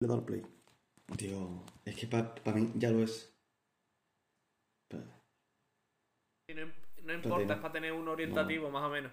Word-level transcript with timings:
Le 0.00 0.06
he 0.06 0.08
dado 0.08 0.20
al 0.20 0.24
play. 0.26 0.42
Tío, 1.16 1.64
es 1.84 1.96
que 1.96 2.06
para 2.06 2.56
mí 2.56 2.70
ya 2.76 2.90
lo 2.90 3.02
es. 3.02 3.32
Y 6.48 6.54
no, 6.54 6.66
no 7.02 7.12
importa, 7.14 7.54
es 7.54 7.60
para 7.60 7.72
tener 7.72 7.92
un 7.92 8.08
orientativo 8.08 8.70
más 8.70 8.84
o 8.84 8.88
menos. 8.90 9.12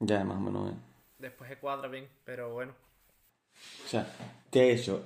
Ya, 0.00 0.24
más 0.24 0.36
o 0.36 0.40
menos. 0.40 0.72
eh. 0.72 0.76
Después 1.18 1.50
se 1.50 1.58
cuadra 1.58 1.88
bien, 1.88 2.08
pero 2.24 2.52
bueno. 2.52 2.74
O 3.84 3.88
sea, 3.88 4.06
te 4.50 4.60
he 4.60 4.72
hecho 4.74 5.04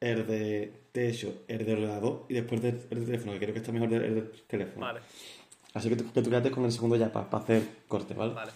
el 0.00 0.26
de. 0.26 0.88
Te 0.92 1.06
he 1.06 1.10
hecho 1.10 1.44
el 1.48 1.64
de 1.64 1.72
ordenador 1.74 2.24
y 2.28 2.34
después 2.34 2.64
el 2.64 2.88
del 2.88 3.04
teléfono, 3.04 3.32
que 3.32 3.38
creo 3.38 3.52
que 3.52 3.60
está 3.60 3.72
mejor 3.72 3.92
el 3.92 4.14
del 4.14 4.30
teléfono. 4.46 4.86
Vale, 4.86 5.00
Así 5.74 5.90
que 5.90 5.96
tú, 5.96 6.10
que 6.12 6.22
tú 6.22 6.30
quédate 6.30 6.50
con 6.50 6.64
el 6.64 6.72
segundo 6.72 6.96
ya 6.96 7.12
para 7.12 7.28
hacer 7.36 7.62
corte, 7.86 8.14
¿vale? 8.14 8.32
vale. 8.32 8.52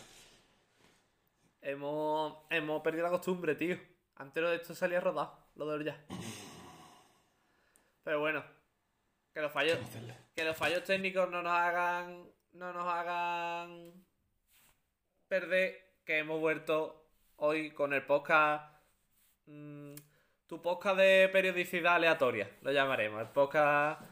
Hemos, 1.61 2.39
hemos 2.49 2.83
perdido 2.83 3.05
la 3.05 3.11
costumbre, 3.11 3.55
tío. 3.55 3.77
Antes 4.21 4.43
lo 4.43 4.51
de 4.51 4.57
esto 4.57 4.75
salía 4.75 5.01
rodado, 5.01 5.35
lo 5.55 5.79
de 5.79 5.83
ya. 5.83 5.99
Pero 8.05 8.21
bueno, 8.21 8.45
que 9.33 9.41
los 9.41 9.51
fallos, 9.51 9.79
que 10.35 10.45
los 10.45 10.55
fallos 10.55 10.85
técnicos 10.85 11.31
no 11.31 11.43
nos 11.43 11.55
hagan, 11.55 12.31
no 12.53 12.71
nos 12.75 12.87
hagan 12.87 13.95
perder 15.27 15.95
que 16.05 16.19
hemos 16.19 16.39
vuelto 16.39 17.03
hoy 17.37 17.71
con 17.71 17.95
el 17.95 18.05
podcast, 18.05 18.71
mm, 19.47 19.95
tu 20.47 20.61
podcast 20.61 20.99
de 20.99 21.31
periodicidad 21.33 21.95
aleatoria, 21.95 22.47
lo 22.61 22.73
llamaremos, 22.73 23.23
el 23.23 23.29
podcast, 23.29 24.03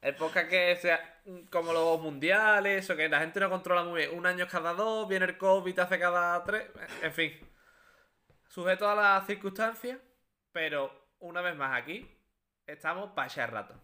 el 0.00 0.16
podcast 0.16 0.48
que 0.48 0.76
sea 0.76 1.20
como 1.50 1.74
los 1.74 2.00
mundiales, 2.00 2.88
o 2.88 2.96
que 2.96 3.06
la 3.06 3.20
gente 3.20 3.38
no 3.38 3.50
controla 3.50 3.84
muy 3.84 4.06
bien, 4.06 4.18
un 4.18 4.24
año 4.24 4.48
cada 4.48 4.72
dos, 4.72 5.06
viene 5.06 5.26
el 5.26 5.36
COVID 5.36 5.78
hace 5.78 5.98
cada 5.98 6.42
tres, 6.42 6.70
en 7.02 7.12
fin, 7.12 7.51
sujeto 8.52 8.86
a 8.86 8.94
las 8.94 9.26
circunstancias, 9.26 9.98
pero 10.52 10.92
una 11.20 11.40
vez 11.40 11.56
más 11.56 11.80
aquí 11.80 12.06
estamos 12.66 13.10
para 13.12 13.26
echar 13.26 13.50
rato. 13.50 13.74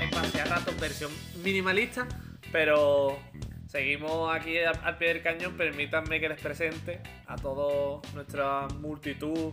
Es 0.00 0.10
para 0.12 0.26
echar 0.26 0.48
rato 0.48 0.72
versión 0.80 1.12
minimalista, 1.44 2.08
pero 2.50 3.16
seguimos 3.84 4.32
aquí 4.32 4.56
al, 4.58 4.96
pie 4.98 5.08
del 5.14 5.22
cañón. 5.22 5.56
Permítanme 5.56 6.20
que 6.20 6.28
les 6.28 6.40
presente 6.40 7.00
a 7.26 7.34
toda 7.34 8.00
nuestra 8.14 8.68
multitud 8.80 9.52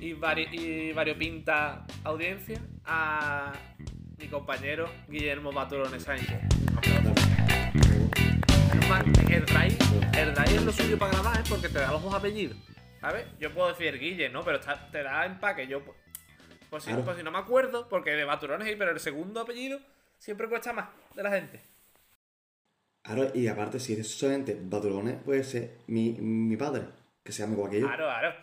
y, 0.00 0.12
vari- 0.12 0.48
y 0.52 0.92
variopinta 0.92 1.86
audiencia 2.04 2.60
a 2.84 3.52
mi 4.18 4.26
compañero 4.28 4.90
Guillermo 5.08 5.50
Baturones 5.50 6.02
Sánchez. 6.02 6.38
El 9.30 9.46
RAI, 9.46 9.76
el 10.18 10.54
es 10.54 10.62
lo 10.62 10.70
suyo 10.72 10.98
para 10.98 11.12
grabar, 11.12 11.38
¿eh? 11.40 11.44
porque 11.48 11.68
te 11.70 11.78
da 11.78 11.90
los 11.90 12.02
dos 12.02 12.14
apellidos. 12.14 12.58
¿Sabes? 13.00 13.24
Yo 13.40 13.50
puedo 13.52 13.68
decir 13.70 13.98
Guille, 13.98 14.28
¿no? 14.28 14.42
Pero 14.44 14.58
está- 14.58 14.90
te 14.90 15.02
da 15.02 15.24
empaque. 15.24 15.66
Yo, 15.66 15.80
por 16.68 16.82
si, 16.82 16.88
Claro. 16.88 17.04
por 17.04 17.16
si 17.16 17.22
no 17.22 17.30
me 17.30 17.38
acuerdo, 17.38 17.88
porque 17.88 18.10
de 18.10 18.24
Baturones 18.24 18.68
sí, 18.68 18.74
pero 18.78 18.90
el 18.90 19.00
segundo 19.00 19.40
apellido 19.40 19.80
siempre 20.18 20.48
cuesta 20.50 20.74
más 20.74 20.88
de 21.14 21.22
la 21.22 21.30
gente. 21.30 21.62
Ahora, 23.04 23.30
y 23.34 23.46
aparte, 23.48 23.78
si 23.80 23.92
eres 23.92 24.08
solamente 24.10 24.58
Baturones, 24.60 25.16
puede 25.24 25.44
ser 25.44 25.72
mi, 25.88 26.12
mi 26.12 26.56
padre, 26.56 26.82
que 27.22 27.32
se 27.32 27.42
llama 27.42 27.54
igual 27.54 27.70
que 27.70 27.80
yo. 27.80 27.86
Claro, 27.86 28.04
claro. 28.06 28.34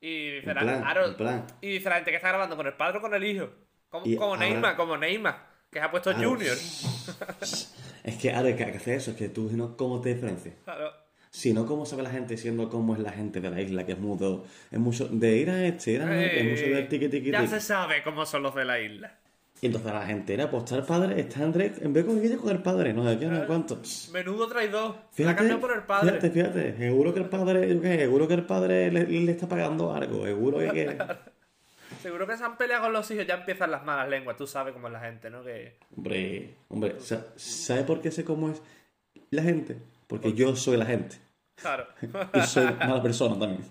Y 0.00 0.30
dice, 0.36 0.50
En 0.50 0.54
la, 0.54 0.60
plan, 0.62 0.80
claro, 0.82 1.06
en 1.06 1.14
plan. 1.16 1.46
y 1.60 1.68
dice 1.72 1.88
la 1.88 1.96
gente 1.96 2.10
que 2.10 2.16
está 2.16 2.28
grabando 2.28 2.56
con 2.56 2.66
el 2.66 2.74
padre 2.74 2.98
o 2.98 3.00
con 3.00 3.14
el 3.14 3.24
hijo. 3.24 3.48
Como, 3.88 4.06
Y 4.06 4.16
como 4.16 4.34
ahora- 4.34 4.46
Neymar, 4.48 4.76
como 4.76 4.96
Neymar, 4.96 5.46
que 5.70 5.78
se 5.78 5.84
ha 5.84 5.90
puesto 5.90 6.10
Claro. 6.12 6.30
Junior. 6.30 6.56
Es 8.04 8.16
que 8.18 8.30
ahora 8.32 8.48
hay 8.48 8.54
que 8.54 8.64
hacer 8.64 8.96
eso, 8.98 9.12
es 9.12 9.16
que 9.16 9.30
tú 9.30 9.48
no 9.54 9.76
cómo 9.78 10.00
te 10.02 10.12
diferencias. 10.14 10.54
Claro. 10.64 10.92
Si 11.30 11.54
no, 11.54 11.64
cómo 11.66 11.86
sabe 11.86 12.02
la 12.02 12.10
gente 12.10 12.36
siendo 12.36 12.68
cómo 12.68 12.94
es 12.94 13.00
la 13.00 13.10
gente 13.12 13.40
de 13.40 13.50
la 13.50 13.60
isla, 13.62 13.86
que 13.86 13.92
es 13.92 13.98
mudo. 13.98 14.44
Es 14.70 14.78
mucho 14.78 15.08
de 15.08 15.36
ir 15.38 15.48
a 15.50 15.64
este, 15.66 15.92
ir 15.92 16.02
a 16.02 16.22
este, 16.22 16.38
es 16.40 16.44
mucho 16.50 16.74
de 16.74 16.80
Eh, 16.80 16.82
tiqui 16.84 17.08
tiqui 17.08 17.30
ya 17.32 17.46
se 17.46 17.60
sabe 17.60 18.02
cómo 18.04 18.26
son 18.26 18.42
los 18.42 18.54
de 18.54 18.64
la 18.66 18.78
isla. 18.78 19.18
Y 19.64 19.68
entonces 19.68 19.94
la 19.94 20.04
gente 20.04 20.34
era, 20.34 20.50
pues 20.50 20.64
está 20.64 20.76
el 20.76 20.82
padre, 20.82 21.18
está 21.18 21.42
Andrés, 21.42 21.80
en 21.80 21.94
vez 21.94 22.04
de 22.04 22.10
con 22.12 22.20
Guille, 22.20 22.36
con 22.36 22.50
el 22.50 22.60
padre, 22.60 22.92
no 22.92 23.08
sé 23.08 23.18
qué, 23.18 23.24
no 23.24 23.40
sé 23.40 23.46
cuánto. 23.46 23.80
Menudo 24.12 24.46
traidor. 24.46 24.94
La 24.94 25.08
Fíjate, 25.10 25.36
cambió 25.36 25.58
por 25.60 25.72
el 25.74 25.82
padre. 25.84 26.10
fíjate, 26.20 26.30
fíjate, 26.30 26.76
seguro 26.76 27.14
que 27.14 27.20
el 27.20 27.28
padre, 27.30 27.80
qué, 27.80 27.96
seguro 28.00 28.28
que 28.28 28.34
el 28.34 28.44
padre 28.44 28.90
le, 28.92 29.06
le 29.06 29.32
está 29.32 29.48
pagando 29.48 29.94
algo, 29.94 30.26
seguro 30.26 30.58
que... 30.58 30.70
que... 30.70 30.98
Seguro 32.02 32.26
que 32.26 32.36
se 32.36 32.44
han 32.44 32.58
peleado 32.58 32.82
con 32.84 32.92
los 32.92 33.10
hijos, 33.10 33.26
ya 33.26 33.34
empiezan 33.36 33.70
las 33.70 33.82
malas 33.84 34.10
lenguas. 34.10 34.36
Tú 34.36 34.46
sabes 34.46 34.74
cómo 34.74 34.88
es 34.88 34.92
la 34.92 35.00
gente, 35.00 35.30
¿no? 35.30 35.42
Que. 35.42 35.78
Hombre, 35.96 36.54
hombre, 36.68 36.96
sa- 37.00 37.24
¿sabe 37.36 37.84
por 37.84 38.02
qué 38.02 38.10
sé 38.10 38.24
cómo 38.24 38.50
es 38.50 38.60
la 39.30 39.42
gente? 39.42 39.78
Porque 40.06 40.34
yo 40.34 40.54
soy 40.54 40.76
la 40.76 40.84
gente. 40.84 41.16
Claro. 41.54 41.86
Y 42.34 42.40
soy 42.42 42.64
mala 42.78 43.00
persona 43.02 43.38
también. 43.38 43.64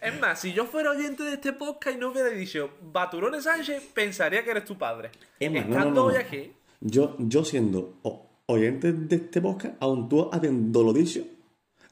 Es 0.00 0.20
más, 0.20 0.40
si 0.40 0.52
yo 0.52 0.66
fuera 0.66 0.90
oyente 0.90 1.22
de 1.22 1.34
este 1.34 1.52
podcast 1.52 1.96
y 1.96 2.00
no 2.00 2.10
hubiera 2.10 2.28
dicho 2.30 2.70
Baturones 2.80 3.44
Sánchez, 3.44 3.82
pensaría 3.94 4.44
que 4.44 4.50
eres 4.50 4.64
tu 4.64 4.76
padre. 4.76 5.10
Es 5.38 5.50
más, 5.50 5.62
Estando 5.62 5.90
no, 5.90 5.94
no, 5.94 6.04
hoy 6.04 6.16
aquí. 6.16 6.52
Yo, 6.80 7.16
yo 7.18 7.44
siendo 7.44 7.98
oyente 8.46 8.92
de 8.92 9.16
este 9.16 9.40
podcast, 9.40 9.74
aun 9.80 10.08
tú 10.08 10.28
habiéndolo 10.32 10.92
dicho, 10.92 11.22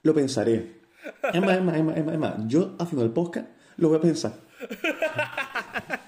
lo 0.02 0.14
pensaría. 0.14 0.64
Es 1.32 1.40
más, 1.40 1.56
es 1.56 1.62
más, 1.62 1.76
es 1.76 1.84
más, 1.84 1.96
es 1.96 2.04
más, 2.04 2.14
es 2.14 2.20
más, 2.20 2.34
yo 2.46 2.76
haciendo 2.78 3.04
el 3.04 3.12
podcast 3.12 3.48
lo 3.76 3.88
voy 3.88 3.98
a 3.98 4.00
pensar. 4.00 4.32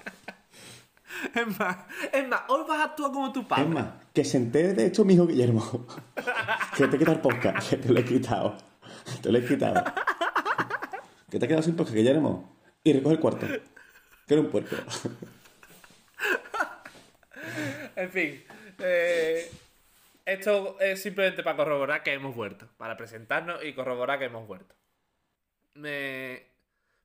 Es 1.35 1.59
más, 1.59 1.77
es 2.13 2.27
más, 2.27 2.41
hoy 2.47 2.63
vas 2.67 2.79
a 2.79 2.83
actuar 2.85 3.11
como 3.11 3.31
tu 3.31 3.45
padre. 3.47 3.63
Es 3.63 3.69
más, 3.69 3.87
que 4.13 4.23
se 4.23 4.37
entere 4.37 4.73
de 4.73 4.85
esto 4.87 5.03
mi 5.03 5.15
hijo 5.15 5.27
Guillermo. 5.27 5.85
que 6.77 6.87
te 6.87 6.97
quita 6.97 7.11
el 7.11 7.19
podcast, 7.19 7.69
que 7.69 7.77
te 7.77 7.89
lo 7.89 7.99
he 7.99 8.05
quitado. 8.05 8.55
Te 9.21 9.31
lo 9.31 9.37
he 9.37 9.45
quitado. 9.45 9.83
Que 11.29 11.37
te 11.37 11.45
has 11.45 11.47
quedado 11.47 11.63
sin 11.63 11.75
podcast, 11.75 11.95
Guillermo. 11.95 12.57
Y 12.83 12.93
recoge 12.93 13.15
el 13.15 13.19
cuarto. 13.19 13.47
Que 14.27 14.33
era 14.33 14.41
un 14.41 14.49
puerco. 14.49 14.75
En 17.95 18.09
fin, 18.11 18.41
eh, 18.79 19.51
esto 20.23 20.79
es 20.79 21.01
simplemente 21.01 21.43
para 21.43 21.57
corroborar 21.57 22.01
que 22.01 22.13
hemos 22.13 22.33
vuelto, 22.33 22.65
para 22.77 22.95
presentarnos 22.95 23.61
y 23.61 23.73
corroborar 23.73 24.17
que 24.17 24.25
hemos 24.25 24.47
vuelto. 24.47 24.73
Me, 25.73 26.47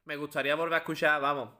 me 0.04 0.14
gustaría 0.14 0.54
volver 0.54 0.74
a 0.74 0.78
escuchar, 0.78 1.20
vamos, 1.20 1.50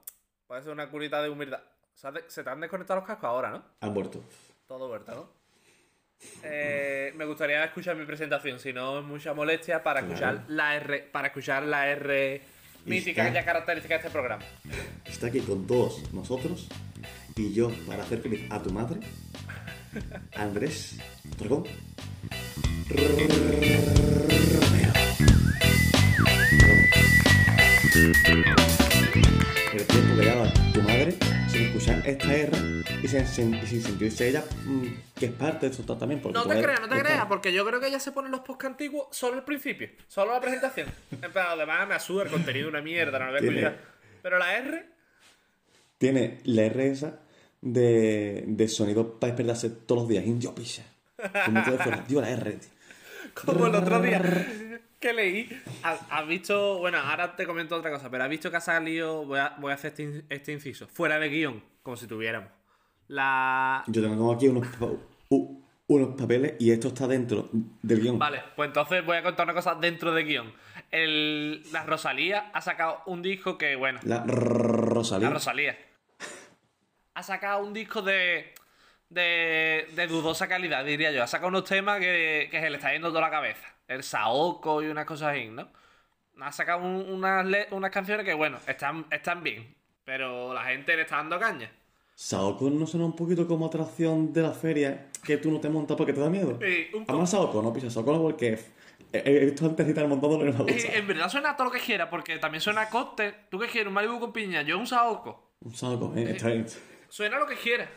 puede 0.47 0.61
ser 0.61 0.71
una 0.71 0.89
curita 0.89 1.21
de 1.21 1.29
humildad. 1.29 1.59
Se, 1.95 2.07
ha 2.07 2.13
te 2.13 2.49
han 2.49 2.61
desconectado 2.61 3.01
los 3.01 3.07
cascos 3.07 3.25
ahora, 3.25 3.49
¿no? 3.49 3.65
Han 3.81 3.93
muerto. 3.93 4.23
Todo 4.67 4.87
vuelta, 4.87 5.13
¿no? 5.13 5.29
Eh, 6.43 7.11
me 7.15 7.25
gustaría 7.25 7.61
escuchar 7.65 7.97
mi 7.97 8.05
presentación, 8.05 8.57
si 8.57 8.71
no 8.71 8.99
es 8.99 9.05
mucha 9.05 9.33
molestia, 9.33 9.83
para 9.83 9.99
escuchar 9.99 10.45
la 10.47 10.75
R, 10.75 11.09
para 11.11 11.27
escuchar 11.27 11.63
la 11.63 11.89
R 11.89 12.41
mítica 12.85 13.33
ya 13.33 13.43
característica 13.43 13.95
de 13.95 13.99
este 13.99 14.09
programa. 14.09 14.43
Está 15.05 15.27
aquí 15.27 15.39
con 15.41 15.65
todos 15.67 16.13
nosotros 16.13 16.67
y 17.35 17.53
yo 17.53 17.69
para 17.85 18.03
hacer 18.03 18.21
feliz 18.21 18.41
a 18.49 18.61
tu 18.61 18.71
madre, 18.71 18.99
Andrés 20.35 20.97
Dragón. 21.37 21.65
El 29.73 29.85
tiempo 29.87 30.15
que 30.15 30.64
escuchar 31.77 32.01
esta 32.07 32.33
R 32.33 32.51
y 33.03 33.07
sin, 33.07 33.25
sin- 33.27 33.67
sin 33.67 33.81
sentirse 33.81 34.27
ella 34.29 34.43
mm, 34.65 34.85
que 35.17 35.25
es 35.27 35.31
parte 35.33 35.67
de 35.69 35.75
esto 35.75 35.97
también. 35.97 36.21
No 36.33 36.45
te 36.47 36.61
creas, 36.61 36.81
no 36.81 36.87
te 36.87 36.99
creas, 36.99 37.25
porque 37.25 37.51
yo 37.53 37.65
creo 37.65 37.79
que 37.79 37.87
ella 37.87 37.99
se 37.99 38.11
pone 38.11 38.29
los 38.29 38.41
post 38.41 38.63
antiguos 38.65 39.07
solo 39.11 39.35
al 39.35 39.43
principio, 39.43 39.89
solo 40.07 40.33
la 40.33 40.41
presentación. 40.41 40.87
Además 41.35 41.87
me 41.87 41.95
asuda 41.95 42.23
el 42.23 42.29
contenido 42.29 42.69
una 42.69 42.81
mierda, 42.81 43.19
no 43.19 43.31
lo 43.31 43.41
voy 43.41 43.63
a. 43.63 43.77
Pero 44.21 44.39
la 44.39 44.57
R, 44.57 44.85
Tiene 45.97 46.39
la 46.45 46.63
R 46.63 46.89
esa 46.89 47.19
de, 47.61 48.43
de 48.47 48.67
sonido 48.67 49.19
para 49.19 49.33
despertarse 49.33 49.69
todos 49.69 50.03
los 50.03 50.09
días. 50.09 50.25
Indio 50.25 50.53
picha. 50.55 50.83
Como 51.45 51.59
la 52.21 52.29
R. 52.29 52.51
tío. 52.53 52.69
como 53.33 53.67
el 53.67 53.75
otro 53.75 54.01
día 54.01 54.21
que 54.99 55.13
leí, 55.13 55.49
has 55.83 55.99
has 56.09 56.27
visto, 56.27 56.79
bueno, 56.79 56.97
ahora 56.97 57.35
te 57.35 57.45
comento 57.45 57.75
otra 57.75 57.91
cosa, 57.91 58.09
pero 58.09 58.23
has 58.23 58.29
visto 58.29 58.49
que 58.49 58.57
ha 58.57 58.61
salido, 58.61 59.25
voy 59.25 59.39
a, 59.39 59.55
voy 59.59 59.71
a 59.71 59.75
hacer 59.75 59.91
este, 59.91 60.25
este 60.29 60.51
inciso, 60.51 60.87
fuera 60.87 61.19
de 61.19 61.29
guion, 61.29 61.63
como 61.83 61.97
si 61.97 62.07
tuviéramos. 62.07 62.49
La... 63.07 63.83
Yo 63.87 64.01
tengo 64.01 64.33
aquí 64.33 64.47
unos, 64.47 64.67
unos 65.87 66.15
papeles 66.15 66.55
y 66.59 66.71
esto 66.71 66.87
está 66.87 67.07
dentro 67.07 67.49
del 67.51 68.01
guion. 68.01 68.17
Vale, 68.17 68.41
pues 68.55 68.67
entonces 68.67 69.05
voy 69.05 69.17
a 69.17 69.23
contar 69.23 69.45
una 69.45 69.53
cosa 69.53 69.75
dentro 69.75 70.11
de 70.13 70.23
guion. 70.23 70.53
El, 70.89 71.61
la 71.71 71.83
Rosalía 71.83 72.49
ha 72.53 72.61
sacado 72.61 73.03
un 73.05 73.21
disco 73.21 73.57
que, 73.57 73.75
bueno, 73.75 73.99
La 74.03 74.23
Rosalía. 74.25 75.27
La 75.27 75.33
Rosalía. 75.35 75.77
Ha 77.13 77.23
sacado 77.23 77.63
un 77.63 77.73
disco 77.73 78.01
de, 78.01 78.53
de, 79.09 79.87
de 79.93 80.07
dudosa 80.07 80.47
calidad, 80.47 80.83
diría 80.83 81.11
yo. 81.11 81.21
Ha 81.21 81.27
sacado 81.27 81.49
unos 81.49 81.65
temas 81.65 81.99
que, 81.99 82.47
que 82.49 82.59
se 82.59 82.69
le 82.69 82.77
está 82.77 82.91
yendo 82.91 83.09
toda 83.09 83.21
la 83.21 83.29
cabeza. 83.29 83.74
El 83.87 84.03
Saoko 84.03 84.81
y 84.81 84.87
unas 84.87 85.05
cosas 85.05 85.33
así, 85.33 85.47
¿no? 85.47 85.67
Ha 86.41 86.51
sacado 86.51 86.79
un- 86.83 87.09
unas, 87.09 87.45
unas 87.71 87.91
canciones 87.91 88.25
que, 88.25 88.33
bueno, 88.33 88.57
están, 88.67 89.05
están 89.11 89.43
bien. 89.43 89.73
Pero 90.03 90.53
la 90.53 90.63
gente 90.65 90.95
le 90.95 91.03
está 91.03 91.17
dando 91.17 91.39
caña. 91.39 91.71
Saoko 92.13 92.69
no 92.69 92.87
suena 92.87 93.05
un 93.05 93.15
poquito 93.15 93.47
como 93.47 93.65
atracción 93.65 94.31
de 94.31 94.41
la 94.41 94.51
feria 94.51 95.07
que 95.23 95.37
tú 95.37 95.51
no 95.51 95.59
te 95.59 95.69
montas 95.69 95.97
porque 95.97 96.13
te 96.13 96.21
da 96.21 96.29
miedo. 96.29 96.53
Poco. 96.91 97.05
Además, 97.07 97.31
Saoko 97.31 97.61
no 97.61 97.73
pisa 97.73 97.89
Saoko 97.89 98.21
porque 98.21 98.57
he, 99.11 99.45
visto 99.45 99.65
antes 99.65 99.85
citar 99.85 100.07
montando 100.07 100.37
lo 100.37 100.45
que 100.45 100.51
no 100.57 100.63
me 100.63 100.73
gusta. 100.73 100.89
Eh, 100.89 100.97
en 100.97 101.07
verdad 101.07 101.29
suena 101.29 101.55
todo 101.57 101.65
lo 101.65 101.71
que 101.71 101.79
quiera, 101.79 102.09
porque 102.09 102.37
también 102.37 102.61
suena 102.61 102.81
a 102.81 102.89
cóctel. 102.89 103.33
¿Tú 103.49 103.59
qué 103.59 103.67
quieres? 103.67 103.87
Un 103.87 103.93
Malibu 103.93 104.19
con 104.19 104.31
piña. 104.31 104.61
Yo 104.61 104.77
un 104.77 104.87
Saoko. 104.87 105.55
Un 105.61 105.75
Saoko, 105.75 106.13
eh, 106.15 106.31
está 106.31 106.47
bien. 106.47 106.65
Suena 107.09 107.37
lo 107.39 107.47
que 107.47 107.55
quiera. 107.55 107.89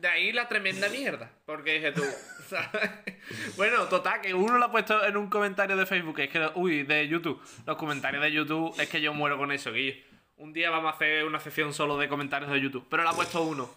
De 0.00 0.08
ahí 0.08 0.32
la 0.32 0.48
tremenda 0.48 0.88
mierda. 0.88 1.30
Porque 1.46 1.74
dije 1.74 1.92
tú. 1.92 2.02
bueno, 3.56 3.84
total, 3.84 4.20
que 4.20 4.34
uno 4.34 4.58
lo 4.58 4.66
ha 4.66 4.70
puesto 4.70 5.04
en 5.04 5.16
un 5.16 5.28
comentario 5.28 5.76
de 5.76 5.86
Facebook. 5.86 6.20
Es 6.20 6.30
que, 6.30 6.50
uy, 6.54 6.82
de 6.82 7.08
YouTube. 7.08 7.40
Los 7.66 7.76
comentarios 7.76 8.22
de 8.22 8.32
YouTube 8.32 8.74
es 8.78 8.88
que 8.88 9.00
yo 9.00 9.14
muero 9.14 9.38
con 9.38 9.52
eso, 9.52 9.72
Guillo. 9.72 9.94
Un 10.36 10.52
día 10.52 10.70
vamos 10.70 10.92
a 10.92 10.96
hacer 10.96 11.24
una 11.24 11.38
sección 11.40 11.72
solo 11.72 11.96
de 11.96 12.08
comentarios 12.08 12.50
de 12.50 12.60
YouTube. 12.60 12.86
Pero 12.90 13.02
lo 13.02 13.10
ha 13.10 13.14
puesto 13.14 13.42
uno. 13.42 13.70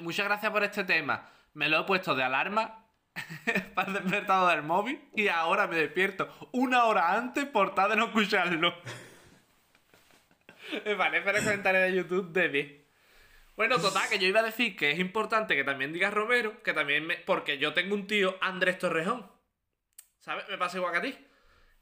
Muchas 0.00 0.26
gracias 0.26 0.50
por 0.52 0.64
este 0.64 0.84
tema. 0.84 1.28
Me 1.54 1.68
lo 1.68 1.80
he 1.80 1.84
puesto 1.84 2.14
de 2.14 2.22
alarma 2.22 2.84
para 3.74 3.88
el 3.88 3.94
despertador 3.94 4.54
del 4.54 4.62
móvil 4.62 5.00
y 5.14 5.28
ahora 5.28 5.66
me 5.66 5.76
despierto 5.76 6.28
una 6.52 6.84
hora 6.84 7.16
antes 7.16 7.46
por 7.46 7.74
tal 7.74 7.90
de 7.90 7.96
no 7.96 8.06
escucharlo. 8.06 8.74
me 10.84 10.96
parece 10.96 11.30
el 11.30 11.44
comentario 11.44 11.80
de 11.80 11.94
YouTube 11.94 12.32
de. 12.32 12.87
Bueno, 13.58 13.78
total, 13.80 14.08
que 14.08 14.20
yo 14.20 14.28
iba 14.28 14.38
a 14.38 14.44
decir 14.44 14.76
que 14.76 14.92
es 14.92 15.00
importante 15.00 15.56
que 15.56 15.64
también 15.64 15.92
digas 15.92 16.14
Romero, 16.14 16.62
que 16.62 16.72
también 16.72 17.04
me... 17.04 17.16
Porque 17.16 17.58
yo 17.58 17.74
tengo 17.74 17.94
un 17.96 18.06
tío, 18.06 18.38
Andrés 18.40 18.78
Torrejón. 18.78 19.28
¿Sabes? 20.20 20.48
Me 20.48 20.56
pasa 20.56 20.76
igual 20.78 20.92
que 20.92 20.98
a 20.98 21.02
ti. 21.02 21.18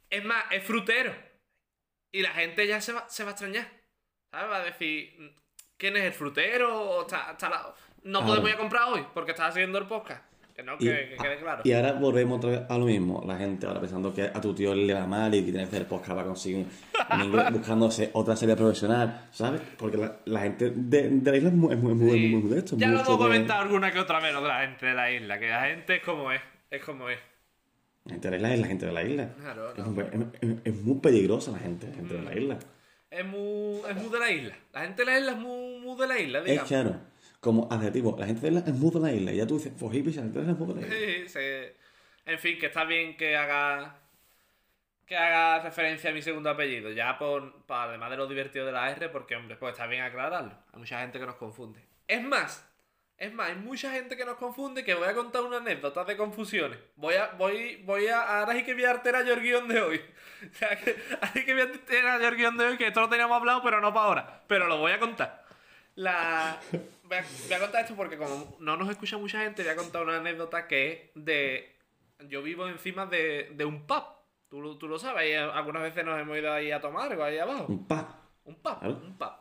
Es 0.08 0.24
más, 0.24 0.46
es 0.50 0.64
frutero. 0.64 1.14
Y 2.10 2.22
la 2.22 2.30
gente 2.30 2.66
ya 2.66 2.80
se 2.80 2.94
va, 2.94 3.06
se 3.10 3.24
va 3.24 3.30
a 3.30 3.32
extrañar. 3.32 3.70
¿Sabes? 4.30 4.50
Va 4.50 4.56
a 4.56 4.64
decir, 4.64 5.36
¿quién 5.76 5.98
es 5.98 6.04
el 6.04 6.14
frutero? 6.14 6.80
O 6.82 7.02
está, 7.02 7.32
está 7.32 7.50
la- 7.50 7.74
No 8.04 8.24
podemos 8.24 8.48
ir 8.48 8.54
a 8.54 8.58
comprar 8.58 8.84
hoy 8.88 9.06
porque 9.12 9.32
estás 9.32 9.50
haciendo 9.50 9.76
el 9.76 9.86
podcast. 9.86 10.24
Que 10.56 10.62
no, 10.62 10.78
que, 10.78 10.84
que 11.10 11.16
quede 11.22 11.36
claro. 11.38 11.60
Y 11.64 11.72
ahora 11.74 11.92
volvemos 11.92 12.38
otra 12.38 12.50
vez 12.50 12.60
a 12.66 12.78
lo 12.78 12.86
mismo. 12.86 13.22
La 13.26 13.36
gente 13.36 13.66
ahora 13.66 13.78
pensando 13.78 14.14
que 14.14 14.22
a 14.22 14.40
tu 14.40 14.54
tío 14.54 14.74
le 14.74 14.94
va 14.94 15.06
mal 15.06 15.34
y 15.34 15.38
que 15.44 15.52
tiene 15.52 15.68
que 15.68 15.76
hacer 15.76 15.86
podcast 15.86 16.12
para 16.12 16.24
conseguir 16.26 16.64
un 17.10 17.20
inglés, 17.20 17.44
buscándose 17.52 18.08
otra 18.14 18.34
serie 18.36 18.56
profesional, 18.56 19.26
¿sabes? 19.32 19.60
Porque 19.76 19.98
la, 19.98 20.16
la 20.24 20.40
gente 20.40 20.70
de, 20.74 21.10
de 21.10 21.30
la 21.30 21.36
isla 21.36 21.48
es 21.50 21.54
muy, 21.54 21.74
es 21.74 21.78
muy, 21.78 21.92
es 21.92 21.98
muy, 21.98 22.10
Sí. 22.10 22.28
muy- 22.28 22.42
muy 22.42 22.50
de 22.52 22.58
esto. 22.60 22.76
ya 22.78 22.88
lo 22.88 22.94
hemos 23.00 23.08
de- 23.08 23.16
comentado 23.24 23.60
alguna 23.60 23.92
que 23.92 23.98
otra 23.98 24.18
vez 24.18 24.32
lo 24.32 24.40
de 24.40 24.48
la 24.48 24.60
gente 24.66 24.86
de 24.86 24.94
la 24.94 25.12
isla, 25.12 25.38
que 25.38 25.48
la 25.48 25.66
gente 25.66 25.96
es 25.96 26.02
como 26.02 26.32
es, 26.32 26.40
es 26.70 26.82
como 26.82 27.10
es. 27.10 27.18
La 28.06 28.12
gente 28.12 28.30
de 28.30 28.38
la 28.38 28.48
isla 28.48 28.54
es 28.54 28.60
la 28.60 28.66
gente 28.66 28.86
de 28.86 28.92
la 28.92 29.02
isla. 29.02 29.28
Claro, 29.38 29.70
es, 29.72 29.78
no. 29.78 29.84
muy, 29.90 30.04
es- 30.40 30.56
es 30.64 30.74
muy 30.82 30.98
peligrosa 31.00 31.50
la 31.50 31.58
gente, 31.58 31.86
la 31.88 31.94
gente 31.96 32.14
de 32.14 32.22
la 32.22 32.34
isla. 32.34 32.58
Es 33.10 33.24
muy, 33.26 33.80
es 33.90 33.96
muy 33.96 34.08
de 34.10 34.18
la 34.18 34.30
isla. 34.30 34.54
La 34.72 34.80
gente 34.82 35.02
de 35.04 35.10
la 35.12 35.18
isla 35.18 35.32
es 35.32 35.38
muy, 35.38 35.80
muy 35.80 36.00
de 36.00 36.06
la 36.06 36.18
isla, 36.18 36.38
Es 36.38 36.44
digamos. 36.46 36.68
claro, 36.68 36.96
como 37.40 37.68
adjetivo, 37.70 38.16
la 38.18 38.26
gente 38.26 38.42
de 38.46 38.52
la 38.52 38.60
es 38.60 38.74
muy 38.74 38.90
de 38.90 39.00
la 39.00 39.12
isla. 39.12 39.32
Y 39.32 39.36
ya 39.36 39.46
tú 39.46 39.54
dices, 39.58 39.72
pues 39.78 39.94
hippie, 39.94 40.12
la 40.14 40.22
gente 40.22 40.38
de 40.40 40.46
la 40.46 40.52
es 40.52 40.58
muy 40.58 40.74
de 40.74 40.80
la 40.80 40.86
isla. 40.86 40.96
Sí, 41.24 41.28
se- 41.28 41.76
En 42.26 42.38
fin, 42.38 42.58
que 42.58 42.66
está 42.66 42.84
bien 42.84 43.16
que 43.16 43.36
haga 43.36 44.00
que 45.06 45.16
haga 45.16 45.60
referencia 45.62 46.10
a 46.10 46.12
mi 46.12 46.20
segundo 46.22 46.50
apellido, 46.50 46.90
ya 46.90 47.16
por, 47.18 47.64
para, 47.66 47.90
además 47.90 48.10
de 48.10 48.16
lo 48.16 48.26
divertido 48.26 48.66
de 48.66 48.72
la 48.72 48.90
R, 48.90 49.08
porque 49.10 49.36
hombre, 49.36 49.56
pues 49.56 49.72
está 49.72 49.86
bien 49.86 50.02
aclararlo. 50.02 50.52
Hay 50.72 50.78
mucha 50.80 51.00
gente 51.00 51.18
que 51.20 51.26
nos 51.26 51.36
confunde. 51.36 51.80
Es 52.08 52.22
más, 52.24 52.68
es 53.16 53.32
más, 53.32 53.50
hay 53.50 53.54
mucha 53.56 53.92
gente 53.92 54.16
que 54.16 54.24
nos 54.24 54.36
confunde 54.36 54.84
que 54.84 54.94
voy 54.94 55.06
a 55.08 55.14
contar 55.14 55.42
una 55.42 55.58
anécdota 55.58 56.04
de 56.04 56.16
confusiones. 56.16 56.78
Voy 56.96 57.14
a, 57.14 57.28
voy, 57.38 57.76
voy 57.84 58.08
a, 58.08 58.40
ahora 58.40 58.52
sí 58.54 58.64
que 58.64 58.74
voy 58.74 58.84
a 58.84 58.90
guion 59.40 59.68
de 59.68 59.80
hoy. 59.80 60.00
O 60.50 60.54
sea, 60.54 60.76
que, 60.76 60.94
así 61.22 61.46
que 61.46 61.54
voy 61.54 61.62
a 61.62 61.66
de 62.58 62.64
hoy, 62.66 62.76
que 62.76 62.88
esto 62.88 63.00
lo 63.00 63.08
teníamos 63.08 63.38
hablado, 63.38 63.62
pero 63.62 63.80
no 63.80 63.94
para 63.94 64.06
ahora. 64.06 64.42
Pero 64.46 64.66
lo 64.66 64.76
voy 64.76 64.92
a 64.92 64.98
contar. 64.98 65.45
La... 65.96 66.58
Voy 67.04 67.18
a, 67.18 67.24
voy 67.48 67.52
a 67.54 67.60
contar 67.60 67.82
esto 67.82 67.94
porque 67.96 68.16
como 68.16 68.56
no 68.60 68.76
nos 68.76 68.88
escucha 68.90 69.16
mucha 69.18 69.40
gente, 69.42 69.62
voy 69.62 69.72
a 69.72 69.76
contar 69.76 70.02
una 70.02 70.16
anécdota 70.18 70.66
que 70.68 71.10
es 71.14 71.24
de... 71.24 71.72
Yo 72.28 72.42
vivo 72.42 72.66
encima 72.68 73.06
de, 73.06 73.52
de 73.54 73.64
un 73.64 73.86
pub. 73.86 74.04
Tú, 74.48 74.60
lo- 74.62 74.76
tú 74.78 74.88
lo 74.88 74.98
sabes, 74.98 75.36
algunas 75.38 75.82
veces 75.82 76.04
nos 76.04 76.20
hemos 76.20 76.38
ido 76.38 76.52
ahí 76.52 76.70
a 76.70 76.80
tomar 76.80 77.10
algo 77.10 77.24
ahí 77.24 77.38
abajo. 77.38 77.66
Un 77.68 77.86
pub. 77.86 78.06
Un 78.44 78.54
pub, 78.54 78.78
un 78.84 79.18
pub. 79.18 79.32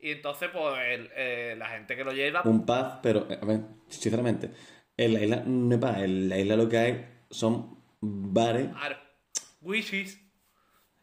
Y 0.00 0.10
entonces, 0.10 0.50
pues, 0.52 0.74
el- 0.88 1.10
eh, 1.14 1.54
la 1.56 1.68
gente 1.68 1.96
que 1.96 2.04
lo 2.04 2.12
lleva... 2.12 2.42
Un 2.44 2.66
pub, 2.66 3.00
pero, 3.02 3.26
eh, 3.30 3.38
a 3.40 3.44
ver, 3.46 3.60
sinceramente, 3.88 4.50
en 4.96 5.14
la 5.14 5.20
isla 5.22 5.42
no 5.46 5.74
es. 5.76 5.96
En 6.02 6.28
la 6.28 6.38
isla 6.38 6.56
lo 6.56 6.68
que 6.68 6.78
hay 6.78 7.06
son 7.30 7.78
bares. 8.00 8.68
Ar- 8.76 9.02
Wishes. 9.62 10.20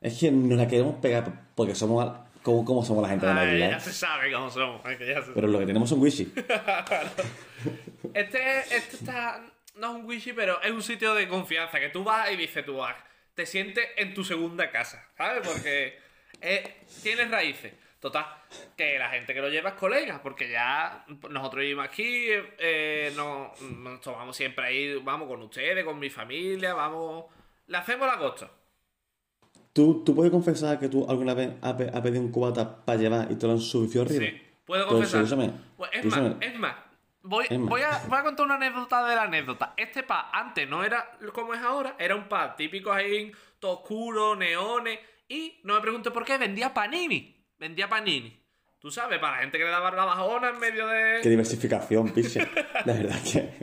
Es 0.01 0.19
que 0.19 0.31
nos 0.31 0.57
la 0.57 0.67
queremos 0.67 0.95
pegar 0.95 1.49
porque 1.55 1.73
somos 1.75 2.03
como, 2.43 2.65
como 2.65 2.83
somos 2.83 3.03
la 3.03 3.09
gente 3.09 3.25
de 3.25 3.33
la 3.33 3.41
Ay, 3.41 3.59
ya 3.59 3.79
se 3.79 3.93
sabe 3.93 4.31
cómo 4.31 4.49
somos. 4.49 4.81
ya 4.83 5.21
se 5.21 5.31
Pero 5.31 5.47
lo 5.47 5.59
que 5.59 5.65
tenemos 5.65 5.89
son 5.89 6.01
wishy. 6.01 6.31
Este, 8.13 8.59
este 8.75 8.97
está. 8.97 9.41
No 9.75 9.91
es 9.91 10.01
un 10.01 10.05
wishy, 10.05 10.33
pero 10.33 10.61
es 10.61 10.71
un 10.71 10.83
sitio 10.83 11.13
de 11.13 11.29
confianza. 11.29 11.79
Que 11.79 11.89
tú 11.89 12.03
vas 12.03 12.29
y 12.31 12.35
dices, 12.35 12.65
tú 12.65 12.77
vas. 12.77 12.95
Te 13.35 13.45
sientes 13.45 13.88
en 13.95 14.13
tu 14.13 14.23
segunda 14.25 14.69
casa, 14.69 15.07
¿sabes? 15.15 15.47
Porque 15.47 15.97
eh, 16.41 16.75
tienes 17.03 17.31
raíces. 17.31 17.73
Total, 18.01 18.25
que 18.75 18.97
la 18.97 19.09
gente 19.09 19.31
que 19.33 19.41
lo 19.41 19.49
lleva 19.49 19.69
es 19.69 19.75
colega, 19.75 20.21
porque 20.23 20.49
ya 20.49 21.05
nosotros 21.29 21.61
vivimos 21.61 21.85
aquí, 21.85 22.29
eh, 22.57 23.13
nos, 23.15 23.61
nos 23.61 24.01
tomamos 24.01 24.35
siempre 24.35 24.65
ahí, 24.65 24.95
vamos 24.95 25.27
con 25.27 25.39
ustedes, 25.43 25.85
con 25.85 25.99
mi 25.99 26.09
familia, 26.09 26.73
vamos. 26.73 27.25
Le 27.67 27.77
hacemos 27.77 28.07
la 28.07 28.17
costa. 28.17 28.49
¿Tú, 29.73 30.03
¿Tú 30.06 30.15
puedes 30.15 30.31
confesar 30.31 30.79
que 30.79 30.89
tú 30.89 31.06
alguna 31.09 31.33
vez 31.33 31.51
has, 31.62 31.73
pe- 31.73 31.89
has 31.94 32.01
pedido 32.01 32.21
un 32.21 32.31
cubata 32.31 32.83
para 32.83 33.00
llevar 33.00 33.31
y 33.31 33.35
te 33.35 33.45
lo 33.47 33.53
han 33.53 33.59
subido 33.59 34.01
arriba? 34.03 34.25
Sí, 34.25 34.41
puedo 34.65 34.85
confesar. 34.88 35.21
Pues 35.77 35.89
es 35.94 36.06
más, 36.06 36.33
es 36.41 36.59
más. 36.59 36.75
Voy, 37.23 37.45
Es 37.50 37.59
más. 37.59 37.69
voy, 37.69 37.81
a, 37.81 38.01
voy 38.07 38.18
a 38.18 38.23
contar 38.23 38.45
una 38.47 38.56
anécdota 38.56 39.06
de 39.07 39.15
la 39.15 39.23
anécdota. 39.23 39.73
Este 39.77 40.03
pub 40.03 40.15
antes 40.33 40.68
no 40.68 40.83
era 40.83 41.18
como 41.33 41.53
es 41.53 41.62
ahora, 41.62 41.95
era 42.00 42.15
un 42.15 42.27
pub 42.27 42.56
típico 42.57 42.91
ahí, 42.91 43.31
todo 43.59 43.79
oscuro, 43.79 44.35
neones. 44.35 45.00
Y 45.29 45.59
no 45.63 45.75
me 45.75 45.81
preguntes 45.81 46.12
por 46.12 46.25
qué, 46.25 46.38
vendía 46.38 46.74
panini. 46.74 47.38
Vendía 47.59 47.88
panini. 47.88 48.38
Tú 48.79 48.89
sabes, 48.89 49.19
para 49.19 49.35
la 49.35 49.41
gente 49.44 49.59
que 49.59 49.63
le 49.63 49.69
daba 49.69 49.91
la 49.91 50.03
bajona 50.06 50.50
en 50.50 50.59
medio 50.59 50.88
de. 50.88 51.19
Qué 51.21 51.29
diversificación, 51.29 52.09
piche. 52.09 52.45
La 52.85 52.94
verdad 52.94 53.15
que... 53.21 53.53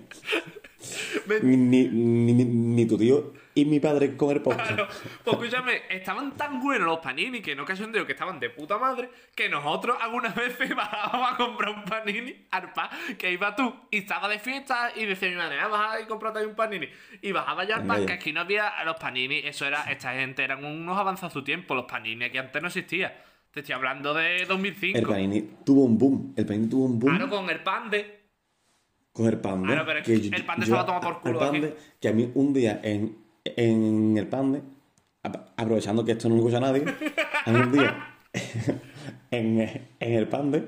Ni, 1.42 1.56
ni, 1.56 1.88
ni, 1.88 2.44
ni 2.44 2.86
tu 2.86 2.96
tío 2.96 3.32
y 3.58 3.64
mi 3.64 3.80
padre 3.80 4.16
comer 4.16 4.40
podcast. 4.40 4.78
Pues 5.24 5.36
escúchame, 5.36 5.82
estaban 5.90 6.36
tan 6.36 6.60
buenos 6.60 6.86
los 6.86 6.98
panini 7.00 7.40
que 7.40 7.56
no 7.56 7.64
cachondeo 7.64 8.06
que 8.06 8.12
estaban 8.12 8.38
de 8.38 8.50
puta 8.50 8.78
madre 8.78 9.10
que 9.34 9.48
nosotros 9.48 9.96
algunas 10.00 10.32
veces 10.36 10.74
bajábamos 10.76 11.32
a 11.32 11.36
comprar 11.36 11.70
un 11.74 11.82
panini 11.82 12.46
al 12.52 12.72
pub 12.72 13.16
que 13.18 13.32
iba 13.32 13.56
tú 13.56 13.74
y 13.90 13.98
estaba 13.98 14.28
de 14.28 14.38
fiesta 14.38 14.92
y 14.94 15.06
decía 15.06 15.28
mi 15.28 15.34
madre, 15.34 15.58
ah, 15.60 15.66
baja 15.66 16.00
y 16.00 16.06
cómprate 16.06 16.38
ahí 16.38 16.44
un 16.44 16.54
panini. 16.54 16.88
Y 17.20 17.32
bajaba 17.32 17.64
ya 17.64 17.76
al 17.76 17.86
ya. 17.88 18.06
que 18.06 18.12
aquí 18.12 18.32
no 18.32 18.42
había 18.42 18.72
los 18.84 18.96
panini, 18.96 19.38
eso 19.38 19.66
era, 19.66 19.90
esta 19.90 20.14
gente 20.14 20.44
eran 20.44 20.64
unos 20.64 20.96
avanzados 20.96 21.32
a 21.32 21.34
su 21.34 21.42
tiempo, 21.42 21.74
los 21.74 21.86
panini 21.86 22.26
aquí 22.26 22.38
antes 22.38 22.62
no 22.62 22.68
existía. 22.68 23.24
Te 23.50 23.60
estoy 23.60 23.74
hablando 23.74 24.14
de 24.14 24.44
2005. 24.46 24.98
El 24.98 25.06
panini 25.06 25.42
tuvo 25.64 25.84
un 25.84 25.98
boom. 25.98 26.34
El 26.36 26.46
panini 26.46 26.68
tuvo 26.68 26.84
un 26.84 26.98
boom 26.98 27.16
Claro, 27.16 27.30
con 27.30 27.50
el 27.50 27.60
pan 27.60 27.90
de. 27.90 28.17
Con 29.18 29.26
el 29.26 29.38
pande. 29.38 29.66
Claro, 29.68 29.84
pero 29.86 29.98
es 29.98 30.06
que 30.06 30.14
el 30.36 30.44
Pande 30.46 30.64
se 30.66 30.72
va 30.72 30.80
a 30.80 30.86
tomar 30.86 31.00
por 31.02 31.20
culo 31.20 31.40
al 31.42 31.50
Pande, 31.50 31.76
que 32.00 32.08
a 32.08 32.12
mí 32.12 32.30
un 32.34 32.54
día 32.54 32.80
en, 32.82 33.16
en 33.44 34.16
el 34.16 34.26
pande, 34.28 34.62
ap- 35.22 35.48
aprovechando 35.56 36.04
que 36.04 36.12
esto 36.12 36.28
no 36.28 36.36
lo 36.36 36.40
escucha 36.42 36.60
nadie, 36.60 36.84
a 37.44 37.50
mí 37.50 37.60
un 37.60 37.72
día 37.72 38.14
en, 39.30 39.60
en 40.00 40.12
el 40.14 40.28
pande... 40.28 40.60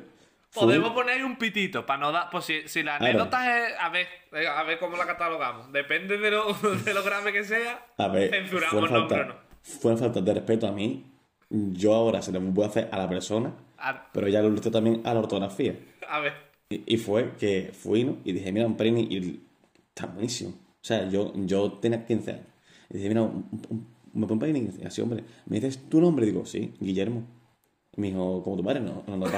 fui- 0.51 0.61
Podemos 0.65 0.91
poner 0.93 1.17
ahí 1.17 1.23
un 1.23 1.37
pitito 1.37 1.87
para 1.87 2.01
no 2.01 2.13
dar. 2.13 2.29
Pues 2.31 2.45
si, 2.45 2.67
si 2.69 2.83
la 2.83 2.97
anécdota 2.97 3.59
es. 3.69 3.75
A 3.79 3.89
ver, 3.91 4.07
eh, 4.33 4.47
a 4.49 4.63
ver 4.65 4.79
cómo 4.79 4.97
la 4.97 5.07
catalogamos. 5.07 5.71
Depende 5.73 6.19
de 6.19 6.31
lo, 6.31 6.53
de 6.85 6.95
lo 6.95 7.03
grave 7.05 7.33
que 7.33 7.45
sea. 7.45 7.87
A 7.99 8.09
ver, 8.09 8.31
censuramos 8.31 8.71
fue 8.71 8.83
el 8.83 8.89
falta, 9.09 9.25
no. 9.25 9.35
fue 9.63 9.97
falta 9.97 10.21
de 10.21 10.35
respeto 10.35 10.67
a 10.67 10.73
mí. 10.73 11.07
Yo 11.51 11.95
ahora 11.95 12.23
se 12.23 12.31
lo 12.33 12.41
voy 12.41 12.65
a 12.65 12.69
hacer 12.69 12.89
a 12.93 12.99
la 12.99 13.09
persona, 13.09 13.53
A, 13.79 14.07
pero 14.13 14.29
ya 14.29 14.41
lo 14.41 14.53
hice 14.55 14.71
también 14.71 15.03
a 15.05 15.15
la 15.15 15.21
ortografía. 15.21 15.75
a 16.09 16.21
ver. 16.21 16.50
Y, 16.71 16.95
y 16.95 16.97
fue 16.99 17.33
que 17.37 17.71
fui, 17.73 18.05
¿no? 18.05 18.19
Y 18.25 18.33
dije, 18.33 18.53
mira, 18.53 18.67
un 18.67 18.77
panini 18.77 19.03
y 19.11 19.41
está 19.89 20.07
buenísimo. 20.07 20.51
O 20.51 20.83
sea, 20.85 21.09
yo, 21.11 21.33
yo 21.35 21.73
tenía 21.73 22.07
15 22.07 22.31
años. 22.31 22.47
Y 22.91 22.97
dije, 22.97 23.09
mira, 23.09 23.23
un, 23.23 23.45
un- 23.69 23.87
me 24.13 24.27
pongo 24.27 24.45
un. 24.47 24.57
Y 24.57 24.61
dice, 24.61 24.87
así, 24.87 25.01
hombre. 25.03 25.25
¿Me 25.47 25.57
dices 25.61 25.89
tu 25.89 26.01
nombre? 26.01 26.25
Y 26.27 26.31
digo, 26.31 26.47
sí, 26.47 26.73
Guillermo. 26.81 27.25
Y 27.97 28.01
me 28.01 28.07
dijo, 28.09 28.43
como 28.43 28.57
tu 28.57 28.63
padre, 28.65 28.81
no, 28.81 29.03
no, 29.07 29.17
no. 29.17 29.27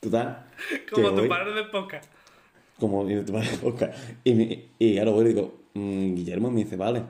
Total. 0.00 0.46
Como 0.92 1.14
tu 1.14 1.28
padre 1.28 1.52
de 1.54 1.64
podcast. 1.64 2.10
como 2.78 3.06
tu 3.06 3.32
padre 3.32 3.50
de 3.50 3.56
podcast. 3.58 3.98
Y, 4.24 4.34
me- 4.34 4.64
y 4.78 4.98
ahora 4.98 5.10
voy 5.12 5.24
y 5.24 5.28
digo, 5.28 5.54
mm, 5.74 6.14
Guillermo, 6.14 6.48
y 6.48 6.52
me 6.52 6.64
dice, 6.64 6.76
vale. 6.76 7.02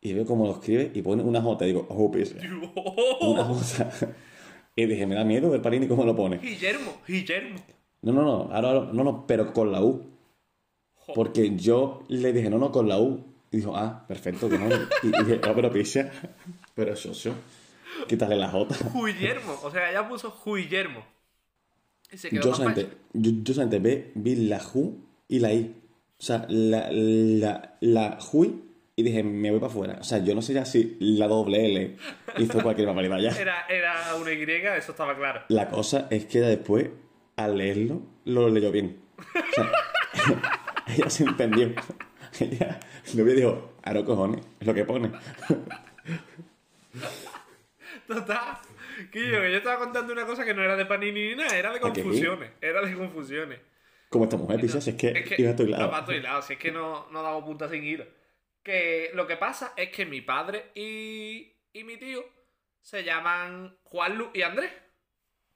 Y 0.00 0.12
veo 0.14 0.24
cómo 0.26 0.46
lo 0.46 0.52
escribe 0.52 0.90
y 0.94 1.02
pone 1.02 1.22
una 1.22 1.40
J. 1.40 1.64
Y 1.64 1.68
digo, 1.68 1.86
oh, 1.88 2.10
pise. 2.10 2.36
Una 3.20 3.44
J. 3.44 3.90
Y 4.74 4.86
dije, 4.86 5.06
me 5.06 5.14
da 5.14 5.24
miedo 5.24 5.50
ver 5.50 5.60
Panini 5.62 5.86
cómo 5.86 6.04
lo 6.04 6.16
pone. 6.16 6.38
Guillermo, 6.38 6.92
Guillermo. 7.06 7.58
No, 8.02 8.12
no, 8.12 8.22
no, 8.22 8.32
ahora 8.54 8.90
no, 8.92 9.04
no, 9.04 9.26
pero 9.26 9.52
con 9.52 9.70
la 9.70 9.82
U. 9.82 10.04
Porque 11.14 11.54
yo 11.56 12.04
le 12.08 12.32
dije, 12.32 12.48
no, 12.48 12.58
no, 12.58 12.72
con 12.72 12.88
la 12.88 12.98
U. 12.98 13.24
Y 13.50 13.58
dijo, 13.58 13.76
ah, 13.76 14.04
perfecto, 14.08 14.48
que 14.48 14.58
no. 14.58 14.66
Y, 14.74 15.08
y 15.08 15.24
dije, 15.24 15.40
no, 15.46 15.54
pero 15.54 15.70
pisa. 15.70 16.10
Pero 16.74 16.96
socio, 16.96 17.34
quítale 18.08 18.36
la 18.36 18.48
J. 18.48 18.74
Guillermo. 18.94 19.58
O 19.62 19.70
sea, 19.70 19.90
ella 19.90 20.08
puso 20.08 20.34
Guillermo. 20.44 21.04
Y 22.10 22.16
se 22.16 22.30
quedó 22.30 22.42
Yo 22.42 22.54
solamente, 22.54 22.88
yo, 23.12 23.30
yo 23.42 23.54
solamente 23.54 23.78
ve- 23.78 24.12
vi 24.14 24.36
la 24.36 24.58
Ju 24.60 24.98
y 25.28 25.38
la 25.40 25.52
I. 25.52 25.74
O 26.18 26.22
sea, 26.24 26.46
la, 26.48 26.88
la, 26.90 27.76
la 27.80 28.18
Hui 28.32 28.62
y 28.94 29.02
dije, 29.02 29.22
me 29.22 29.50
voy 29.50 29.60
para 29.60 29.72
afuera. 29.72 29.98
O 30.00 30.04
sea, 30.04 30.18
yo 30.18 30.34
no 30.34 30.42
sé 30.42 30.52
ya 30.52 30.64
si 30.64 30.96
la 31.00 31.26
doble 31.26 31.64
L 31.66 31.96
hizo 32.38 32.62
cualquier 32.62 32.88
barbaridad 32.88 33.18
ya. 33.20 33.40
Era, 33.40 33.66
era 33.68 34.14
una 34.16 34.32
Y, 34.32 34.42
eso 34.42 34.92
estaba 34.92 35.16
claro. 35.16 35.42
La 35.48 35.68
cosa 35.68 36.08
es 36.10 36.26
que 36.26 36.38
ella 36.38 36.48
después, 36.48 36.90
al 37.36 37.56
leerlo, 37.56 38.02
lo 38.24 38.48
leyó 38.48 38.70
bien. 38.70 39.00
O 39.18 39.54
sea, 39.54 39.72
ella 40.88 41.10
se 41.10 41.24
entendió. 41.24 41.72
Ella 42.38 42.80
lo 43.14 43.24
vio 43.24 43.32
y 43.34 43.36
dijo, 43.36 43.74
aro 43.82 44.04
cojones, 44.04 44.44
es 44.60 44.66
lo 44.66 44.74
que 44.74 44.84
pone. 44.84 45.10
Total. 48.06 48.58
Que 49.10 49.30
yo, 49.30 49.40
que 49.40 49.50
yo 49.52 49.58
estaba 49.58 49.78
contando 49.78 50.12
una 50.12 50.26
cosa 50.26 50.44
que 50.44 50.54
no 50.54 50.62
era 50.62 50.76
de 50.76 50.86
panini 50.86 51.30
ni 51.30 51.34
nada, 51.34 51.56
era 51.56 51.72
de 51.72 51.80
confusiones. 51.80 52.50
Era 52.60 52.82
de 52.82 52.94
confusiones. 52.94 53.58
Como 54.10 54.24
esta 54.24 54.36
mujer, 54.36 54.60
picha, 54.60 54.80
si 54.80 54.90
es 54.90 54.96
que, 54.96 55.08
Es 55.08 55.24
que 55.26 55.40
iba 55.40 55.52
a 55.52 55.56
tu 55.56 55.64
no, 55.64 55.70
lado. 55.70 55.94
a 55.94 56.04
tu 56.04 56.12
lado, 56.12 56.42
si 56.42 56.52
es 56.54 56.58
que 56.58 56.70
no, 56.70 57.06
no 57.10 57.22
damos 57.22 57.44
punta 57.44 57.68
sin 57.68 57.82
hilo. 57.82 58.04
Que 58.62 59.10
lo 59.14 59.26
que 59.26 59.36
pasa 59.36 59.72
es 59.76 59.90
que 59.90 60.06
mi 60.06 60.20
padre 60.20 60.70
y, 60.74 61.52
y 61.72 61.84
mi 61.84 61.96
tío 61.96 62.22
se 62.80 63.02
llaman 63.02 63.76
Juanlu 63.84 64.30
y 64.34 64.42
Andrés. 64.42 64.70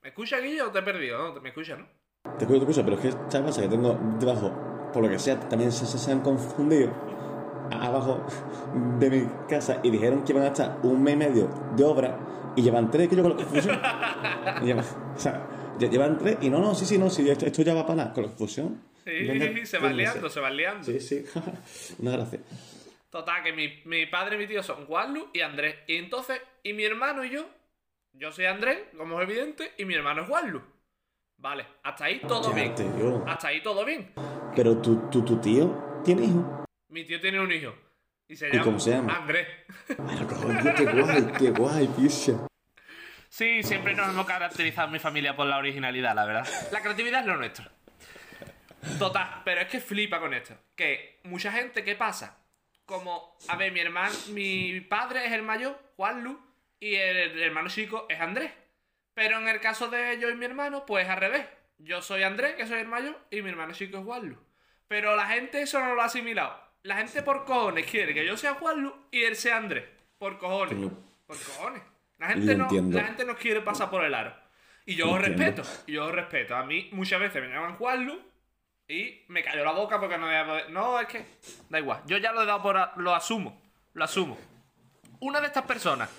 ¿Me 0.03 0.09
escucha, 0.09 0.39
Guillo, 0.41 0.69
o 0.69 0.71
te 0.73 0.81
he 0.81 0.83
perdido? 0.83 1.33
No, 1.35 1.41
me 1.41 1.51
escucha, 1.51 1.77
¿no? 1.77 1.87
Te 2.39 2.45
escucho, 2.45 2.65
te 2.65 2.71
escucho, 2.71 2.85
pero 2.85 2.97
es 2.97 3.03
que, 3.03 3.11
¿sabes? 3.31 3.47
pasa? 3.47 3.63
Que 3.63 3.69
tengo 3.69 3.99
debajo, 4.19 4.91
por 4.93 5.03
lo 5.03 5.09
que 5.09 5.19
sea, 5.19 5.39
también 5.39 5.71
se, 5.73 5.87
se- 5.87 5.99
se 5.99 6.11
han 6.13 6.21
confundido 6.21 6.93
abajo 7.71 8.25
de 8.99 9.11
mi 9.11 9.29
casa 9.49 9.81
y 9.83 9.91
dijeron 9.91 10.25
que 10.25 10.33
iban 10.33 10.45
a 10.45 10.49
estar 10.49 10.79
un 10.83 11.03
mes 11.03 11.15
y 11.15 11.17
medio 11.17 11.49
de 11.77 11.85
obra 11.85 12.53
y 12.57 12.63
llevan 12.63 12.91
tres 12.91 13.09
que 13.09 13.17
yo 13.17 13.23
con 13.23 13.33
la 13.33 13.37
confusión. 13.37 13.81
Llevan, 14.65 14.85
o 15.17 15.19
sea, 15.19 15.47
lle- 15.79 15.91
llevan 15.91 16.19
tres 16.19 16.39
y 16.41 16.51
no, 16.51 16.59
no, 16.61 16.75
sí, 16.75 16.85
sí, 16.87 16.99
no, 16.99 17.09
sí, 17.11 17.29
esto, 17.29 17.47
esto 17.47 17.63
ya 17.63 17.75
va 17.75 17.85
para 17.87 17.97
nada, 17.97 18.13
con 18.13 18.25
la 18.25 18.29
confusión. 18.31 18.83
Sí, 19.05 19.67
se 19.67 19.79
van 19.79 19.97
liando, 19.97 20.29
se 20.29 20.41
van 20.41 20.57
liando. 20.57 20.85
Sí, 20.85 20.99
sí, 21.01 21.25
una 22.01 22.11
gracia. 22.13 22.41
Total, 23.17 23.43
que 23.43 23.55
mi, 23.55 23.81
mi 23.87 24.05
padre 24.05 24.37
y 24.37 24.39
mi 24.41 24.47
tío 24.47 24.63
son 24.63 24.85
Juanlu 24.85 25.31
y 25.33 25.41
Andrés. 25.41 25.75
Y 25.87 25.97
entonces, 25.97 26.39
y 26.63 26.75
mi 26.75 26.85
hermano 26.85 27.25
y 27.25 27.31
yo, 27.31 27.49
yo 28.13 28.31
soy 28.31 28.45
Andrés, 28.45 28.79
como 28.95 29.19
es 29.23 29.27
evidente, 29.27 29.73
y 29.79 29.87
mi 29.87 29.95
hermano 29.95 30.21
es 30.25 30.29
Juanlu. 30.29 30.63
Vale, 31.39 31.67
hasta 31.83 32.05
ahí 32.05 32.19
todo 32.21 32.51
Ya, 32.51 32.55
bien. 32.55 32.75
tío. 32.75 33.25
Hasta 33.27 33.49
ahí 33.49 33.63
todo 33.63 33.87
bien. 33.87 34.13
Pero 34.55 34.77
tu, 34.83 35.09
tu, 35.09 35.25
tu 35.25 35.41
tío 35.41 36.03
tiene 36.05 36.25
hijo. 36.27 36.67
Mi 36.89 37.05
tío 37.05 37.19
tiene 37.19 37.41
un 37.41 37.51
hijo. 37.51 37.75
Y 38.29 38.37
se 38.37 38.49
¿Y 38.49 38.53
llama, 38.53 38.65
cómo 38.65 38.79
se 38.81 38.91
llama? 38.91 39.17
Andrés. 39.17 39.49
Cojones, 40.29 40.75
qué 40.75 40.85
guay, 40.85 41.27
qué 41.39 41.51
guay, 41.53 41.87
picha. 41.97 42.33
Sí, 43.31 43.63
siempre 43.63 43.95
nos 43.95 44.11
hemos 44.11 44.27
caracterizado 44.27 44.89
en 44.89 44.93
mi 44.93 44.99
familia 44.99 45.35
por 45.35 45.47
la 45.47 45.57
originalidad, 45.57 46.15
la 46.15 46.27
verdad. 46.27 46.47
La 46.71 46.83
creatividad 46.83 47.21
es 47.21 47.27
lo 47.29 47.37
nuestro. 47.39 47.65
Total, 48.99 49.41
pero 49.43 49.63
es 49.63 49.69
que 49.69 49.81
flipa 49.81 50.21
con 50.21 50.35
esto. 50.35 50.55
Que 50.75 51.21
mucha 51.25 51.51
gente, 51.51 51.83
¿qué 51.83 51.95
pasa? 51.97 52.43
Como, 52.87 53.37
a 53.49 53.57
ver, 53.57 53.73
mi 53.73 53.81
hermano, 53.81 54.15
mi 54.29 54.81
padre 54.81 55.27
es 55.27 55.33
el 55.33 55.43
mayor, 55.43 55.77
Juanlu, 55.97 56.41
y 56.79 56.95
el, 56.95 57.43
hermano 57.43 57.69
chico 57.69 58.07
es 58.09 58.21
Andrés. 58.21 58.53
Pero 59.13 59.39
en 59.39 59.49
el 59.49 59.61
caso 59.61 59.89
de 59.89 60.19
yo 60.21 60.31
y 60.31 60.37
mi 60.37 60.45
hermano, 60.45 60.87
pues 60.87 61.09
al 61.09 61.19
revés. 61.19 61.47
Yo 61.79 62.01
soy 62.01 62.23
Andrés, 62.23 62.55
que 62.55 62.67
soy 62.67 62.79
el 62.79 62.87
mayor, 62.87 63.19
y 63.31 63.43
mi 63.43 63.51
hermano 63.51 63.73
chico 63.73 63.99
es 63.99 64.05
Juanlu. 64.05 64.37
Pero 64.87 65.17
la 65.17 65.27
gente 65.27 65.61
eso 65.63 65.81
no 65.81 65.95
lo 65.95 66.03
ha 66.03 66.05
asimilado. 66.05 66.57
La 66.85 66.99
gente 66.99 67.23
por 67.23 67.45
cojones 67.45 67.87
quiere 67.91 68.15
que 68.15 68.25
yo 68.25 68.37
sea 68.37 68.55
Juanlu 68.55 68.95
y 69.11 69.25
él 69.25 69.35
sea 69.35 69.57
Andrés. 69.57 69.85
Por 70.19 70.39
cojones. 70.39 70.93
Por 71.27 71.37
cojones. 71.37 71.83
La 72.19 72.29
gente, 72.29 72.55
no, 72.55 72.65
entiendo. 72.65 72.97
la 72.97 73.05
gente 73.05 73.25
no 73.25 73.37
quiere 73.37 73.61
pasar 73.63 73.91
por 73.91 74.05
el 74.05 74.15
aro. 74.15 74.33
Y 74.87 74.95
yo 74.95 75.11
os 75.11 75.17
entiendo. 75.27 75.63
respeto. 75.63 75.85
Y 75.89 75.95
yo 75.95 76.05
os 76.05 76.13
respeto. 76.13 76.55
A 76.55 76.63
mí 76.63 76.89
muchas 76.93 77.19
veces 77.19 77.43
me 77.43 77.49
llaman 77.49 77.75
Juanlu 77.75 78.23
y 78.89 79.25
me 79.29 79.43
cayó 79.43 79.65
la 79.65 79.73
boca 79.73 79.99
porque 79.99 80.17
no 80.19 80.27
voy 80.27 80.35
a 80.35 80.47
poder- 80.47 80.71
No, 80.71 81.01
es 81.01 81.07
que. 81.09 81.25
Da 81.69 81.79
igual. 81.79 82.03
Yo 82.07 82.19
ya 82.19 82.33
lo 82.33 82.43
he 82.43 82.47
dado 82.47 82.63
por. 82.63 82.77
Lo 82.99 83.15
asumo. 83.15 83.61
Lo 83.95 84.05
asumo. 84.05 84.39
Una 85.21 85.41
de 85.41 85.47
estas 85.47 85.65
personas 85.65 86.11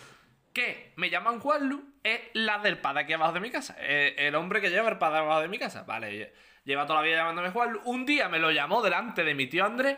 que 0.53 0.91
me 0.95 1.09
llaman 1.09 1.39
Juanlu 1.39 1.83
es 2.03 2.19
la 2.33 2.57
del 2.59 2.77
padre 2.79 3.03
aquí 3.03 3.13
abajo 3.13 3.33
de 3.33 3.39
mi 3.39 3.51
casa. 3.51 3.75
El, 3.79 4.33
hombre 4.36 4.59
que 4.59 4.69
lleva 4.69 4.89
el 4.89 4.97
padre 4.97 5.19
abajo 5.19 5.41
de 5.41 5.47
mi 5.47 5.59
casa. 5.59 5.83
Vale, 5.83 6.12
lle- 6.12 6.31
lleva 6.63 6.86
toda 6.86 7.00
la 7.01 7.05
vida 7.05 7.17
llamándome 7.17 7.51
Juanlu. 7.51 7.81
Un 7.86 8.05
día 8.05 8.27
me 8.27 8.39
lo 8.39 8.51
llamó 8.51 8.81
delante 8.81 9.24
de 9.24 9.33
mi 9.36 9.47
tío 9.47 9.65
Andrés 9.65 9.97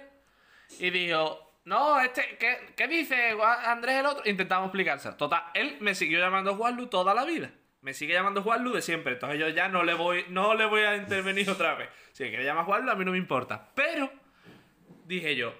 y 0.79 0.89
dijo. 0.89 1.45
No, 1.65 1.99
este, 1.99 2.37
¿qué, 2.39 2.73
qué 2.75 2.87
dice 2.87 3.37
Andrés 3.65 3.97
el 3.99 4.05
otro? 4.07 4.27
Intentamos 4.29 4.67
explicárselo. 4.67 5.15
Total, 5.17 5.43
él 5.53 5.77
me 5.81 5.93
siguió 5.93 6.19
llamando 6.19 6.55
Juanlu 6.55 6.87
toda 6.87 7.13
la 7.13 7.25
vida. 7.25 7.51
Me 7.81 7.93
sigue 7.93 8.13
llamando 8.13 8.43
Juanlu 8.43 8.73
de 8.73 8.81
siempre. 8.81 9.13
Entonces 9.13 9.39
yo 9.39 9.49
ya 9.49 9.67
no 9.69 9.83
le 9.83 9.93
voy, 9.93 10.25
no 10.29 10.53
le 10.53 10.65
voy 10.65 10.81
a 10.81 10.95
intervenir 10.97 11.49
otra 11.49 11.75
vez. 11.75 11.89
Si 12.11 12.23
me 12.23 12.29
quiere 12.29 12.43
llamar 12.43 12.65
Juanlu, 12.65 12.91
a 12.91 12.95
mí 12.95 13.05
no 13.05 13.11
me 13.11 13.17
importa. 13.17 13.71
Pero, 13.75 14.11
dije 15.05 15.35
yo, 15.35 15.53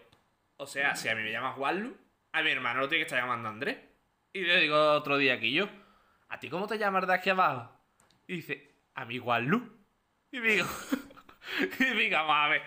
o 0.57 0.67
sea, 0.67 0.95
si 0.95 1.07
a 1.07 1.15
mí 1.15 1.21
me 1.21 1.31
llama 1.31 1.53
Juanlu, 1.53 1.95
a 2.33 2.41
mi 2.41 2.51
hermano 2.51 2.81
lo 2.81 2.89
tiene 2.89 3.03
que 3.03 3.07
estar 3.07 3.21
llamando 3.21 3.49
Andrés. 3.49 3.77
Y 4.33 4.41
le 4.41 4.59
digo 4.59 4.77
otro 4.93 5.17
día 5.17 5.35
aquí 5.35 5.53
yo, 5.53 5.67
¿a 6.27 6.39
ti 6.39 6.49
cómo 6.49 6.67
te 6.67 6.77
llamas 6.77 7.07
de 7.07 7.13
aquí 7.13 7.29
abajo? 7.29 7.71
Y 8.27 8.37
dice, 8.37 8.75
a 8.93 9.05
mí 9.05 9.17
Juanlu. 9.17 9.77
Y 10.31 10.39
digo, 10.39 10.67
y 11.79 11.83
digo, 11.83 12.17
vamos 12.17 12.35
a 12.35 12.47
ver, 12.49 12.61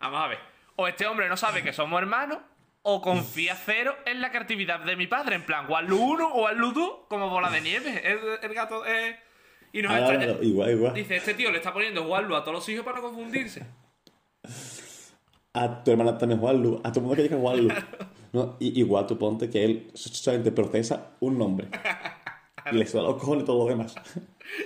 vamos 0.00 0.20
a 0.20 0.26
ver. 0.28 0.38
O 0.76 0.86
este 0.88 1.06
hombre 1.06 1.28
no 1.28 1.36
sabe 1.36 1.62
que 1.62 1.72
somos 1.72 2.00
hermanos, 2.00 2.38
o 2.88 3.00
confía 3.02 3.56
cero 3.56 3.96
en 4.06 4.20
la 4.20 4.30
creatividad 4.30 4.78
de 4.78 4.94
mi 4.94 5.08
padre. 5.08 5.34
En 5.34 5.44
plan, 5.44 5.66
Juanlu 5.66 5.96
1 6.00 6.28
o 6.28 6.30
Juanlu 6.42 6.72
2, 6.72 6.90
como 7.08 7.28
bola 7.28 7.50
de 7.50 7.60
nieve. 7.60 8.00
El, 8.04 8.18
el 8.40 8.54
gato, 8.54 8.86
eh, 8.86 9.16
Y 9.72 9.82
nos 9.82 9.92
extraña- 9.92 10.36
igual, 10.40 10.70
igual. 10.70 10.94
Dice, 10.94 11.16
este 11.16 11.34
tío 11.34 11.50
le 11.50 11.58
está 11.58 11.72
poniendo 11.72 12.04
Juanlu 12.04 12.36
a 12.36 12.42
todos 12.44 12.54
los 12.54 12.68
hijos 12.68 12.84
para 12.84 12.98
no 12.98 13.02
confundirse. 13.02 13.66
A 15.52 15.82
tu 15.82 15.90
hermana 15.90 16.16
también 16.16 16.40
Juanlu, 16.40 16.80
a 16.84 16.92
todo 16.92 17.00
el 17.00 17.06
mundo 17.06 17.16
que 17.16 17.22
diga 17.24 17.36
Juanlu. 17.38 17.74
No, 18.32 18.56
y, 18.60 18.78
igual 18.78 19.06
tú 19.06 19.18
ponte 19.18 19.50
que 19.50 19.64
él 19.64 19.90
solamente 19.94 20.52
procesa 20.52 21.12
un 21.20 21.38
nombre. 21.38 21.68
Le 22.72 22.86
suda 22.86 23.02
los 23.02 23.14
cojones 23.16 23.44
todo 23.44 23.64
lo 23.64 23.70
demás. 23.70 23.94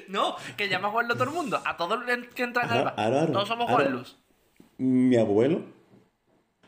No, 0.09 0.37
que 0.59 0.69
llama 0.69 0.91
Juanlu 0.91 1.15
a 1.15 1.17
todo 1.17 1.25
el 1.29 1.35
mundo. 1.35 1.59
A 1.65 1.77
todos 1.77 2.05
los 2.05 2.27
que 2.35 2.43
entran 2.43 2.69
en 2.71 2.87
el 2.87 3.33
Todos 3.33 3.49
somos. 3.49 3.71
Juanlus. 3.71 4.19
Mi 4.79 5.17
abuelo, 5.17 5.62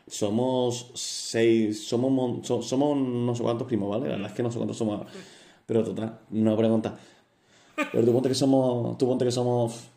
somos 0.07 0.91
seis, 0.95 1.85
somos, 1.87 2.45
so- 2.47 2.61
somos 2.61 2.97
no 2.97 3.35
sé 3.35 3.43
cuántos 3.43 3.67
primos, 3.67 3.89
¿vale? 3.89 4.05
La 4.09 4.15
verdad 4.15 4.29
es 4.31 4.35
que 4.35 4.43
no 4.43 4.51
sé 4.51 4.57
cuántos 4.57 4.77
somos. 4.77 5.05
Pero 5.65 5.83
total, 5.83 6.19
no 6.29 6.57
pregunta. 6.57 6.97
Pero 7.91 8.05
tú 8.05 8.11
ponte 8.13 8.29
que 8.29 8.35
somos, 8.35 8.97
tú 8.97 9.07
ponte 9.07 9.25
que 9.25 9.31
somos 9.31 9.87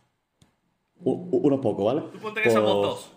u- 1.03 1.11
u- 1.31 1.41
unos 1.45 1.61
pocos, 1.61 1.85
¿vale? 1.85 2.03
Tú 2.13 2.19
ponte 2.21 2.43
que 2.43 2.51
somos 2.51 2.83
dos. 2.83 3.11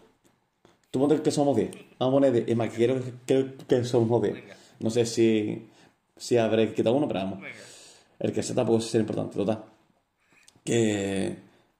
Tú 0.91 0.99
ponte 0.99 1.21
que 1.21 1.31
somos 1.31 1.55
10. 1.55 1.69
Vamos 1.99 2.13
a 2.13 2.15
poner 2.15 2.31
10. 2.33 2.45
Es 2.47 2.57
más, 2.57 2.69
quiero 2.73 2.99
que, 3.27 3.53
que, 3.67 3.83
somos 3.83 4.21
10. 4.21 4.33
Venga. 4.33 4.57
No 4.79 4.89
sé 4.89 5.05
si, 5.05 5.67
si 6.17 6.37
habré 6.37 6.73
quitado 6.73 6.95
uno, 6.95 7.07
pero 7.07 7.19
vamos. 7.19 7.41
Venga. 7.41 7.55
El 8.17 8.33
que 8.33 8.41
sea 8.43 8.55
tampoco 8.55 8.79
es 8.79 8.85
ser 8.85 9.01
importante, 9.01 9.35
total. 9.35 9.63
Que 10.63 11.35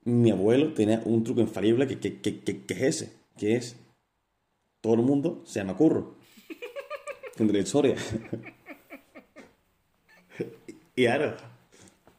mi 0.05 0.31
abuelo 0.31 0.73
tenía 0.73 1.01
un 1.05 1.23
truco 1.23 1.41
infalible 1.41 1.87
que, 1.87 1.99
que, 1.99 2.21
que, 2.21 2.39
que- 2.39 2.65
que 2.65 2.73
es 2.75 2.81
ese. 2.81 3.13
Que 3.37 3.55
es... 3.55 3.75
Todo 4.81 4.93
el 4.95 5.01
mundo 5.01 5.41
se 5.45 5.59
llama 5.59 5.75
Curro. 5.75 6.15
La 7.37 7.57
historia. 7.59 7.95
y 10.95 11.05
ahora, 11.05 11.37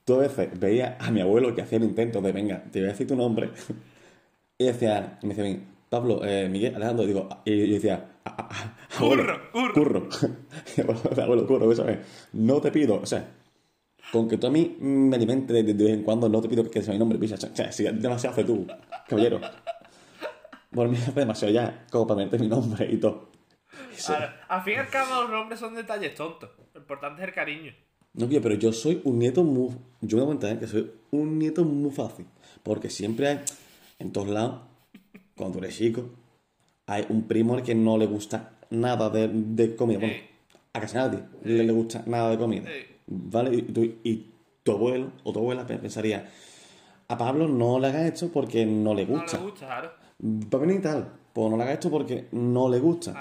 tú 0.05 0.15
a 0.15 0.19
veces 0.19 0.59
veías 0.59 0.95
a 0.99 1.11
mi 1.11 1.21
abuelo 1.21 1.55
que 1.55 1.63
hacía 1.63 1.79
el 1.79 1.85
intento 1.85 2.21
de, 2.21 2.33
venga, 2.33 2.63
te 2.71 2.81
voy 2.81 2.89
a 2.89 2.93
decir 2.93 3.07
tu 3.07 3.17
nombre. 3.17 3.51
y 4.59 4.65
decía, 4.65 5.19
me 5.23 5.31
decía, 5.31 5.45
a 5.45 5.49
mí, 5.49 5.63
Pablo, 5.89 6.25
eh, 6.25 6.49
Miguel, 6.49 6.75
Alejandro, 6.77 7.05
digo, 7.07 7.29
y 7.45 7.67
yo 7.67 7.75
decía, 7.75 8.13
"A- 8.25 8.31
a- 8.31 8.49
a- 8.49 8.99
abuelo, 8.99 9.25
Curro, 9.53 10.09
curro. 10.09 10.09
abuelo, 11.23 11.47
curro, 11.47 11.75
¿sabes? 11.75 11.99
No 12.33 12.61
te 12.61 12.71
pido, 12.71 13.01
o 13.01 13.07
sea, 13.07 13.29
con 14.13 14.29
que 14.29 14.39
tú 14.39 14.47
a 14.47 14.51
mí 14.51 14.77
me 14.81 15.17
alimentes 15.17 15.55
de, 15.55 15.63
de- 15.63 15.75
de 15.75 15.85
vez 15.85 15.95
en 15.95 16.03
cuando, 16.05 16.29
no 16.29 16.41
te 16.41 16.49
pido 16.49 16.69
que 16.71 16.83
sea 16.83 16.93
mi 16.95 16.99
nombre, 16.99 17.19
picha. 17.19 17.35
O 17.35 17.57
sea, 17.57 17.73
si 17.73 17.85
demasiado 17.85 18.33
hace 18.35 18.45
tú, 18.45 18.67
caballero. 19.09 19.41
Por 20.71 20.89
mí 20.89 20.97
es 20.97 21.15
demasiado 21.15 21.53
ya, 21.53 21.87
como 21.91 22.07
para 22.07 22.19
meterte 22.19 22.39
mi 22.45 22.49
nombre 22.49 22.89
y 22.91 22.97
todo. 22.99 23.31
Sí. 23.95 24.13
Al 24.49 24.63
fin 24.63 24.75
y 24.75 24.77
al 24.77 24.89
cabo, 24.89 25.23
los 25.23 25.31
nombres 25.31 25.59
son 25.61 25.75
detalles 25.75 26.15
tontos. 26.15 26.51
Lo 26.75 26.81
importante 26.81 27.23
es 27.23 27.29
el 27.29 27.35
cariño. 27.35 27.73
No, 28.15 28.27
tío, 28.29 28.41
pero 28.43 28.55
yo 28.57 28.73
soy 28.73 29.01
un 29.05 29.19
nieto 29.19 29.45
muy... 29.45 29.69
Yo 30.01 30.17
me 30.17 30.21
doy 30.23 30.27
cuenta, 30.27 30.51
¿eh? 30.51 30.59
Que 30.59 30.67
soy 30.67 30.91
un 31.11 31.39
nieto 31.39 31.65
muy 31.65 31.91
fácil. 31.91 32.27
Porque 32.63 32.91
siempre 32.91 33.29
hay, 33.29 33.41
en 33.99 34.13
todos 34.13 34.29
lados, 34.29 34.61
cuando 35.37 35.59
tú 35.59 35.65
eres 35.65 35.77
chico, 35.77 36.09
hay 36.87 37.07
un 37.09 37.27
primo 37.29 37.55
al 37.55 37.63
que 37.63 37.75
no 37.75 37.97
le 37.99 38.07
gusta 38.07 38.53
nada 38.71 39.11
de, 39.11 39.29
de 39.29 39.77
comida. 39.77 39.99
Bueno, 40.01 40.15
a 40.73 40.81
casi 40.81 40.97
nadie 40.97 41.21
le, 41.45 41.65
le 41.65 41.73
gusta 41.73 42.03
nada 42.07 42.31
de 42.31 42.39
comida. 42.39 42.65
Sí. 42.67 42.87
¿Vale? 43.07 43.57
Y 43.57 43.63
tu, 43.63 43.83
y 43.83 44.31
tu 44.63 44.73
abuelo 44.73 45.13
o 45.25 45.33
tu 45.33 45.39
abuela 45.41 45.67
pe- 45.67 45.79
pensaría, 45.79 46.29
a 47.09 47.19
Pablo 47.19 47.49
no 47.49 47.79
le 47.79 47.89
hagas 47.89 48.03
esto 48.13 48.29
porque 48.33 48.65
no 48.67 48.95
le 48.95 49.05
No 49.07 49.21
gusta. 49.21 49.37
le 49.39 49.43
gusta, 49.45 49.67
claro. 49.67 49.93
Va 50.23 50.59
a 50.59 50.61
venir 50.61 50.77
y 50.77 50.83
tal, 50.83 51.13
pues 51.33 51.51
no 51.51 51.57
le 51.57 51.63
hagas 51.63 51.75
esto 51.75 51.91
porque 51.91 52.29
no 52.33 52.69
le 52.69 52.79
gusta. 52.79 53.13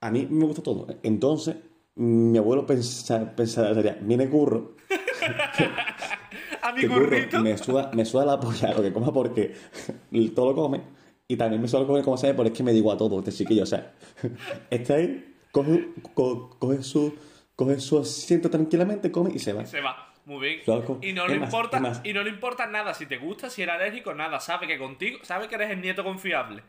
A 0.00 0.10
mí 0.10 0.26
me 0.30 0.44
gusta 0.46 0.62
todo. 0.62 0.86
Entonces, 1.02 1.56
mi 1.96 2.38
abuelo 2.38 2.66
pensa- 2.66 3.34
pensaría, 3.36 3.98
viene 4.00 4.28
curro. 4.28 4.76
A 6.62 6.72
mi 6.72 6.82
curro, 6.86 7.16
me 7.42 7.56
suda, 7.58 7.90
me 7.94 8.04
suda 8.04 8.24
la 8.26 8.38
polla 8.38 8.72
lo 8.74 8.82
que 8.82 8.92
coma 8.92 9.12
porque 9.12 9.54
todo 10.34 10.46
lo 10.46 10.54
come. 10.54 10.82
Y 11.26 11.36
también 11.36 11.62
me 11.62 11.68
suda 11.68 11.80
lo 11.82 11.86
comer 11.86 12.02
como 12.04 12.16
sabe, 12.16 12.34
porque 12.34 12.50
es 12.50 12.56
que 12.56 12.62
me 12.62 12.72
digo 12.72 12.90
a 12.92 12.96
todo 12.96 13.18
este 13.20 13.32
chiquillo. 13.32 13.62
O 13.62 13.66
sea, 13.66 13.92
está 14.70 14.94
ahí, 14.94 15.36
coge, 15.52 15.88
co- 16.14 16.50
coge, 16.58 16.82
su, 16.82 17.14
coge 17.56 17.78
su 17.80 17.98
asiento 17.98 18.50
tranquilamente, 18.50 19.10
come 19.12 19.30
y 19.34 19.38
se 19.38 19.52
va. 19.52 19.64
Se 19.64 19.80
va. 19.80 20.09
Muy 20.26 20.40
bien. 20.46 20.60
Loco. 20.66 20.98
Y 21.02 21.12
no 21.12 21.26
¿Qué 21.26 21.32
le 21.34 21.38
más? 21.40 21.48
importa, 21.48 22.00
y 22.04 22.12
no 22.12 22.22
le 22.22 22.30
importa 22.30 22.66
nada 22.66 22.94
si 22.94 23.06
te 23.06 23.16
gusta, 23.18 23.50
si 23.50 23.62
eres 23.62 23.74
alérgico, 23.76 24.14
nada. 24.14 24.38
Sabe 24.40 24.66
que 24.66 24.78
contigo, 24.78 25.18
sabe 25.22 25.48
que 25.48 25.54
eres 25.56 25.70
el 25.70 25.80
nieto 25.80 26.04
confiable. 26.04 26.62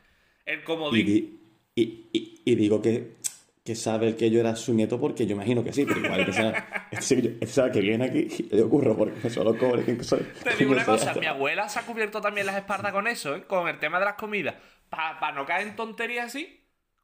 El 0.45 0.59
Y, 0.59 0.63
comodín. 0.63 1.05
di- 1.05 1.39
y, 1.75 1.81
y, 2.11 2.41
y 2.45 2.55
digo 2.55 2.81
que, 2.81 3.17
que 3.63 3.75
sabe 3.75 4.15
que 4.15 4.31
yo 4.31 4.39
era 4.39 4.55
su 4.55 4.73
nieto 4.73 4.99
porque 4.99 5.25
yo 5.27 5.33
imagino 5.35 5.63
que 5.63 5.71
sí, 5.73 5.85
pero 5.85 5.99
igual 5.99 6.25
que 6.25 6.33
sabe, 6.33 6.63
este 6.91 7.15
este 7.19 7.47
sabe 7.47 7.71
que 7.71 7.81
viene 7.81 8.05
aquí 8.05 8.27
y 8.49 8.55
le 8.55 8.63
ocurro 8.63 8.97
porque 8.97 9.29
solo 9.29 9.55
cobre. 9.57 9.83
que 9.85 10.03
soy- 10.03 10.25
Te 10.43 10.55
digo 10.55 10.71
una 10.71 10.83
cosa, 10.85 11.09
hasta- 11.09 11.19
mi 11.19 11.27
abuela 11.27 11.69
se 11.69 11.79
ha 11.79 11.83
cubierto 11.85 12.19
también 12.21 12.47
las 12.47 12.55
espaldas 12.57 12.91
con 12.91 13.07
eso, 13.07 13.35
¿eh? 13.35 13.43
con 13.45 13.67
el 13.67 13.77
tema 13.79 13.99
de 13.99 14.05
las 14.05 14.15
comidas. 14.15 14.55
Para 14.89 15.31
no 15.33 15.45
caer 15.45 15.67
en 15.67 15.75
tonterías 15.75 16.25
así, 16.27 16.59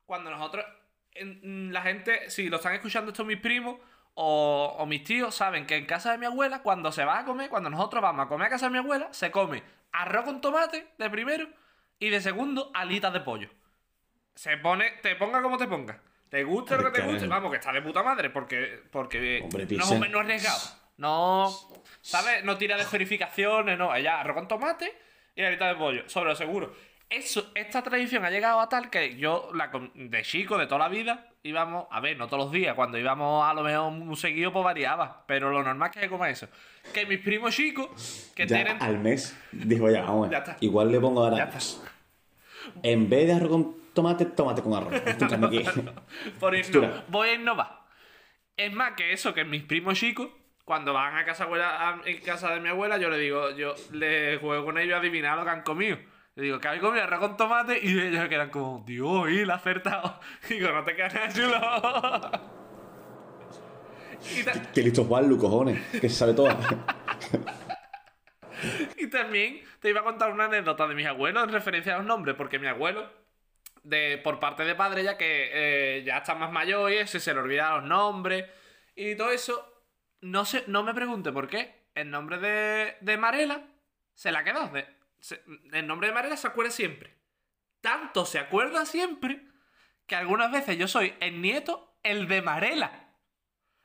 cuando 0.06 0.30
nosotros, 0.32 0.66
en- 1.14 1.72
la 1.72 1.82
gente, 1.84 2.30
si 2.30 2.50
lo 2.50 2.58
están 2.58 2.74
escuchando 2.74 3.12
estos 3.12 3.26
mis 3.26 3.38
primos 3.40 3.78
o, 4.20 4.76
o 4.80 4.86
mis 4.88 5.04
tíos, 5.04 5.36
saben 5.36 5.68
que 5.68 5.76
en 5.76 5.86
casa 5.86 6.12
de 6.12 6.18
mi 6.18 6.26
abuela, 6.26 6.64
cuando 6.64 6.92
se 6.92 7.06
va 7.06 7.20
a 7.20 7.26
comer, 7.26 7.52
cuando 7.52 7.70
nosotros 7.70 8.02
vamos 8.02 8.26
a 8.26 8.28
comer 8.28 8.48
a 8.48 8.50
casa 8.50 8.66
de 8.66 8.72
mi 8.72 8.80
abuela, 8.80 9.10
se 9.12 9.30
come 9.30 9.62
arroz 9.92 10.26
con 10.26 10.42
tomate 10.42 10.88
de 10.98 11.10
primero 11.12 11.48
y 12.00 12.10
de 12.10 12.20
segundo 12.20 12.72
alitas 12.74 13.14
de 13.14 13.20
pollo. 13.20 13.50
Se 14.34 14.58
pone, 14.58 14.90
te 15.04 15.16
ponga 15.16 15.42
como 15.44 15.58
te 15.58 15.68
ponga. 15.68 16.02
Te 16.30 16.44
guste 16.44 16.76
lo 16.78 16.92
que 16.92 17.00
te 17.00 17.08
guste, 17.08 17.28
vamos, 17.28 17.52
que 17.52 17.58
está 17.58 17.72
de 17.72 17.82
puta 17.84 18.02
madre, 18.02 18.32
porque, 18.32 18.82
porque 18.92 19.42
Hombre, 19.44 19.68
no 19.70 19.84
es 19.84 20.00
menú 20.00 20.20
arriesgado. 20.20 20.60
No, 20.98 21.56
¿sabes? 22.02 22.44
No 22.44 22.58
tira 22.58 22.76
de 22.76 22.86
verificaciones, 22.92 23.78
no. 23.78 23.96
Ella 23.96 24.20
arroz 24.20 24.36
con 24.36 24.48
tomate 24.48 24.98
y 25.36 25.44
alita 25.44 25.68
de 25.68 25.76
pollo, 25.76 26.10
sobre 26.10 26.32
lo 26.32 26.36
seguro. 26.36 26.76
Eso, 27.08 27.52
esta 27.54 27.84
tradición 27.84 28.26
ha 28.26 28.32
llegado 28.32 28.60
a 28.60 28.68
tal 28.68 28.90
que 28.90 29.16
yo, 29.16 29.52
la, 29.54 29.72
de 29.94 30.22
chico, 30.24 30.58
de 30.58 30.66
toda 30.66 30.80
la 30.80 30.90
vida, 30.90 31.30
íbamos, 31.48 31.88
a 31.90 32.00
ver, 32.00 32.18
no 32.18 32.28
todos 32.28 32.44
los 32.46 32.52
días, 32.52 32.76
cuando 32.76 32.98
íbamos 32.98 33.46
a 33.50 33.54
lo 33.54 33.64
mejor 33.64 33.92
un 33.92 34.16
seguido, 34.16 34.52
pues 34.54 34.64
variaba, 34.66 35.24
pero 35.28 35.50
lo 35.52 35.64
normal 35.64 35.90
es 35.96 36.02
que 36.02 36.10
coma 36.10 36.30
eso. 36.30 36.48
Que 36.94 37.06
mis 37.06 37.20
primos 37.20 37.56
chicos, 37.56 38.32
que 38.36 38.46
Ya 38.46 38.56
tienen... 38.64 38.82
al 38.82 39.00
mes, 39.00 39.38
dijo 39.52 39.90
ya, 39.90 40.02
vamos. 40.02 40.30
Ya 40.30 40.40
está. 40.40 40.58
Igual 40.62 40.92
le 40.92 41.00
pongo 41.00 41.24
ahora, 41.24 41.50
en 42.84 43.10
vez 43.10 43.28
de 43.28 43.34
arroz 43.34 43.50
con 43.50 43.76
tomate, 43.94 44.26
tomate 44.26 44.62
con 44.62 44.74
arroz. 44.74 44.94
Por 46.40 46.54
inno- 46.56 46.62
Hostia. 46.62 47.04
voy 47.08 47.30
a 47.30 47.34
innovar. 47.36 47.80
Es 48.56 48.74
más 48.74 48.94
que 48.94 49.14
eso, 49.14 49.34
que 49.34 49.46
mis 49.46 49.64
primos 49.64 49.98
chicos, 50.00 50.30
cuando 50.66 50.94
van 50.94 51.16
a 51.16 51.24
casa 51.26 51.46
abuela, 51.46 51.90
a 51.90 52.02
casa 52.26 52.52
de 52.54 52.60
mi 52.60 52.70
abuela, 52.70 52.98
yo 52.98 53.10
le 53.10 53.18
digo, 53.20 53.52
yo 53.56 53.76
le 53.92 54.38
juego 54.38 54.66
con 54.66 54.78
ellos 54.78 54.96
a 54.96 55.00
adivinar 55.00 55.38
lo 55.38 55.44
que 55.46 55.50
han 55.52 55.62
comido. 55.64 55.98
Le 56.38 56.44
digo, 56.44 56.60
¿qué 56.60 56.68
habéis 56.68 56.84
comido? 56.84 57.04
Arroz 57.04 57.20
con 57.20 57.36
tomate. 57.36 57.80
Y 57.82 58.00
ellos 58.08 58.30
quedan 58.30 58.52
como, 58.52 58.84
Dios, 58.86 59.28
y 59.32 59.44
la 59.44 59.56
acertado. 59.56 60.20
Digo, 60.50 60.70
no 60.72 60.84
te 60.84 60.96
quedas 60.96 61.14
nada 61.16 61.30
chulo. 61.34 61.60
y, 64.40 64.44
ta- 64.44 64.72
Que 64.72 64.84
listo 64.84 65.04
Juan, 65.06 65.28
Lu, 65.28 65.40
cojones, 65.40 65.82
que 66.00 66.08
se 66.08 66.10
sabe 66.16 66.36
todo. 66.36 66.50
y 68.98 69.08
también 69.10 69.62
te 69.80 69.90
iba 69.90 70.02
a 70.02 70.04
contar 70.04 70.32
una 70.32 70.46
anécdota 70.46 70.88
de 70.88 70.94
mis 70.94 71.08
abuelos 71.08 71.44
en 71.44 71.50
referencia 71.52 71.96
a 71.96 71.98
los 71.98 72.06
nombres, 72.06 72.36
porque 72.36 72.60
mi 72.60 72.68
abuelo, 72.68 73.12
de, 73.82 74.20
por 74.24 74.40
parte 74.40 74.64
de 74.64 74.76
padre, 74.76 75.04
ya 75.04 75.18
que 75.18 75.50
eh, 75.54 76.04
ya 76.06 76.18
está 76.18 76.36
más 76.36 76.52
mayor 76.52 76.92
y 76.92 76.98
eso, 76.98 77.18
y 77.18 77.20
se 77.20 77.34
le 77.34 77.40
olvidan 77.40 77.78
los 77.78 77.84
nombres 77.86 78.46
y 78.96 79.16
todo 79.16 79.32
eso, 79.32 79.74
no, 80.22 80.46
sé, 80.46 80.64
no 80.68 80.84
me 80.84 80.94
pregunte 80.94 81.32
por 81.32 81.48
qué. 81.48 81.88
El 81.96 82.12
nombre 82.12 82.38
de, 82.38 82.96
de 83.02 83.18
Marela 83.18 83.62
se 84.14 84.32
la 84.32 84.44
de- 84.44 84.97
se- 85.20 85.44
el 85.74 85.88
nombre 85.88 86.08
de 86.10 86.14
Marela 86.14 86.38
se 86.38 86.48
acuerda 86.48 86.72
siempre. 86.72 87.16
Tanto 87.82 88.26
se 88.26 88.40
acuerda 88.40 88.86
siempre 88.86 89.42
que 90.06 90.16
algunas 90.16 90.52
veces 90.52 90.78
yo 90.78 90.88
soy 90.88 91.14
el 91.20 91.42
nieto, 91.42 91.98
el 92.04 92.28
de 92.28 92.42
Marela. 92.42 93.04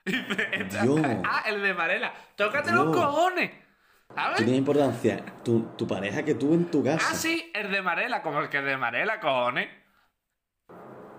Ah, 1.25 1.45
el 1.47 1.63
de 1.63 1.75
Marela. 1.75 2.13
Tócate 2.37 2.73
los 2.73 2.93
Dios. 2.93 2.97
cojones. 3.07 3.51
¿Sabes? 4.15 4.37
Tiene 4.39 4.57
importancia 4.57 5.25
tu, 5.45 5.75
tu 5.77 5.87
pareja 5.87 6.23
que 6.25 6.35
tú 6.35 6.53
en 6.55 6.71
tu 6.71 6.85
casa. 6.85 7.09
Ah, 7.11 7.15
sí, 7.15 7.51
el 7.55 7.71
de 7.71 7.81
Marela, 7.81 8.21
como 8.23 8.41
el 8.41 8.49
que 8.51 8.59
el 8.59 8.67
de 8.67 8.77
Marela, 8.77 9.21
cojones. 9.21 9.69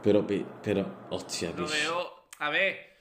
Pero, 0.04 0.28
pero, 0.62 1.08
hostia, 1.10 1.52
Lo 1.56 1.68
veo. 1.68 2.28
A 2.40 2.50
ver. 2.50 2.93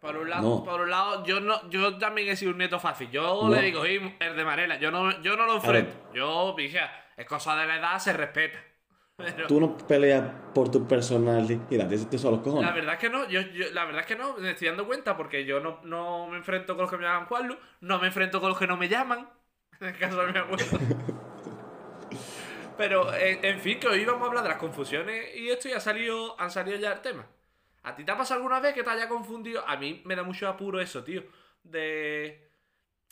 Por 0.00 0.16
un 0.16 0.30
lado, 0.30 0.42
No. 0.58 0.64
por 0.64 0.80
un 0.80 0.90
lado, 0.90 1.24
yo 1.24 1.40
no, 1.40 1.68
yo 1.70 1.98
también 1.98 2.28
he 2.28 2.36
sido 2.36 2.52
un 2.52 2.58
nieto 2.58 2.78
fácil. 2.78 3.10
Yo 3.10 3.42
No. 3.42 3.50
le 3.54 3.62
digo, 3.62 3.80
"Oye, 3.80 4.16
el 4.20 4.36
de 4.36 4.44
Marela, 4.44 4.78
yo 4.78 4.90
no, 4.90 5.20
yo 5.22 5.36
no 5.36 5.46
lo 5.46 5.56
enfrento. 5.56 5.92
Yo, 6.14 6.54
pija, 6.56 6.90
es 7.16 7.26
cosa 7.26 7.56
de 7.56 7.66
la 7.66 7.76
edad, 7.76 7.98
se 7.98 8.12
respeta. 8.12 8.58
Pero 9.16 9.48
Tú 9.48 9.60
no 9.60 9.76
peleas 9.76 10.24
por 10.54 10.70
tu 10.70 10.86
personalidad, 10.86 11.66
te, 11.68 11.98
te 11.98 12.18
son 12.18 12.32
los 12.34 12.40
cojones. 12.42 12.66
la 12.68 12.72
verdad 12.74 12.94
es 12.94 13.00
que 13.00 13.10
no, 13.10 13.28
yo, 13.28 13.40
yo- 13.40 13.70
la 13.72 13.84
verdad 13.84 14.02
es 14.02 14.06
que 14.06 14.14
no, 14.14 14.36
me 14.36 14.50
estoy 14.52 14.68
dando 14.68 14.86
cuenta 14.86 15.16
porque 15.16 15.44
yo 15.44 15.58
no, 15.58 15.80
no 15.82 16.28
me 16.28 16.36
enfrento 16.36 16.74
con 16.76 16.82
los 16.82 16.90
que 16.90 16.98
me 16.98 17.02
llaman 17.02 17.26
Juanlu, 17.26 17.56
no 17.80 17.98
me 17.98 18.06
enfrento 18.06 18.38
con 18.40 18.50
los 18.50 18.58
que 18.58 18.68
no 18.68 18.76
me 18.76 18.88
llaman, 18.88 19.28
en 19.80 19.88
el 19.88 19.98
caso 19.98 20.24
de 20.24 20.32
mi 20.32 20.38
abuelo. 20.38 20.64
Pero, 22.76 23.12
en, 23.12 23.44
en 23.44 23.58
fin, 23.60 23.80
que 23.80 23.88
hoy 23.88 24.04
vamos 24.04 24.22
a 24.22 24.26
hablar 24.28 24.44
de 24.44 24.50
las 24.50 24.58
confusiones 24.58 25.34
y 25.34 25.48
esto 25.48 25.68
ya 25.68 25.78
ha 25.78 25.80
salido, 25.80 26.40
han 26.40 26.52
salido 26.52 26.78
ya 26.78 26.92
el 26.92 27.00
tema. 27.00 27.26
¿A 27.88 27.96
ti 27.96 28.04
te 28.04 28.12
ha 28.12 28.16
pasado 28.16 28.38
alguna 28.38 28.60
vez 28.60 28.74
que 28.74 28.82
te 28.82 28.90
haya 28.90 29.08
confundido? 29.08 29.66
A 29.66 29.76
mí 29.76 30.02
me 30.04 30.14
da 30.14 30.22
mucho 30.22 30.46
apuro 30.48 30.80
eso, 30.80 31.02
tío. 31.02 31.24
De... 31.62 32.50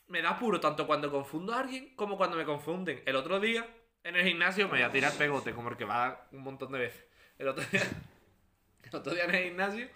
Me 0.08 0.22
da 0.22 0.30
apuro 0.30 0.60
tanto 0.60 0.86
cuando 0.86 1.10
confundo 1.10 1.52
a 1.52 1.60
alguien 1.60 1.94
como 1.96 2.16
cuando 2.16 2.36
me 2.36 2.44
confunden. 2.44 3.02
El 3.06 3.16
otro 3.16 3.40
día, 3.40 3.66
en 4.04 4.14
el 4.16 4.24
gimnasio, 4.24 4.66
me 4.66 4.72
voy 4.74 4.82
a 4.82 4.92
tirar 4.92 5.12
pegote, 5.14 5.52
como 5.52 5.70
el 5.70 5.76
que 5.76 5.84
va 5.84 6.28
un 6.32 6.42
montón 6.42 6.70
de 6.72 6.78
veces. 6.78 7.04
El 7.38 7.48
otro 7.48 7.64
día, 7.72 7.82
el 8.84 8.94
otro 8.96 9.14
día 9.14 9.24
en 9.24 9.34
el 9.34 9.44
gimnasio, 9.44 9.88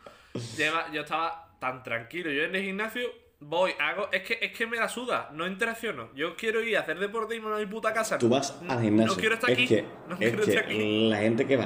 lleva- 0.57 0.91
yo 0.93 1.03
estaba 1.03 1.57
tan 1.61 1.83
tranquilo. 1.83 2.31
Yo 2.33 2.43
en 2.45 2.55
el 2.57 2.63
gimnasio 2.65 3.09
voy, 3.39 3.73
hago... 3.79 4.09
Es 4.11 4.23
que, 4.23 4.39
es 4.41 4.53
que 4.53 4.67
me 4.67 4.79
la 4.79 4.89
suda, 4.89 5.31
no 5.33 5.47
interacciono. 5.47 6.13
Yo 6.15 6.35
quiero 6.37 6.61
ir 6.63 6.77
a 6.77 6.81
hacer 6.81 6.99
deporte 6.99 7.35
y 7.35 7.39
irme 7.39 7.55
a 7.55 7.59
mi 7.59 7.67
puta 7.67 7.93
casa. 7.93 8.19
Tú 8.19 8.29
vas 8.29 8.59
al 8.69 8.83
gimnasio. 8.83 9.15
No 9.15 9.21
quiero 9.21 9.35
estar 9.37 9.51
es 9.51 9.57
aquí. 9.59 9.69
Que, 9.69 9.83
no 10.09 10.15
es 10.15 10.19
quiero 10.19 10.45
que 10.45 10.51
estar 10.51 10.65
aquí. 10.65 11.09
la 11.09 11.17
gente 11.19 11.47
que 11.47 11.57
va 11.57 11.65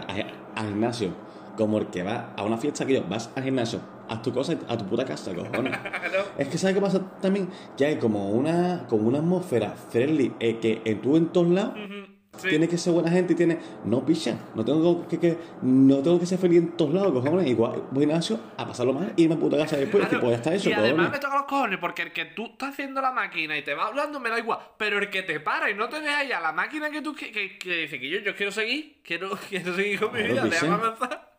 al 0.54 0.68
gimnasio, 0.68 1.16
como 1.56 1.78
el 1.78 1.86
que 1.88 2.02
va 2.02 2.32
a 2.36 2.42
una 2.44 2.56
fiesta 2.58 2.84
que 2.86 2.94
yo, 2.94 3.04
vas 3.08 3.30
al 3.36 3.44
gimnasio, 3.44 3.80
haz 4.08 4.22
tu 4.22 4.32
cosa 4.32 4.54
a 4.68 4.76
tu 4.76 4.84
puta 4.86 5.04
casa, 5.04 5.32
cojones. 5.34 5.76
Es 6.38 6.48
que 6.48 6.58
¿sabes 6.58 6.74
qué 6.74 6.80
pasa 6.82 7.00
también? 7.20 7.48
Que 7.76 7.86
hay 7.86 7.96
como 7.98 8.30
una, 8.30 8.86
como 8.88 9.06
una 9.08 9.18
atmósfera 9.18 9.70
friendly 9.90 10.32
eh, 10.40 10.58
que 10.60 10.82
en 10.84 11.00
tú 11.00 11.16
en 11.16 11.26
todos 11.28 11.48
lados 11.48 11.74
Ujú, 11.76 12.06
sí. 12.38 12.48
tienes 12.48 12.68
que 12.68 12.76
ser 12.78 12.92
buena 12.92 13.10
gente 13.10 13.34
y 13.34 13.36
tienes... 13.36 13.58
No, 13.84 14.04
picha, 14.04 14.36
no 14.54 14.64
tengo 14.64 15.06
que, 15.06 15.18
que- 15.20 15.38
no 15.62 15.98
tengo 15.98 16.18
que 16.18 16.26
ser 16.26 16.38
feliz 16.38 16.58
en 16.58 16.72
todos 16.76 16.92
lados, 16.92 17.12
cojones. 17.12 17.46
Igual 17.46 17.84
voy 17.90 18.02
al 18.04 18.08
gimnasio 18.08 18.40
a 18.56 18.66
pasarlo 18.66 18.92
mal 18.92 19.12
y 19.16 19.22
irme 19.24 19.36
a 19.36 19.38
puta 19.38 19.56
casa 19.58 19.76
después. 19.76 20.04
Claro, 20.08 20.20
pues 20.20 20.30
ya 20.32 20.36
está 20.38 20.54
eso, 20.54 20.70
y 20.70 20.72
además 20.72 21.10
me 21.12 21.18
toca 21.18 21.36
los 21.36 21.44
cojones 21.46 21.78
porque 21.78 22.02
el 22.02 22.12
que 22.12 22.24
tú 22.26 22.46
estás 22.46 22.70
haciendo 22.70 23.00
la 23.00 23.12
máquina 23.12 23.56
y 23.56 23.62
te 23.62 23.74
va 23.74 23.86
hablando 23.86 24.18
me 24.18 24.28
da 24.30 24.38
igual, 24.38 24.58
pero 24.76 24.98
el 24.98 25.10
que 25.10 25.22
te 25.22 25.38
para 25.40 25.70
y 25.70 25.74
no 25.74 25.88
te 25.88 26.00
deja 26.00 26.24
ya 26.24 26.40
la 26.40 26.52
máquina 26.52 26.90
que 26.90 27.00
tú 27.02 27.14
que, 27.14 27.30
que, 27.30 27.58
que 27.58 27.76
dice 27.82 28.00
que 28.00 28.08
yo, 28.10 28.18
yo 28.20 28.34
quiero 28.34 28.50
seguir, 28.50 29.00
quiero, 29.04 29.30
quiero 29.48 29.74
seguir 29.74 30.00
con 30.00 30.12
mi 30.12 30.18
Claro, 30.20 30.34
vida, 30.34 30.44
déjame 30.46 30.74
avanzar. 30.74 31.33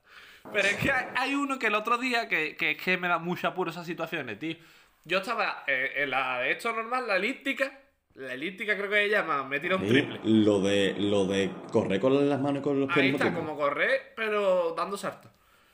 Pero 0.53 0.67
es 0.67 0.75
que 0.77 0.91
hay, 0.91 1.05
hay 1.15 1.36
uno 1.36 1.60
que 1.60 1.67
el 1.67 1.75
otro 1.75 1.97
día 1.97 2.27
que, 2.27 2.55
que 2.55 2.71
es 2.71 2.77
que 2.81 2.97
me 2.97 3.08
da 3.08 3.17
mucho 3.19 3.47
apuro 3.47 3.71
esas 3.71 3.86
situaciones, 3.86 4.39
tío. 4.39 4.55
Yo 5.03 5.19
estaba 5.19 5.63
eh, 5.67 5.91
en 5.97 6.10
la 6.10 6.39
de 6.39 6.51
esto 6.51 6.71
normal, 6.73 7.08
la 7.08 7.17
elíptica, 7.17 7.79
la 8.15 8.34
elíptica 8.34 8.75
creo 8.77 8.89
que 8.89 8.95
se 9.05 9.10
llama, 9.10 9.43
me 9.43 9.60
tira 9.60 9.75
un 9.75 9.86
triple. 9.88 10.19
lo 10.23 10.62
de 10.62 10.95
lo 10.97 11.25
de 11.25 11.51
correr 11.71 11.99
con 11.99 12.27
las 12.29 12.39
manos 12.39 12.60
y 12.62 12.63
con 12.63 12.79
los 12.79 12.88
pies 12.88 12.97
Ahí 13.03 13.10
está, 13.12 13.25
tiempo. 13.25 13.41
como 13.41 13.55
correr, 13.58 14.13
pero 14.15 14.73
dando 14.75 14.97
saltos. 14.97 15.31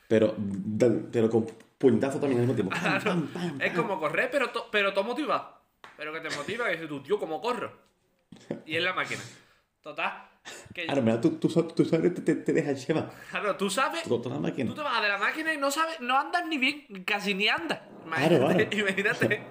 Pero, 0.08 0.34
pero 1.10 1.30
con 1.30 1.46
puñetazo 1.78 2.20
también 2.20 2.40
al 2.42 2.46
mismo 2.48 2.54
tiempo. 2.54 2.74
Pam, 2.78 3.02
pam, 3.02 3.26
pam, 3.28 3.60
Es 3.62 3.72
como 3.72 3.98
correr, 3.98 4.28
pero, 4.30 4.50
to- 4.50 4.68
pero 4.70 4.92
todo 4.92 5.04
motivado. 5.04 5.62
Pero 5.96 6.12
que 6.12 6.20
te 6.20 6.34
motiva, 6.36 6.66
que 6.66 6.72
dices 6.72 6.88
tú, 6.88 7.00
tío, 7.02 7.18
¿cómo 7.18 7.40
corro? 7.40 7.72
Y 8.66 8.76
es 8.76 8.82
la 8.82 8.92
máquina. 8.92 9.20
Total. 9.82 10.28
Que, 10.74 10.86
Claro, 10.86 11.02
mira, 11.02 11.20
tú, 11.20 11.38
tú, 11.38 11.48
tú 11.48 11.84
sabes, 11.84 12.14
te, 12.14 12.34
te, 12.34 12.52
dejas 12.52 12.86
llevar. 12.86 13.10
claro, 13.30 13.56
tú 13.56 13.70
sabes, 13.70 14.02
Toda 14.04 14.30
la 14.30 14.40
máquina. 14.40 14.68
tú 14.70 14.74
te 14.76 14.82
vas 14.82 15.02
de 15.02 15.08
la 15.08 15.18
máquina 15.18 15.52
y 15.54 15.56
no 15.58 15.70
sabes, 15.70 16.00
no 16.00 16.18
andas 16.18 16.46
ni 16.46 16.58
bien, 16.58 16.86
casi 17.04 17.34
ni 17.34 17.48
andas. 17.48 17.80
Claro, 18.04 18.36
Imagínate. 18.36 18.68
claro. 18.68 18.78
imagínate. 18.88 19.42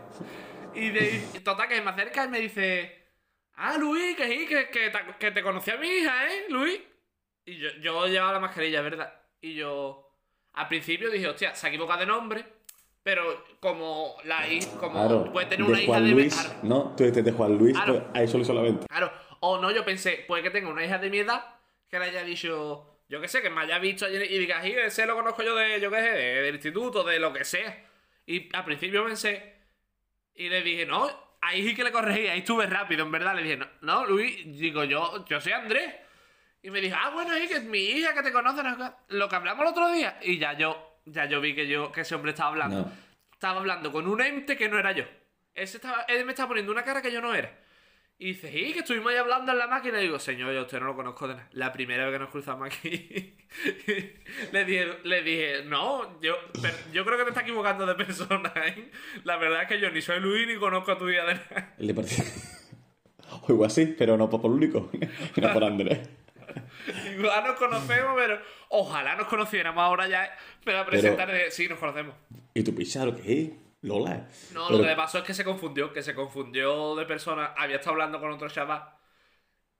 Y, 0.73 0.89
de, 0.89 1.23
y 1.33 1.39
total, 1.39 1.67
que 1.67 1.81
me 1.81 1.91
acerca 1.91 2.25
y 2.25 2.29
me 2.29 2.39
dice, 2.39 3.05
ah, 3.55 3.77
Luis, 3.77 4.15
que 4.17 4.27
sí, 4.27 4.45
que, 4.47 4.69
que, 4.69 4.89
te, 4.89 4.99
que 5.19 5.31
te 5.31 5.43
conocí 5.43 5.71
a 5.71 5.77
mi 5.77 5.87
hija, 5.87 6.27
¿eh, 6.27 6.45
Luis? 6.49 6.79
Y 7.45 7.57
yo, 7.57 7.69
yo 7.81 8.07
llevaba 8.07 8.33
la 8.33 8.39
mascarilla, 8.39 8.81
¿verdad? 8.81 9.13
Y 9.41 9.55
yo, 9.55 10.09
al 10.53 10.67
principio 10.67 11.09
dije, 11.09 11.27
hostia, 11.27 11.55
se 11.55 11.67
ha 11.67 11.69
equivocado 11.69 11.99
de 12.01 12.05
nombre, 12.05 12.45
pero 13.03 13.23
como 13.59 14.15
la 14.25 14.47
hija, 14.47 14.77
como 14.77 14.93
Claro, 14.93 15.31
puede 15.33 15.47
tener 15.47 15.65
de 15.65 15.71
una 15.71 15.81
hija 15.81 15.87
Juan 15.87 16.03
de... 16.05 16.11
Luis, 16.11 16.33
Claro, 16.35 16.59
¿no? 16.63 16.95
Tú 16.95 17.03
dices 17.05 17.23
de 17.25 17.31
Juan 17.31 17.57
Luis, 17.57 17.73
Claro. 17.73 17.93
pues, 17.93 18.05
ahí 18.13 18.27
solo 18.27 18.45
solamente. 18.45 18.85
Claro, 18.87 19.11
o 19.41 19.59
no, 19.59 19.69
yo 19.71 19.83
pensé, 19.85 20.23
puede 20.27 20.41
que 20.43 20.49
tenga 20.49 20.69
una 20.69 20.83
hija 20.85 20.97
de 20.97 21.09
mi 21.09 21.19
edad 21.19 21.43
que 21.89 21.99
le 21.99 22.05
haya 22.05 22.23
dicho, 22.23 23.01
yo 23.09 23.19
qué 23.19 23.27
sé, 23.27 23.41
que 23.41 23.49
me 23.49 23.61
haya 23.61 23.77
visto 23.79 24.05
ayer 24.05 24.23
y 24.31 24.37
diga, 24.39 24.61
sí, 24.63 24.71
ese 24.71 25.05
lo 25.05 25.15
conozco 25.15 25.43
yo 25.43 25.55
de, 25.55 25.79
yo 25.81 25.91
qué 25.91 25.97
sé, 26.01 26.09
de- 26.11 26.41
del 26.43 26.55
instituto, 26.55 27.03
de 27.03 27.19
lo 27.19 27.33
que 27.33 27.43
sea. 27.43 27.85
Y 28.25 28.49
al 28.55 28.63
principio 28.63 29.03
pensé, 29.05 29.55
y 30.35 30.47
le 30.47 30.61
dije, 30.61 30.85
no, 30.85 31.09
ahí 31.41 31.67
sí 31.67 31.75
que 31.75 31.83
le 31.83 31.91
corregí, 31.91 32.27
ahí 32.27 32.39
estuve 32.39 32.65
rápido, 32.67 33.03
en 33.03 33.11
verdad. 33.11 33.35
Le 33.35 33.43
dije, 33.43 33.57
no, 33.57 33.67
no 33.81 34.05
Luis, 34.05 34.37
digo, 34.57 34.83
yo, 34.85 35.25
yo 35.25 35.41
soy 35.41 35.51
Andrés. 35.51 35.93
Y 36.63 36.69
me 36.69 36.79
dijo, 36.79 36.95
ah, 36.99 37.09
bueno, 37.09 37.33
sí, 37.35 37.47
que 37.47 37.55
es 37.55 37.63
mi 37.63 37.79
hija 37.79 38.13
que 38.13 38.21
te 38.21 38.31
conoce, 38.31 38.61
lo 39.09 39.27
que 39.27 39.35
hablamos 39.35 39.63
el 39.63 39.71
otro 39.71 39.91
día. 39.91 40.17
Y 40.21 40.37
ya 40.37 40.53
yo, 40.53 40.99
ya 41.05 41.25
yo 41.25 41.41
vi 41.41 41.55
que 41.55 41.67
yo, 41.67 41.91
que 41.91 42.01
ese 42.01 42.15
hombre 42.15 42.31
estaba 42.31 42.51
hablando. 42.51 42.81
No. 42.83 42.91
Estaba 43.33 43.59
hablando 43.59 43.91
con 43.91 44.07
un 44.07 44.21
ente 44.21 44.55
que 44.55 44.69
no 44.69 44.77
era 44.77 44.91
yo. 44.91 45.03
Ese 45.55 45.77
estaba, 45.77 46.03
él 46.03 46.23
me 46.23 46.31
estaba 46.31 46.49
poniendo 46.49 46.71
una 46.71 46.83
cara 46.83 47.01
que 47.01 47.11
yo 47.11 47.19
no 47.19 47.33
era. 47.33 47.51
Y 48.21 48.33
dice, 48.33 48.51
sí, 48.51 48.71
que 48.71 48.79
estuvimos 48.81 49.11
ahí 49.11 49.17
hablando 49.17 49.51
en 49.51 49.57
la 49.57 49.65
máquina. 49.65 49.99
Y 49.99 50.03
digo, 50.03 50.19
señor, 50.19 50.53
yo 50.53 50.59
a 50.59 50.61
usted 50.61 50.79
no 50.79 50.85
lo 50.85 50.95
conozco 50.95 51.27
de 51.27 51.33
nada. 51.33 51.49
La 51.53 51.73
primera 51.73 52.05
vez 52.05 52.13
que 52.13 52.19
nos 52.19 52.29
cruzamos 52.29 52.67
aquí, 52.67 53.35
le, 54.51 54.63
dije, 54.63 54.99
le 55.03 55.23
dije, 55.23 55.63
no, 55.65 56.21
yo, 56.21 56.35
pero 56.61 56.75
yo 56.93 57.03
creo 57.03 57.17
que 57.17 57.23
te 57.23 57.29
está 57.31 57.41
equivocando 57.41 57.83
de 57.87 57.95
persona, 57.95 58.53
¿eh? 58.67 58.91
La 59.23 59.37
verdad 59.37 59.63
es 59.63 59.69
que 59.69 59.79
yo 59.79 59.89
ni 59.89 60.03
soy 60.03 60.19
Luis 60.19 60.47
ni 60.47 60.57
conozco 60.57 60.91
a 60.91 60.99
tu 60.99 61.09
hija 61.09 61.25
de 61.25 61.33
nada. 61.33 61.73
De 61.79 61.93
partido. 61.95 62.23
O 63.47 63.53
igual 63.53 63.71
sí, 63.71 63.95
pero 63.97 64.17
no 64.17 64.29
por 64.29 64.45
único. 64.51 64.91
no 65.37 65.53
por 65.53 65.63
Andrés. 65.63 66.07
Igual 67.17 67.43
nos 67.43 67.55
conocemos, 67.55 68.13
pero 68.15 68.39
ojalá 68.69 69.15
nos 69.15 69.27
conociéramos 69.27 69.81
ahora 69.81 70.07
ya. 70.07 70.29
Va 70.67 70.81
a 70.81 70.85
presentar 70.85 71.31
de, 71.31 71.49
sí, 71.49 71.67
nos 71.67 71.79
conocemos. 71.79 72.13
Y 72.53 72.61
tú 72.61 72.75
piensas 72.75 73.05
lo 73.05 73.15
que 73.15 73.41
es, 73.41 73.49
Lola. 73.81 74.27
No, 74.53 74.67
Pero- 74.67 74.77
lo 74.77 74.83
que 74.83 74.89
le 74.89 74.95
pasó 74.95 75.17
es 75.19 75.23
que 75.23 75.33
se 75.33 75.43
confundió, 75.43 75.91
que 75.93 76.01
se 76.03 76.13
confundió 76.15 76.95
de 76.95 77.05
persona. 77.05 77.53
Había 77.57 77.77
estado 77.77 77.91
hablando 77.93 78.19
con 78.19 78.31
otro 78.31 78.47
chaval 78.49 78.83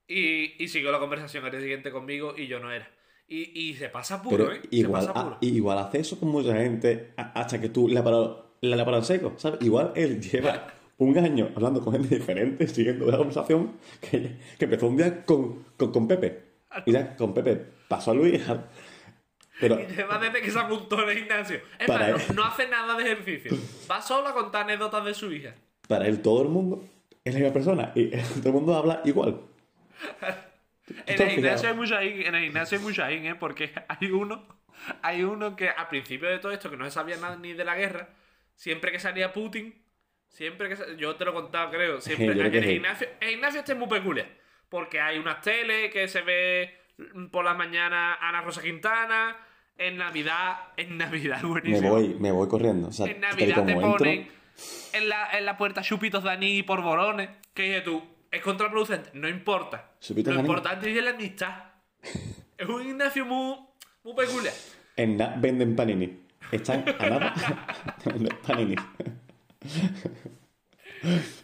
y, 0.07 0.61
y 0.63 0.67
siguió 0.67 0.91
la 0.91 0.99
conversación 0.99 1.45
al 1.45 1.51
día 1.51 1.61
siguiente 1.61 1.91
conmigo 1.91 2.33
y 2.37 2.47
yo 2.47 2.59
no 2.59 2.71
era. 2.71 2.89
Y, 3.27 3.69
y 3.69 3.75
se 3.75 3.87
pasa 3.89 4.21
puro, 4.21 4.45
Pero 4.45 4.53
¿eh? 4.53 4.61
igual, 4.71 5.03
se 5.03 5.07
pasa 5.07 5.19
ah, 5.19 5.23
puro. 5.23 5.37
igual 5.41 5.77
hace 5.77 5.99
eso 5.99 6.19
con 6.19 6.29
mucha 6.29 6.53
gente 6.55 7.13
a- 7.15 7.31
hasta 7.39 7.61
que 7.61 7.69
tú 7.69 7.87
le 7.87 8.01
parado 8.01 8.55
en 8.61 9.03
seco, 9.05 9.33
¿sabes? 9.37 9.61
Igual 9.61 9.93
él 9.95 10.19
lleva 10.21 10.67
un 10.97 11.17
año 11.17 11.49
hablando 11.55 11.81
con 11.81 11.93
gente 11.93 12.15
diferente, 12.17 12.67
siguiendo 12.67 13.05
una 13.07 13.17
conversación 13.17 13.77
que, 14.01 14.37
que 14.59 14.65
empezó 14.65 14.87
un 14.87 14.97
día 14.97 15.23
con, 15.25 15.63
con, 15.77 15.91
con 15.91 16.07
Pepe. 16.07 16.51
Y 16.85 16.91
ya 16.91 17.15
con 17.15 17.33
Pepe 17.33 17.55
pasó 17.87 18.11
a 18.11 18.13
Luis. 18.15 18.41
Pero 19.61 19.79
Y 19.79 19.85
lleva 19.95 20.17
desde 20.17 20.41
que 20.41 20.51
se 20.51 20.59
apuntó 20.59 21.01
en 21.03 21.09
el 21.09 21.17
gimnasio. 21.19 21.61
Es 21.79 21.87
Para 21.87 22.09
más, 22.11 22.29
él. 22.29 22.35
no, 22.35 22.43
no 22.43 22.49
hace 22.49 22.67
nada 22.67 22.95
de 22.97 23.03
ejercicio. 23.03 23.57
Va 23.89 24.01
solo 24.01 24.27
a 24.27 24.33
contar 24.33 24.63
anécdotas 24.63 25.05
de 25.05 25.13
su 25.13 25.31
hija. 25.31 25.53
para 25.87 26.05
él 26.07 26.21
todo 26.21 26.41
el 26.41 26.49
mundo 26.49 26.83
es 27.23 27.33
la 27.33 27.39
misma 27.39 27.53
persona 27.53 27.91
y 27.95 28.07
todo 28.41 28.47
el 28.47 28.53
mundo 28.53 28.75
habla 28.75 29.01
igual. 29.05 29.39
En 31.05 31.21
el 31.21 31.29
fijado. 31.35 31.67
hay 31.69 31.73
mucha 31.75 32.03
en 32.03 32.35
el 32.35 32.43
gimnasio 32.43 32.77
hay 32.77 32.83
mucha 32.83 33.11
¿eh? 33.11 33.35
Porque 33.35 33.71
hay 33.87 34.11
uno, 34.11 34.45
hay 35.01 35.23
uno 35.23 35.55
que 35.55 35.69
al 35.69 35.87
principio 35.87 36.27
de 36.27 36.39
todo 36.39 36.51
esto, 36.51 36.69
que 36.69 36.75
no 36.75 36.83
se 36.85 36.91
sabía 36.91 37.15
nada 37.17 37.37
ni 37.37 37.53
de 37.53 37.63
la 37.63 37.75
guerra, 37.75 38.09
siempre 38.55 38.91
que 38.91 38.99
salía 38.99 39.31
Putin, 39.31 39.73
siempre 40.27 40.67
que 40.67 40.75
sa- 40.75 40.91
yo 40.97 41.15
te 41.15 41.23
lo 41.23 41.31
he 41.31 41.33
contado, 41.35 41.71
creo, 41.71 42.01
siempre 42.01 42.33
creo 42.33 42.45
en 42.47 42.63
sí. 42.63 42.69
gimnasio, 42.73 43.07
el 43.21 43.29
gimnasio 43.29 43.59
este 43.61 43.71
es 43.73 43.77
muy 43.77 43.87
peculiar. 43.87 44.27
Porque 44.67 44.99
hay 44.99 45.17
unas 45.17 45.41
teles 45.41 45.91
que 45.93 46.07
se 46.07 46.21
ve 46.23 46.77
por 47.31 47.45
las 47.45 47.55
mañanas 47.57 48.17
Ana 48.19 48.41
Rosa 48.41 48.61
Quintana, 48.61 49.37
en 49.87 49.97
Navidad, 49.97 50.57
en 50.77 50.97
Navidad, 50.97 51.41
Me 51.43 51.49
buenísimo. 51.49 51.89
voy, 51.89 52.15
me 52.19 52.31
voy 52.31 52.47
corriendo. 52.47 52.87
O 52.89 52.91
sea, 52.91 53.07
En 53.07 53.19
Navidad 53.21 53.65
te 53.65 53.75
ponen 53.75 54.27
en 54.93 55.09
la, 55.09 55.29
en 55.37 55.45
la 55.45 55.57
puerta 55.57 55.81
chupitos 55.81 56.23
de 56.23 56.31
anís 56.31 56.63
por 56.63 56.81
borones. 56.81 57.29
Que 57.53 57.63
dices 57.63 57.83
tú, 57.83 58.01
es 58.29 58.41
contraproducente. 58.41 59.09
No 59.13 59.27
importa. 59.27 59.91
Chupitos 59.99 60.33
Lo 60.33 60.35
de 60.35 60.39
anís. 60.41 60.49
importante 60.49 60.97
es 60.97 61.03
la 61.03 61.11
amistad. 61.11 61.63
es 62.57 62.67
un 62.67 62.83
gimnasio 62.83 63.25
muy, 63.25 63.57
muy 64.03 64.13
peculiar. 64.15 64.53
En 64.95 65.17
venden 65.37 65.75
panini. 65.75 66.19
Están 66.51 66.83
a 66.99 67.09
nada 67.09 67.33
panini. 68.47 68.75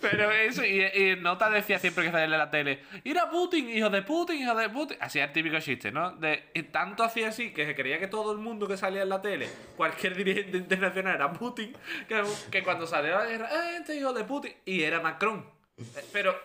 Pero 0.02 0.32
eso, 0.32 0.64
y, 0.64 0.82
y 0.84 1.16
Nota 1.16 1.50
decía 1.50 1.80
siempre 1.80 2.06
que 2.06 2.12
salía 2.12 2.26
en 2.26 2.32
la 2.32 2.52
tele: 2.52 2.82
Ir 3.04 3.18
a 3.20 3.30
Putin, 3.30 3.70
hijo 3.70 3.90
de 3.90 4.02
Putin, 4.04 4.42
hijo 4.42 4.56
de 4.56 4.70
Putin. 4.70 4.98
Así 5.00 5.20
el 5.20 5.32
típico 5.32 5.60
chiste, 5.60 5.92
¿no? 5.92 6.12
De, 6.12 6.50
y 6.54 6.64
tanto 6.64 7.04
hacía 7.04 7.30
así 7.30 7.52
que 7.54 7.66
se 7.66 7.76
creía 7.76 8.00
que 8.00 8.08
todo 8.08 8.32
el 8.32 8.38
mundo 8.38 8.68
que 8.68 8.78
salía 8.78 9.02
en 9.04 9.10
la 9.10 9.22
tele, 9.22 9.48
cualquier 9.76 10.16
dirigente 10.16 10.58
internacional 10.58 11.16
era 11.16 11.34
Putin, 11.34 11.74
que, 12.08 12.24
que 12.52 12.64
cuando 12.64 12.86
salió 12.86 13.18
la 13.18 13.26
guerra, 13.26 13.50
"Eh, 13.52 13.78
este 13.80 13.96
hijo 13.98 14.14
de 14.14 14.24
Putin, 14.24 14.54
y 14.66 14.82
era 14.84 15.00
Macron. 15.02 15.46
Eh, 15.78 15.84
Pero, 16.12 16.36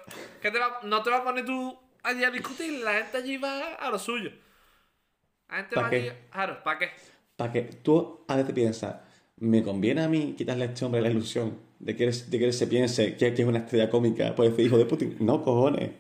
¿qué 0.40 0.50
te 0.50 0.58
va, 0.58 0.80
no 0.82 1.02
te 1.02 1.10
vas 1.10 1.20
a 1.20 1.24
poner 1.24 1.44
tú 1.44 1.78
allí 2.02 2.24
a 2.24 2.30
discutir, 2.30 2.82
la 2.82 2.94
gente 2.94 3.18
allí 3.18 3.36
va 3.36 3.74
a 3.74 3.90
lo 3.90 3.98
suyo. 3.98 4.30
La 5.48 5.56
gente 5.58 5.74
¿Pa 5.74 5.82
va 5.82 5.90
qué? 5.90 5.96
allí. 5.96 6.10
Claro, 6.30 6.62
¿para 6.64 6.78
qué? 6.78 6.90
Para 7.36 7.52
que 7.52 7.62
tú 7.62 8.24
a 8.28 8.36
veces 8.36 8.52
piensas, 8.52 8.96
¿me 9.36 9.62
conviene 9.62 10.02
a 10.02 10.08
mí 10.08 10.34
quitarle 10.36 10.64
a 10.64 10.66
este 10.68 10.84
hombre 10.84 11.00
la 11.00 11.10
ilusión 11.10 11.58
de 11.82 11.96
que, 11.96 12.04
eres- 12.04 12.30
de 12.30 12.38
que 12.38 12.52
se 12.52 12.66
piense 12.66 13.16
que, 13.16 13.34
que 13.34 13.42
es 13.42 13.48
una 13.48 13.58
estrella 13.58 13.90
cómica 13.90 14.34
por 14.34 14.48
decir 14.48 14.66
hijo 14.66 14.78
de 14.78 14.86
Putin? 14.86 15.16
No, 15.20 15.42
cojones. 15.42 15.90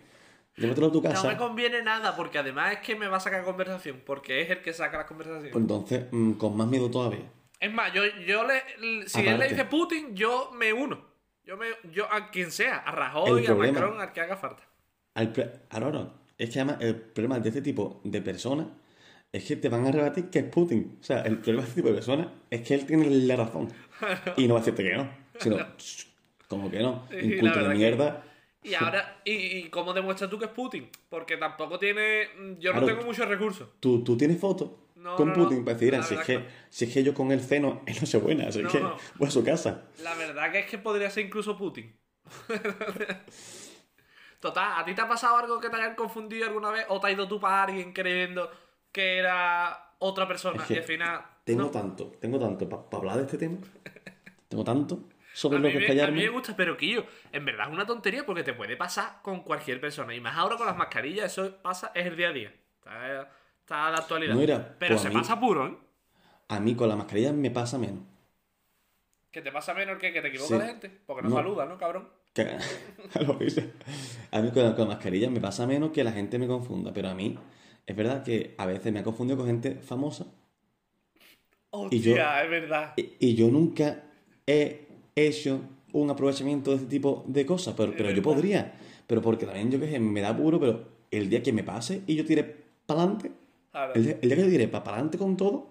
Llévatelo 0.56 0.86
a 0.88 0.92
tu 0.92 1.02
No 1.02 1.10
casa. 1.10 1.28
me 1.28 1.36
conviene 1.36 1.82
nada, 1.82 2.14
porque 2.16 2.38
además 2.38 2.72
es 2.74 2.78
que 2.80 2.94
me 2.94 3.08
va 3.08 3.16
a 3.16 3.20
sacar 3.20 3.42
conversación, 3.44 4.02
porque 4.04 4.42
es 4.42 4.50
el 4.50 4.60
que 4.62 4.72
saca 4.72 4.98
las 4.98 5.06
conversaciones. 5.06 5.50
Pues 5.52 5.62
entonces, 5.62 6.04
mm, 6.10 6.32
con 6.32 6.56
más 6.56 6.68
miedo 6.68 6.90
todavía. 6.90 7.30
Es 7.58 7.72
más, 7.72 7.92
yo, 7.92 8.02
yo 8.26 8.44
le, 8.46 9.08
si 9.08 9.26
él 9.26 9.38
le 9.38 9.48
dice 9.48 9.64
Putin, 9.66 10.14
yo 10.14 10.50
me 10.54 10.72
uno. 10.72 11.04
Yo 11.44 11.56
me, 11.56 11.66
yo 11.92 12.06
a 12.12 12.30
quien 12.30 12.50
sea, 12.52 12.76
a 12.78 12.92
Rajoy, 12.92 13.46
a 13.46 13.54
Macron, 13.54 14.00
al 14.00 14.12
que 14.12 14.20
haga 14.20 14.36
falta. 14.36 14.62
Al 15.14 15.32
ahora, 15.70 16.12
es 16.38 16.50
que 16.50 16.60
además 16.60 16.78
el 16.80 16.96
problema 16.96 17.38
de 17.40 17.48
este 17.48 17.62
tipo 17.62 18.00
de 18.04 18.20
personas 18.22 18.66
es 19.32 19.44
que 19.44 19.56
te 19.56 19.68
van 19.68 19.86
a 19.86 19.90
rebatir 19.90 20.28
que 20.30 20.40
es 20.40 20.44
Putin. 20.44 20.98
O 21.00 21.02
sea, 21.04 21.22
el 21.22 21.38
problema 21.38 21.62
de 21.62 21.68
este 21.68 21.80
tipo 21.80 21.88
de 21.88 21.94
personas 21.94 22.26
es 22.50 22.60
que 22.60 22.74
él 22.74 22.86
tiene 22.86 23.08
la 23.08 23.36
razón. 23.36 23.68
Y 24.36 24.46
no 24.46 24.54
va 24.54 24.60
a 24.60 24.62
decirte 24.62 24.84
que 24.84 24.94
no. 24.96 25.08
Sino, 25.38 25.56
como 26.48 26.70
que 26.70 26.78
no. 26.80 27.06
Inculto 27.20 27.58
de 27.60 27.68
que- 27.68 27.74
mierda. 27.74 28.24
Y 28.64 28.74
ahora, 28.74 29.20
y, 29.24 29.32
y 29.32 29.68
cómo 29.70 29.92
demuestras 29.92 30.30
tú 30.30 30.38
que 30.38 30.44
es 30.44 30.50
Putin? 30.52 30.88
Porque 31.08 31.36
tampoco 31.36 31.78
tiene. 31.80 32.28
Yo 32.60 32.72
no 32.72 32.84
tengo 32.84 33.02
muchos 33.02 33.26
recursos. 33.28 33.68
Tú, 33.80 34.04
tú 34.04 34.16
tienes 34.16 34.38
fotos 34.38 34.70
No, 34.94 35.16
con 35.16 35.30
no, 35.30 35.34
no. 35.34 35.42
Putin 35.44 35.64
para 35.64 35.76
decir, 35.76 35.96
ah, 35.96 36.02
si 36.04 36.14
es, 36.14 36.20
que, 36.20 36.26
que 36.26 36.38
no. 36.38 36.44
si 36.70 36.84
es 36.84 36.94
que 36.94 37.02
yo 37.02 37.12
con 37.12 37.32
el 37.32 37.40
ceno 37.40 37.82
es 37.86 38.00
Nochebuena, 38.00 38.46
así 38.48 38.62
No, 38.62 38.70
que 38.70 38.78
no. 38.80 38.96
voy 39.16 39.26
a 39.26 39.30
su 39.32 39.42
casa. 39.42 39.82
La 40.00 40.14
verdad 40.14 40.52
que 40.52 40.60
es 40.60 40.66
que 40.70 40.78
podría 40.78 41.10
ser 41.10 41.26
incluso 41.26 41.56
Putin. 41.58 41.92
Total, 44.40 44.80
¿a 44.80 44.84
ti 44.84 44.94
te 44.94 45.00
ha 45.00 45.08
pasado 45.08 45.36
algo 45.36 45.60
que 45.60 45.68
te 45.70 45.76
hayan 45.76 45.94
confundido 45.94 46.46
alguna 46.46 46.70
vez? 46.70 46.86
¿O 46.88 47.00
te 47.00 47.06
has 47.08 47.12
ido 47.14 47.28
tú 47.28 47.38
para 47.40 47.64
alguien 47.64 47.92
creyendo 47.92 48.50
que 48.90 49.18
era 49.18 49.92
otra 49.98 50.26
persona 50.26 50.60
Es 50.62 50.68
que 50.68 50.74
y 50.74 50.78
al 50.78 50.82
final. 50.84 51.20
Tengo 51.44 51.62
no? 51.64 51.70
tanto, 51.70 52.12
tengo 52.20 52.38
tanto 52.38 52.68
para 52.68 52.84
hablar 52.98 53.16
de 53.18 53.22
este 53.24 53.38
tema. 53.38 53.58
Tengo 54.48 54.64
tanto 54.64 55.08
sobre 55.32 55.58
A 55.58 55.60
lo 55.60 55.68
que 55.68 55.74
me, 55.74 55.78
a 55.78 55.80
mí 55.80 55.86
callarme. 55.86 56.16
me 56.22 56.28
gusta, 56.28 56.54
pero 56.56 56.76
Quillo, 56.76 57.06
en 57.32 57.44
verdad 57.44 57.68
es 57.68 57.72
una 57.74 57.86
tontería 57.86 58.24
porque 58.26 58.42
te 58.44 58.52
puede 58.54 58.76
pasar 58.76 59.20
con 59.22 59.42
cualquier 59.42 59.80
persona. 59.80 60.14
Y 60.14 60.20
más 60.20 60.36
ahora 60.36 60.56
con 60.56 60.66
las 60.66 60.76
mascarillas, 60.76 61.32
eso 61.32 61.56
pasa, 61.62 61.92
es 61.94 62.06
el 62.06 62.16
día 62.16 62.28
a 62.28 62.32
día. 62.32 62.52
Está, 62.78 63.30
está 63.60 63.90
la 63.90 63.98
actualidad. 63.98 64.34
No, 64.34 64.40
pero 64.78 64.94
pues 64.94 65.00
se 65.00 65.08
mí- 65.08 65.14
pasa 65.14 65.38
puro, 65.40 65.66
¿eh? 65.66 65.76
A 66.48 66.60
mí 66.60 66.74
con 66.74 66.88
la 66.88 66.96
mascarilla 66.96 67.32
me 67.32 67.50
pasa 67.50 67.78
menos. 67.78 68.00
Que 69.30 69.40
te 69.40 69.50
pasa 69.50 69.72
menos 69.72 69.98
que, 69.98 70.12
que 70.12 70.20
te 70.20 70.28
equivocas 70.28 70.58
Sí. 70.58 70.58
de 70.58 70.66
gente. 70.66 71.00
Porque 71.06 71.22
no, 71.22 71.30
No. 71.30 71.36
saludas, 71.36 71.68
¿no, 71.68 71.78
cabrón? 71.78 72.08
Que- 72.34 72.42
a 72.42 73.22
lo 73.26 73.38
que 73.38 73.44
dice. 73.44 73.72
A 74.30 74.40
mí 74.40 74.50
con, 74.50 74.70
con 74.72 74.88
la 74.88 74.94
mascarilla 74.94 75.30
me 75.30 75.40
pasa 75.40 75.66
menos 75.66 75.90
que 75.92 76.04
la 76.04 76.12
gente 76.12 76.38
me 76.38 76.46
confunda. 76.46 76.92
Pero 76.92 77.08
a 77.08 77.14
mí, 77.14 77.38
es 77.86 77.96
verdad 77.96 78.22
que 78.22 78.54
a 78.58 78.66
veces 78.66 78.92
me 78.92 78.98
ha 79.00 79.02
confundido 79.02 79.38
con 79.38 79.46
gente 79.46 79.76
famosa. 79.76 80.26
Hostia, 81.70 81.98
yo- 82.00 82.44
es 82.44 82.50
verdad. 82.50 82.92
Y, 82.96 83.12
y 83.18 83.34
yo 83.34 83.48
nunca 83.48 84.02
he 84.46 84.88
hecho 85.16 85.60
un 85.92 86.10
aprovechamiento 86.10 86.70
de 86.70 86.76
este 86.76 86.88
tipo 86.88 87.24
de 87.26 87.44
cosas. 87.46 87.74
Pero, 87.76 87.92
pero 87.96 88.10
yo 88.10 88.22
podría. 88.22 88.72
Pero 89.06 89.20
porque 89.22 89.46
también 89.46 89.70
yo 89.70 89.78
que 89.80 89.88
sé, 89.90 89.98
me 90.00 90.20
da 90.20 90.30
apuro. 90.30 90.58
Pero 90.60 90.84
el 91.10 91.28
día 91.28 91.42
que 91.42 91.52
me 91.52 91.62
pase 91.64 92.02
y 92.06 92.14
yo 92.16 92.24
tire 92.24 92.44
para 92.86 93.02
adelante. 93.02 93.32
El, 93.94 94.04
día- 94.04 94.18
el 94.22 94.28
día 94.28 94.36
que 94.36 94.42
yo 94.44 94.48
tire 94.50 94.68
para 94.68 94.90
adelante 94.92 95.18
con 95.18 95.36
todo. 95.36 95.68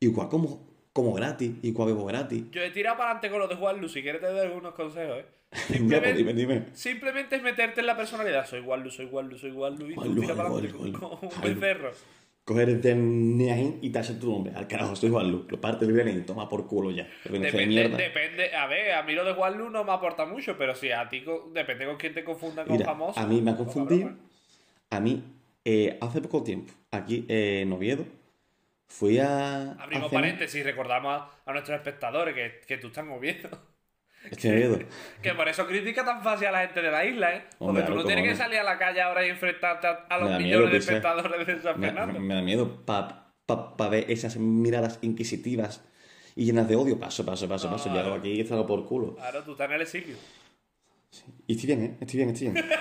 Igual 0.00 0.28
como, 0.28 0.66
como 0.92 1.12
gratis. 1.14 1.52
Igual 1.62 1.88
bebo 1.88 2.04
gratis. 2.06 2.44
Yo 2.50 2.60
he 2.62 2.70
tirado 2.70 2.96
para 2.96 3.10
adelante 3.12 3.30
con 3.30 3.38
lo 3.40 3.48
de 3.48 3.54
Juan 3.56 3.80
Lu, 3.80 3.88
si 3.88 4.02
quieres 4.02 4.20
te 4.20 4.26
doy 4.26 4.40
algunos 4.40 4.74
consejos, 4.74 5.18
¿eh? 5.18 5.26
Pues, 5.88 6.16
dime, 6.16 6.32
dime. 6.32 6.64
Simplemente 6.72 7.36
es 7.36 7.42
meterte 7.42 7.80
en 7.80 7.86
la 7.86 7.94
personalidad. 7.96 8.46
Soy 8.46 8.60
Wallu, 8.60 8.90
soy 8.90 9.04
Wallu, 9.06 9.36
soy 9.36 9.50
Wallu. 9.52 9.90
Y 9.90 9.94
tú 9.94 10.00
Wallu, 10.00 10.20
tira 10.22 10.34
para 10.34 10.48
adelante 10.48 10.92
como 10.98 11.20
un 11.22 11.40
becerro. 11.42 11.92
Coger 12.44 12.68
el 12.70 12.80
DNI 12.82 13.78
y 13.82 13.90
tachar 13.90 14.18
tu 14.18 14.30
nombre. 14.30 14.52
Al 14.56 14.66
carajo, 14.66 14.96
soy 14.96 15.10
Juan 15.10 15.30
Lu. 15.30 15.46
Lo 15.48 15.60
parte 15.60 15.86
del 15.86 15.96
DNI. 15.96 16.22
Toma 16.22 16.48
por 16.48 16.66
culo 16.66 16.90
ya. 16.90 17.06
De 17.24 17.38
Depende, 17.38 17.88
depende, 17.88 18.54
a 18.56 18.66
ver, 18.66 18.92
a 18.94 19.02
mí 19.04 19.12
lo 19.14 19.24
de 19.24 19.32
Wallu 19.32 19.70
no 19.70 19.84
me 19.84 19.92
aporta 19.92 20.26
mucho, 20.26 20.58
pero 20.58 20.74
si 20.74 20.90
a 20.90 21.08
ti 21.08 21.24
depende 21.52 21.86
con 21.86 21.96
quién 21.96 22.14
te 22.14 22.24
confunda 22.24 22.64
con 22.64 22.72
Mira, 22.76 22.86
famoso. 22.86 23.20
a 23.20 23.26
mí 23.26 23.40
me 23.40 23.52
ha 23.52 23.56
confundido. 23.56 24.10
A 24.90 24.98
mí, 24.98 25.22
eh, 25.64 25.96
hace 26.00 26.20
poco 26.20 26.42
tiempo, 26.42 26.72
aquí 26.90 27.24
eh, 27.28 27.60
en 27.62 27.72
Oviedo, 27.72 28.04
fui 28.88 29.18
a. 29.20 29.72
Abrimos 29.72 30.08
a 30.10 30.14
paréntesis, 30.14 30.64
recordamos 30.64 31.12
a, 31.22 31.30
a 31.46 31.52
nuestros 31.52 31.76
espectadores 31.76 32.34
que, 32.34 32.66
que 32.66 32.76
tú 32.78 32.88
estás 32.88 33.06
moviendo. 33.06 33.48
Estoy 34.30 34.50
en 34.50 34.56
Oviedo. 34.56 34.78
Que 35.22 35.34
por 35.34 35.48
eso 35.48 35.66
critica 35.66 36.04
tan 36.04 36.22
fácil 36.22 36.46
a 36.48 36.52
la 36.52 36.60
gente 36.60 36.80
de 36.82 36.90
la 36.90 37.04
isla, 37.04 37.34
¿eh? 37.34 37.44
Porque 37.58 37.82
tú 37.82 37.94
no 37.94 38.04
tienes 38.04 38.24
que 38.28 38.36
salir 38.36 38.58
a 38.58 38.64
la 38.64 38.78
calle 38.78 39.00
ahora 39.02 39.26
y 39.26 39.30
enfrentarte 39.30 39.86
a, 39.86 40.06
a 40.08 40.18
los 40.18 40.30
millones 40.30 40.46
miedo, 40.46 40.66
de 40.70 40.76
espectadores 40.78 41.46
de 41.46 41.60
San 41.60 41.80
Fernando. 41.80 42.12
me- 42.14 42.26
me 42.26 42.34
da 42.34 42.42
miedo 42.42 42.84
para 42.84 43.32
pa, 43.46 43.76
pa 43.76 43.88
ver 43.88 44.10
esas 44.10 44.36
miradas 44.36 44.98
inquisitivas 45.02 45.84
y 46.36 46.44
llenas 46.46 46.68
de 46.68 46.76
odio. 46.76 46.98
Paso, 46.98 47.24
paso, 47.26 47.48
paso, 47.48 47.68
paso. 47.70 47.90
Claro. 47.90 48.08
hago 48.08 48.16
aquí 48.16 48.40
y 48.40 48.44
salgo 48.46 48.66
por 48.66 48.86
culo. 48.86 49.14
Claro, 49.16 49.42
tú 49.42 49.52
estás 49.52 49.68
en 49.68 49.72
el 49.74 49.82
exilio. 49.82 50.16
Y 51.46 51.54
estoy 51.54 51.66
bien, 51.66 51.82
¿eh? 51.84 51.96
Estoy 52.00 52.16
bien, 52.18 52.30
estoy 52.30 52.48
bien. 52.48 52.64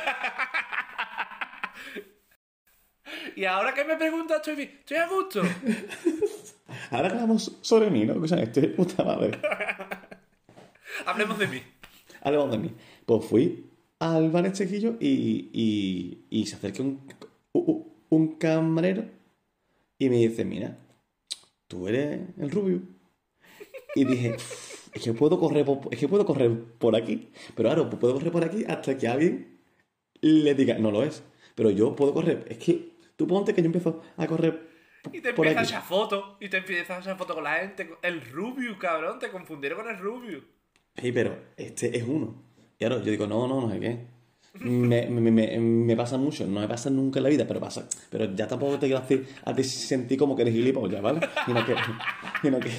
Y 3.36 3.46
ahora 3.46 3.74
que 3.74 3.84
me 3.86 3.96
preguntas, 3.98 4.38
estoy 4.38 4.56
bien. 4.56 4.78
Estoy 4.80 4.98
a 4.98 5.08
gusto. 5.08 5.42
Ahora 6.92 7.10
hablamos 7.10 7.58
sobre 7.62 7.90
mí, 7.90 8.06
¿no? 8.06 8.22
O 8.22 8.28
sea, 8.28 8.40
estoy 8.40 8.64
de 8.64 8.68
puta 8.70 9.04
madre. 9.04 9.40
Hablemos 11.06 11.40
de 11.40 11.48
mí. 11.48 11.62
Hablamos 12.22 12.52
de 12.52 12.58
mí. 12.58 12.74
Pues 13.06 13.26
fui 13.26 13.72
al 14.00 14.32
bar 14.32 14.46
este 14.48 14.66
chiquillo 14.66 14.96
y, 15.00 15.50
y, 15.54 16.26
y 16.30 16.46
se 16.48 16.56
acerca 16.56 16.82
un, 16.82 17.08
un, 18.10 18.36
camarero 18.38 19.06
y 20.00 20.10
me 20.10 20.18
dice, 20.18 20.44
mira, 20.44 20.78
tú 21.68 21.88
eres 21.88 22.22
el 22.40 22.50
rubio. 22.50 22.82
Y 23.94 24.06
dije, 24.06 24.36
es 24.94 25.04
que 25.04 25.14
puedo 25.14 25.40
correr 25.40 25.66
por, 25.66 25.82
es 25.92 26.00
que 26.00 26.08
puedo 26.08 26.26
correr 26.26 26.52
por 26.80 26.96
aquí. 26.96 27.30
Pero 27.56 27.70
claro, 27.70 27.90
puedo 27.90 28.16
correr 28.16 28.32
por 28.32 28.44
aquí 28.44 28.66
hasta 28.68 28.98
que 28.98 29.08
alguien 29.08 29.60
le 30.22 30.56
diga, 30.56 30.80
no 30.80 30.90
lo 30.90 31.04
es. 31.04 31.24
Pero 31.54 31.70
yo 31.70 31.96
puedo 31.96 32.14
correr. 32.14 32.46
Es 32.50 32.58
que 32.58 32.94
tú 33.16 33.28
ponte 33.28 33.54
que 33.54 33.62
yo 33.62 33.68
empiezo 33.68 34.02
a 34.18 34.26
correr 34.26 34.68
Y 35.12 35.22
te 35.22 35.30
empiezas 35.30 35.58
a 35.58 35.64
echar 35.64 35.84
fotos. 35.84 36.38
Y 36.40 36.50
te 36.50 36.58
empiezas 36.58 36.90
a 36.98 37.00
echar 37.02 37.18
fotos 37.18 37.36
con 37.36 37.44
la 37.44 37.58
gente. 37.60 37.88
El 38.02 38.22
Rubio, 38.32 38.80
cabrón. 38.80 39.20
Te 39.20 39.30
confundieron 39.30 39.84
con 39.84 39.90
el 39.90 40.00
Rubio. 40.00 40.44
Sí, 41.02 41.12
pero 41.12 41.36
este 41.58 41.98
es 41.98 42.04
uno. 42.08 42.36
Y 42.78 42.84
ahora 42.84 42.98
yo 42.98 43.12
digo, 43.12 43.28
no, 43.28 43.48
no, 43.48 43.62
no 43.62 43.72
sé 43.72 43.80
qué. 43.80 44.00
Me, 44.60 45.08
me, 45.08 45.32
me, 45.32 45.58
me 45.60 45.96
pasa 45.96 46.18
mucho, 46.18 46.46
no 46.46 46.60
me 46.60 46.68
pasa 46.68 46.90
nunca 46.90 47.20
en 47.20 47.24
la 47.24 47.30
vida, 47.30 47.48
pero 47.48 47.60
pasa. 47.60 47.88
Pero 48.10 48.36
ya 48.36 48.48
tampoco 48.48 48.78
te 48.78 48.88
quiero 48.88 49.02
hacer 49.02 49.26
a 49.46 49.56
ti 49.56 49.64
sentir 49.64 50.18
como 50.18 50.36
que 50.36 50.42
eres 50.44 50.54
gilipollas, 50.54 51.02
¿vale? 51.02 51.22
Sino 51.46 51.66
que, 51.66 51.76
sino 52.42 52.60
que, 52.60 52.70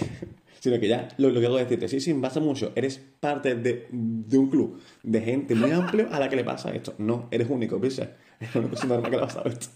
sino 0.60 0.78
que 0.78 0.86
ya 0.88 1.08
lo, 1.18 1.30
lo 1.30 1.40
que 1.40 1.46
hago 1.46 1.58
es 1.58 1.64
decirte, 1.64 1.88
sí, 1.88 2.00
sí, 2.00 2.14
me 2.14 2.20
pasa 2.20 2.40
mucho. 2.40 2.72
Eres 2.76 2.98
parte 3.20 3.54
de, 3.56 3.88
de 3.90 4.38
un 4.38 4.50
club 4.50 4.80
de 5.02 5.20
gente 5.22 5.54
muy 5.54 5.70
amplio 5.72 6.08
a 6.12 6.20
la 6.20 6.28
que 6.28 6.36
le 6.36 6.44
pasa 6.44 6.70
esto. 6.72 6.94
No, 6.98 7.28
eres 7.30 7.48
único, 7.50 7.78
¿viste? 7.78 8.10
Eres 8.38 8.54
el 8.54 8.64
único 8.66 8.86
normal 8.86 9.10
que 9.10 9.16
le 9.16 9.22
pasa 9.22 9.42
esto. 9.46 9.66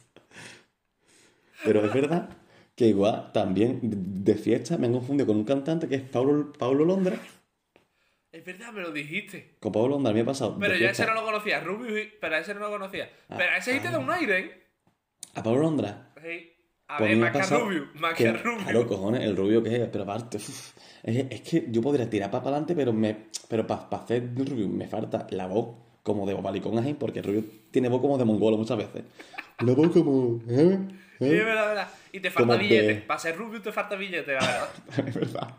Pero 1.65 1.85
es 1.85 1.93
verdad 1.93 2.29
que 2.75 2.89
igual 2.89 3.33
también 3.33 3.81
de 3.83 4.35
fiesta 4.35 4.77
me 4.77 4.87
han 4.87 4.93
confundido 4.93 5.27
con 5.27 5.37
un 5.39 5.45
cantante 5.45 5.89
que 5.89 5.97
es 5.97 6.03
Paulo, 6.03 6.53
Paulo 6.53 6.85
Londra. 6.85 7.19
Es 8.37 8.45
verdad, 8.45 8.71
me 8.71 8.83
lo 8.83 8.93
dijiste. 8.93 9.57
Con 9.61 9.73
Pablo 9.73 9.89
Londra 9.89 10.13
me 10.13 10.21
ha 10.21 10.25
pasado. 10.27 10.59
Pero 10.61 10.75
yo 10.77 10.87
a 10.89 10.91
ese 10.91 11.07
no 11.07 11.15
lo 11.15 11.25
conocía. 11.25 11.61
Rubio, 11.61 11.99
y- 11.99 12.13
pero 12.21 12.35
a 12.35 12.39
ese 12.41 12.53
no 12.53 12.61
lo 12.61 12.69
conocía. 12.71 13.11
Ah, 13.31 13.37
pero 13.39 13.53
a 13.53 13.57
ese 13.57 13.73
sí 13.73 13.81
te 13.81 13.89
da 13.91 13.99
un 13.99 14.11
aire, 14.11 14.39
¿eh? 14.39 14.63
A 15.35 15.43
Pablo 15.43 15.63
Londra. 15.63 16.13
Sí. 16.23 16.53
A 16.89 16.99
pues 16.99 17.11
ver, 17.11 17.19
más 17.19 17.49
que 17.49 17.57
Rubio. 17.57 17.89
Más 17.95 18.15
que 18.15 18.29
a 18.29 18.33
Rubio. 18.35 18.63
Claro, 18.65 18.87
cojones, 18.87 19.23
el 19.23 19.35
rubio 19.37 19.63
que 19.63 19.75
es, 19.75 19.89
pero 19.89 20.05
aparte, 20.05 20.37
uf, 20.37 20.73
es, 21.03 21.27
es 21.31 21.41
que 21.41 21.65
yo 21.69 21.81
podría 21.81 22.09
tirar 22.11 22.31
para 22.31 22.43
adelante, 22.45 22.75
pero 22.77 22.93
me 22.93 23.27
pero 23.49 23.67
para 23.67 23.89
hacer 23.93 24.23
rubio 24.37 24.69
me 24.69 24.87
falta 24.87 25.27
la 25.31 25.47
voz 25.47 25.75
como 26.03 26.27
de 26.27 26.35
balicón 26.35 26.79
así, 26.79 26.93
porque 26.95 27.23
rubio 27.23 27.43
tiene 27.71 27.89
voz 27.89 28.03
como 28.03 28.19
de 28.19 28.25
mongolo 28.27 28.59
muchas 28.59 28.77
veces. 28.77 29.03
La 29.61 29.73
voz 29.73 29.91
como, 29.93 30.41
¿eh? 30.49 30.79
Sí, 31.19 31.25
¿eh? 31.25 31.39
es 31.39 31.45
verdad, 31.45 31.63
es 31.63 31.69
verdad. 31.71 31.89
Y 32.13 32.21
te 32.21 32.31
falta 32.31 32.47
Como 32.53 32.59
billete. 32.59 32.87
de- 32.87 32.95
Para 33.01 33.19
ser 33.19 33.37
Rubio 33.37 33.63
te 33.63 33.73
falta 33.73 33.97
billete, 33.97 34.35
la 34.35 34.41
verdad. 34.41 34.69
es 35.09 35.15
verdad. 35.15 35.55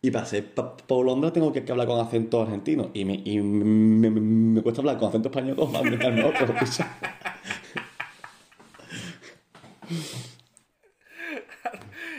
Y 0.00 0.10
para 0.10 0.24
ser 0.26 0.54
Pa- 0.54 0.76
Londra 0.88 1.32
tengo 1.32 1.52
que, 1.52 1.64
que 1.64 1.72
hablar 1.72 1.86
con 1.88 1.98
acento 2.00 2.40
argentino. 2.42 2.90
Y 2.94 3.04
me, 3.04 3.14
y 3.24 3.38
me, 3.40 4.10
me- 4.10 4.20
me 4.20 4.62
cuesta 4.62 4.80
hablar 4.80 4.98
con 4.98 5.08
acento 5.08 5.28
español 5.28 5.56
meterme 5.84 6.24
otro. 6.24 6.46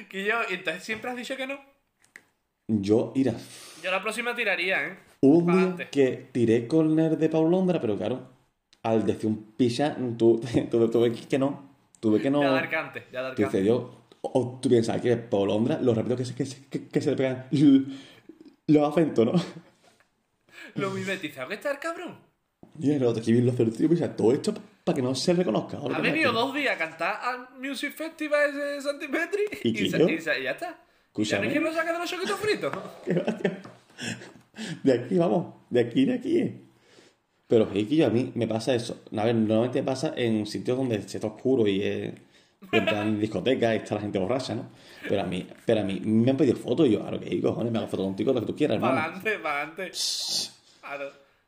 que 0.09 0.25
yo, 0.25 0.35
y 0.49 0.55
entonces 0.55 0.83
siempre 0.83 1.11
has 1.11 1.17
dicho 1.17 1.35
que 1.37 1.47
no. 1.47 1.59
Yo, 2.67 3.11
mira, 3.15 3.33
Yo 3.83 3.91
la 3.91 4.01
próxima 4.01 4.35
tiraría, 4.35 4.87
¿eh? 4.87 4.97
Hubo 5.21 5.39
un 5.39 5.45
Pa'lante. 5.47 5.83
día 5.83 5.89
que 5.89 6.29
tiré 6.31 6.67
corner 6.67 7.17
de 7.17 7.29
Pablo 7.29 7.49
Londra, 7.49 7.81
pero 7.81 7.97
claro, 7.97 8.29
al 8.83 9.05
decir 9.05 9.27
un 9.29 9.53
picha, 9.57 9.95
tú, 10.17 10.39
tuve, 10.71 10.87
tuve 10.89 11.11
que 11.13 11.39
no. 11.39 11.69
Tuve 11.99 12.21
que 12.21 12.29
no. 12.29 12.41
Ya 12.41 12.51
dar 12.51 12.69
cante, 12.69 13.05
ya 13.11 13.21
dar 13.21 13.35
Tú 13.35 13.41
cante. 13.43 13.57
dices, 13.57 13.67
yo, 13.67 13.98
o, 14.21 14.59
tú 14.61 14.69
piensas 14.69 15.01
que 15.01 15.13
es 15.13 15.17
Pablo 15.17 15.47
Londra, 15.53 15.79
lo 15.81 15.93
rápido 15.93 16.15
que 16.17 16.25
se, 16.25 16.35
que, 16.35 16.45
que, 16.69 16.87
que 16.87 17.01
se 17.01 17.11
le 17.11 17.15
pegan 17.17 17.47
los 18.67 18.91
acentos, 18.91 19.25
¿no? 19.25 19.33
Lo 20.75 20.91
mimetizado 20.91 21.47
que 21.49 21.55
está 21.55 21.71
el 21.71 21.79
cabrón. 21.79 22.17
Y 22.79 22.91
el 22.91 23.03
otro 23.03 23.23
que 23.23 23.31
bien 23.31 23.45
lo 23.45 23.51
tío, 23.53 23.89
piensa, 23.89 24.15
todo 24.15 24.31
esto 24.31 24.53
para 24.83 24.95
que 24.95 25.01
no 25.01 25.13
se 25.15 25.33
reconozca. 25.33 25.77
Ha 25.77 25.95
que 25.97 26.01
venido 26.01 26.31
dos 26.31 26.53
días 26.53 26.75
a 26.75 26.77
cantar 26.77 27.19
al 27.21 27.59
Music 27.59 27.93
Festival 27.93 28.55
de 28.55 28.81
Santimetri 28.81 29.41
¿Y 29.63 29.69
y, 29.85 29.89
ya 29.89 29.97
está. 29.97 30.11
¿Y 30.11 30.43
ya 30.43 30.51
Escúchame. 31.07 31.41
no 31.41 31.47
hay 31.47 31.51
quien 31.51 31.63
lo 31.63 31.73
saque 31.73 31.91
de 31.91 31.99
los 31.99 32.09
choquitos 32.09 32.39
fritos? 32.39 32.73
De 34.83 34.93
aquí, 34.93 35.17
vamos, 35.17 35.53
de 35.69 35.79
aquí, 35.79 36.05
de 36.05 36.13
aquí. 36.13 36.37
eh. 36.39 36.61
Pero 37.47 37.69
es 37.73 37.87
que 37.87 37.95
yo 37.95 38.05
a 38.05 38.09
mí 38.09 38.31
me 38.35 38.47
pasa 38.47 38.75
eso. 38.75 39.01
A 39.15 39.23
ver, 39.25 39.35
normalmente 39.35 39.81
pasa 39.83 40.13
en 40.15 40.45
sitios 40.45 40.77
donde 40.77 41.01
se 41.01 41.17
está 41.17 41.27
oscuro 41.27 41.65
y 41.67 41.81
es 41.81 42.13
en 42.71 42.85
plan 42.85 43.19
discoteca 43.19 43.73
y 43.73 43.77
está 43.77 43.95
la 43.95 44.01
gente 44.01 44.19
borracha, 44.19 44.55
¿no? 44.55 44.69
Pero 45.07 45.21
a 45.21 45.25
mí, 45.25 45.47
pero 45.65 45.81
a 45.81 45.83
mí 45.83 45.99
me 46.03 46.31
han 46.31 46.37
pedido 46.37 46.55
fotos 46.57 46.87
y 46.87 46.91
yo, 46.91 46.99
claro 47.01 47.19
que 47.19 47.41
cojones, 47.41 47.71
me 47.71 47.79
hago 47.79 47.87
fotos 47.87 48.05
contigo, 48.05 48.33
lo 48.33 48.41
que 48.41 48.47
tú 48.47 48.55
quieras, 48.55 48.79
Para 48.79 48.93
hermano. 48.93 49.07
adelante, 49.17 49.39
para 49.43 49.61
adelante. 49.61 49.91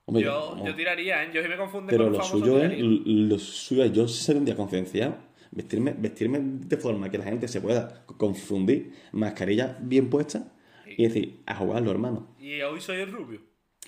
Hombre, 0.05 0.23
yo, 0.23 0.49
vamos. 0.51 0.67
yo 0.67 0.75
tiraría, 0.75 1.23
¿eh? 1.23 1.29
Yo 1.33 1.41
si 1.43 1.47
me 1.47 1.57
confunde 1.57 1.91
Pero 1.91 2.05
con 2.05 2.13
lo 2.13 2.23
suyo 2.23 2.63
es, 2.63 2.73
lo 2.79 3.37
suyo 3.39 3.83
es 3.83 3.91
yo 3.93 4.07
ser 4.07 4.35
un 4.37 4.45
día 4.45 4.55
concienciado, 4.55 5.15
vestirme, 5.51 5.93
vestirme 5.97 6.39
de 6.41 6.77
forma 6.77 7.09
que 7.09 7.17
la 7.17 7.25
gente 7.25 7.47
se 7.47 7.61
pueda 7.61 8.03
confundir, 8.17 8.93
mascarilla 9.11 9.77
bien 9.79 10.09
puesta 10.09 10.51
y 10.85 11.03
decir, 11.03 11.41
a 11.45 11.55
jugarlo, 11.55 11.91
hermano. 11.91 12.35
Y 12.39 12.61
hoy 12.61 12.81
soy 12.81 12.97
el 13.01 13.11
rubio. 13.11 13.41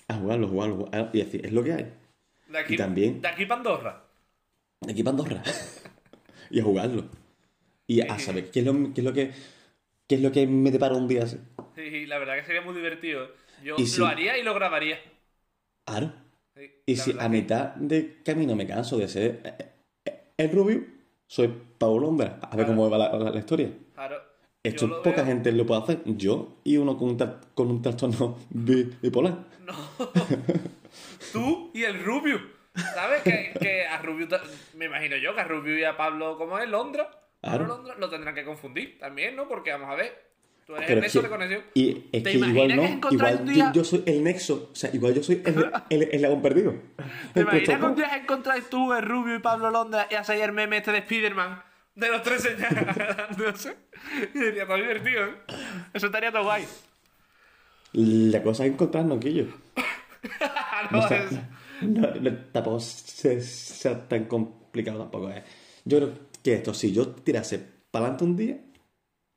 A 0.08 0.14
jugarlo, 0.14 0.48
jugarlo, 0.48 0.76
jugarlo. 0.76 1.10
Y 1.12 1.18
decir, 1.18 1.44
es 1.44 1.52
lo 1.52 1.62
que 1.64 1.72
hay. 1.72 1.92
De 2.48 2.58
aquí, 2.58 2.74
Y 2.74 2.76
también- 2.76 3.20
De 3.20 3.28
aquí 3.28 3.44
para 3.46 3.58
Andorra. 3.60 4.04
De 4.80 4.92
aquí 4.92 5.02
para 5.02 5.16
Andorra. 5.18 5.42
Y 6.54 6.60
a 6.60 6.64
jugarlo. 6.64 7.04
Y 7.86 8.00
a 8.00 8.18
saber 8.18 8.50
qué 8.50 8.60
es 8.60 8.66
lo, 8.66 8.72
qué 8.94 9.00
es 9.00 9.04
lo 9.04 9.12
que 9.12 9.32
qué 10.08 10.14
es 10.16 10.20
lo 10.22 10.30
que 10.32 10.46
me 10.46 10.70
depara 10.70 10.94
un 10.94 11.08
día 11.08 11.24
así. 11.24 11.38
Sí, 11.74 11.90
sí, 11.90 12.06
la 12.06 12.18
verdad 12.18 12.36
que 12.36 12.44
sería 12.44 12.60
muy 12.62 12.74
divertido. 12.74 13.28
Yo 13.62 13.76
si- 13.78 13.98
lo 14.00 14.06
haría 14.06 14.38
y 14.38 14.42
lo 14.42 14.54
grabaría. 14.54 14.98
Claro. 15.86 16.12
Sí, 16.56 16.70
Y 16.86 16.96
si 16.96 17.14
a 17.18 17.28
mitad 17.28 17.74
de 17.74 18.20
camino 18.24 18.54
me 18.54 18.66
canso 18.66 18.96
de 18.98 19.08
ser 19.08 19.40
eh, 19.44 19.54
eh, 20.06 20.20
el 20.38 20.50
rubio, 20.52 20.84
soy 21.26 21.52
Pablo 21.78 22.00
Londra. 22.00 22.38
A 22.42 22.56
ver 22.56 22.66
Claro. 22.66 22.80
cómo 22.80 22.90
va 22.90 22.98
la, 22.98 23.18
la- 23.18 23.30
la 23.30 23.38
historia. 23.38 23.70
Claro. 23.94 24.16
Esto 24.62 25.02
poca 25.02 25.16
veo- 25.16 25.26
gente 25.26 25.52
lo 25.52 25.66
puede 25.66 25.82
hacer. 25.82 26.02
Yo 26.06 26.56
y 26.64 26.76
uno 26.78 26.96
con 26.96 27.08
un, 27.10 27.18
con 27.54 27.68
un 27.70 27.82
trastorno 27.82 28.38
bi- 28.50 28.90
bipolar. 29.02 29.44
No. 29.66 29.72
Tú 31.32 31.70
y 31.74 31.82
el 31.84 32.02
Rubio. 32.04 32.40
¿Sabes? 32.74 33.22
Que, 33.22 33.52
que 33.60 33.86
a 33.86 33.98
Rubio, 33.98 34.26
me 34.74 34.86
imagino 34.86 35.16
yo, 35.16 35.34
que 35.34 35.40
a 35.40 35.44
Rubio 35.44 35.78
y 35.78 35.84
a 35.84 35.96
Pablo, 35.96 36.36
como 36.38 36.58
es 36.58 36.68
Londra, 36.68 37.04
Pablo 37.40 37.58
Claro. 37.58 37.66
Londra, 37.66 37.94
lo 37.98 38.10
tendrán 38.10 38.34
que 38.34 38.44
confundir 38.44 38.98
también, 38.98 39.36
¿no? 39.36 39.46
Porque 39.46 39.70
vamos 39.70 39.90
a 39.90 39.94
ver, 39.94 40.24
tú 40.66 40.74
eres 40.74 40.86
Pero 40.88 40.98
el 40.98 41.02
nexo 41.02 41.22
de 41.22 41.28
conexión. 41.28 41.62
Y 41.74 42.06
es 42.10 42.22
¿Te 42.22 42.30
que 42.32 42.38
igual 42.38 42.74
no. 42.76 43.10
Igual 43.10 43.44
día- 43.46 43.70
yo 43.74 43.84
soy 43.84 44.02
el 44.06 44.24
nexo. 44.24 44.70
O 44.72 44.74
sea, 44.74 44.90
igual 44.92 45.14
yo 45.14 45.22
soy 45.22 45.42
el, 45.44 45.70
el, 45.90 46.02
el 46.04 46.08
eslabón 46.14 46.40
perdido. 46.42 46.74
¿Te 47.34 47.40
imaginas 47.40 47.78
que 47.78 47.84
un 47.84 47.94
día 47.96 48.16
encontráis 48.16 48.68
tú, 48.70 48.92
el 48.92 49.02
Rubio 49.02 49.36
y 49.36 49.40
Pablo 49.40 49.70
Londra 49.70 50.08
y 50.10 50.14
hacéis 50.14 50.42
el 50.42 50.52
meme 50.52 50.78
este 50.78 50.90
de 50.92 51.02
Spiderman? 51.02 51.62
De 51.94 52.08
los 52.08 52.22
tres 52.22 52.42
señalándose. 52.42 53.76
Y 54.34 54.38
sería 54.38 54.66
todo 54.66 54.76
divertido, 54.76 55.24
¿eh? 55.26 55.34
Eso 55.94 56.06
estaría 56.06 56.30
todo 56.32 56.42
guay. 56.44 56.66
La 57.92 58.42
cosa 58.42 58.64
es 58.66 58.72
encontrarnos, 58.72 59.18
Quillo. 59.20 59.46
No, 60.90 61.00
No, 61.00 61.08
es- 61.08 61.38
no, 61.86 62.14
no, 62.14 62.36
tampoco 62.52 62.80
se- 62.80 63.40
sea 63.40 64.08
tan 64.08 64.24
complicado 64.26 64.98
tampoco 64.98 65.30
es. 65.30 65.42
Yo 65.84 65.98
creo 65.98 66.12
que 66.42 66.54
esto, 66.54 66.74
si 66.74 66.92
yo 66.92 67.08
tirase 67.08 67.58
para 67.90 68.06
adelante 68.06 68.24
un 68.24 68.36
día, 68.36 68.58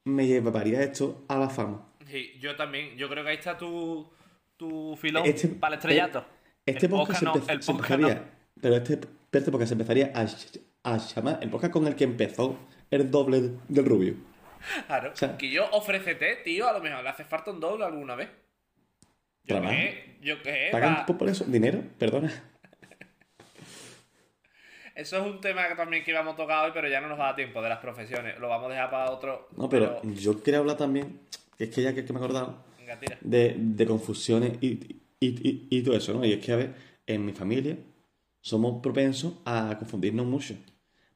me 0.05 0.25
llevaría 0.27 0.81
esto 0.81 1.25
a 1.27 1.37
la 1.37 1.49
fama. 1.49 1.85
Sí, 2.07 2.33
yo 2.39 2.55
también. 2.55 2.95
Yo 2.97 3.09
creo 3.09 3.23
que 3.23 3.29
ahí 3.31 3.35
está 3.37 3.57
tu, 3.57 4.09
tu 4.55 4.95
filón 4.95 5.25
Este- 5.25 5.49
para 5.49 5.75
el 5.75 5.79
estrellato. 5.79 6.25
Este 6.65 6.85
El 6.85 6.91
podcast 6.91 7.19
se, 7.19 7.25
no, 7.25 7.33
el 7.33 7.41
podcast 7.41 7.69
empezaría, 7.69 8.15
no. 8.15 8.21
pero 8.61 8.75
este, 8.75 8.99
este 9.31 9.51
podcast 9.51 9.69
se 9.69 9.73
empezaría 9.73 10.11
a, 10.15 10.25
a 10.93 10.97
llamar 10.97 11.39
el 11.41 11.49
podcast 11.49 11.73
con 11.73 11.87
el 11.87 11.95
que 11.95 12.03
empezó 12.03 12.57
el 12.91 13.09
doble 13.11 13.51
del 13.67 13.85
rubio. 13.85 14.15
Claro. 14.87 15.15
sea- 15.15 15.37
que 15.37 15.49
yo 15.49 15.65
ofrécete, 15.71 16.37
tío, 16.43 16.67
a 16.67 16.73
lo 16.73 16.79
mejor 16.81 17.03
le 17.03 17.09
hace 17.09 17.23
falta 17.23 17.51
un 17.51 17.59
doble 17.59 17.85
alguna 17.85 18.15
vez. 18.15 18.29
Yo 19.47 19.55
Trabaja. 19.55 19.75
qué, 19.75 20.17
yo 20.21 20.41
qué, 20.43 20.69
¿Pagan 20.71 21.05
por 21.05 21.29
eso? 21.29 21.45
¿Dinero? 21.45 21.81
Perdona. 21.97 22.31
Eso 24.95 25.17
es 25.17 25.23
un 25.23 25.39
tema 25.39 25.67
que 25.67 25.75
también 25.75 26.03
que 26.03 26.11
íbamos 26.11 26.33
a 26.33 26.37
tocar 26.37 26.65
hoy, 26.65 26.71
pero 26.73 26.89
ya 26.89 26.99
no 26.99 27.07
nos 27.07 27.19
da 27.19 27.35
tiempo 27.35 27.61
de 27.61 27.69
las 27.69 27.77
profesiones. 27.79 28.39
Lo 28.39 28.49
vamos 28.49 28.67
a 28.69 28.73
dejar 28.73 28.89
para 28.89 29.11
otro. 29.11 29.47
No, 29.55 29.69
pero 29.69 30.01
yo 30.03 30.41
quería 30.41 30.59
hablar 30.59 30.75
también, 30.75 31.19
que 31.57 31.65
es 31.65 31.69
que 31.69 31.83
ya 31.83 31.93
que, 31.93 32.01
me 32.01 32.13
he 32.13 32.17
acordado, 32.17 32.65
Venga, 32.79 32.99
de, 33.21 33.55
de 33.57 33.85
confusiones 33.85 34.53
y, 34.59 35.01
y, 35.19 35.27
y, 35.27 35.67
y 35.69 35.83
todo 35.83 35.95
eso, 35.95 36.13
¿no? 36.15 36.25
Y 36.25 36.33
es 36.33 36.43
que, 36.43 36.51
a 36.51 36.55
ver, 36.55 36.73
en 37.05 37.23
mi 37.25 37.31
familia 37.31 37.77
somos 38.41 38.81
propensos 38.81 39.35
a 39.45 39.75
confundirnos 39.77 40.25
mucho. 40.25 40.55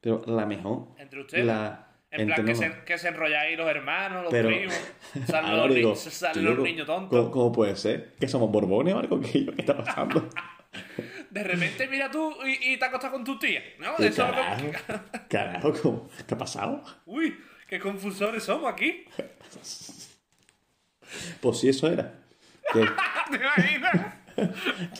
Pero 0.00 0.22
la 0.26 0.46
mejor... 0.46 0.88
Entre 0.98 1.20
ustedes. 1.20 1.44
La, 1.44 1.91
En 2.12 2.26
plan, 2.26 2.44
que 2.44 2.54
se, 2.54 2.70
que 2.84 2.98
se 2.98 3.08
enrolláis 3.08 3.56
los 3.56 3.68
hermanos, 3.68 4.24
los 4.24 4.30
Pero- 4.32 4.48
primos. 4.48 4.74
Salen 5.26 5.50
Ahora 5.50 5.66
los, 5.66 5.74
digo, 5.74 5.96
salen 5.96 6.62
niños 6.62 6.86
tontos. 6.86 7.18
¿cómo, 7.18 7.30
cómo 7.30 7.52
puede 7.52 7.74
ser? 7.76 8.12
¿Que 8.20 8.28
somos 8.28 8.50
borbones 8.50 8.94
o 8.94 8.98
algo? 8.98 9.20
¿Qué, 9.32 9.46
¿Qué 9.46 9.54
está 9.58 9.76
pasando? 9.76 10.28
De 11.30 11.42
repente 11.42 11.86
mira 11.88 12.10
tú 12.10 12.34
y, 12.46 12.72
y 12.72 12.76
te 12.78 12.84
acostas 12.84 13.10
con 13.10 13.24
tu 13.24 13.38
tía. 13.38 13.62
¿No? 13.78 13.96
¿Qué 13.96 14.06
Eso 14.08 14.22
carajo? 14.22 14.66
que-. 15.28 16.24
¿qué 16.26 16.34
ha 16.34 16.38
pasado? 16.38 16.82
Uy, 17.06 17.36
qué 17.68 17.78
confusores 17.78 18.42
somos 18.42 18.70
aquí. 18.70 19.04
Pues 21.40 21.58
sí, 21.58 21.68
eso 21.68 21.88
era. 21.90 22.14
Que, 22.72 22.80
¿Te 23.30 23.36
imaginas? 23.36 24.14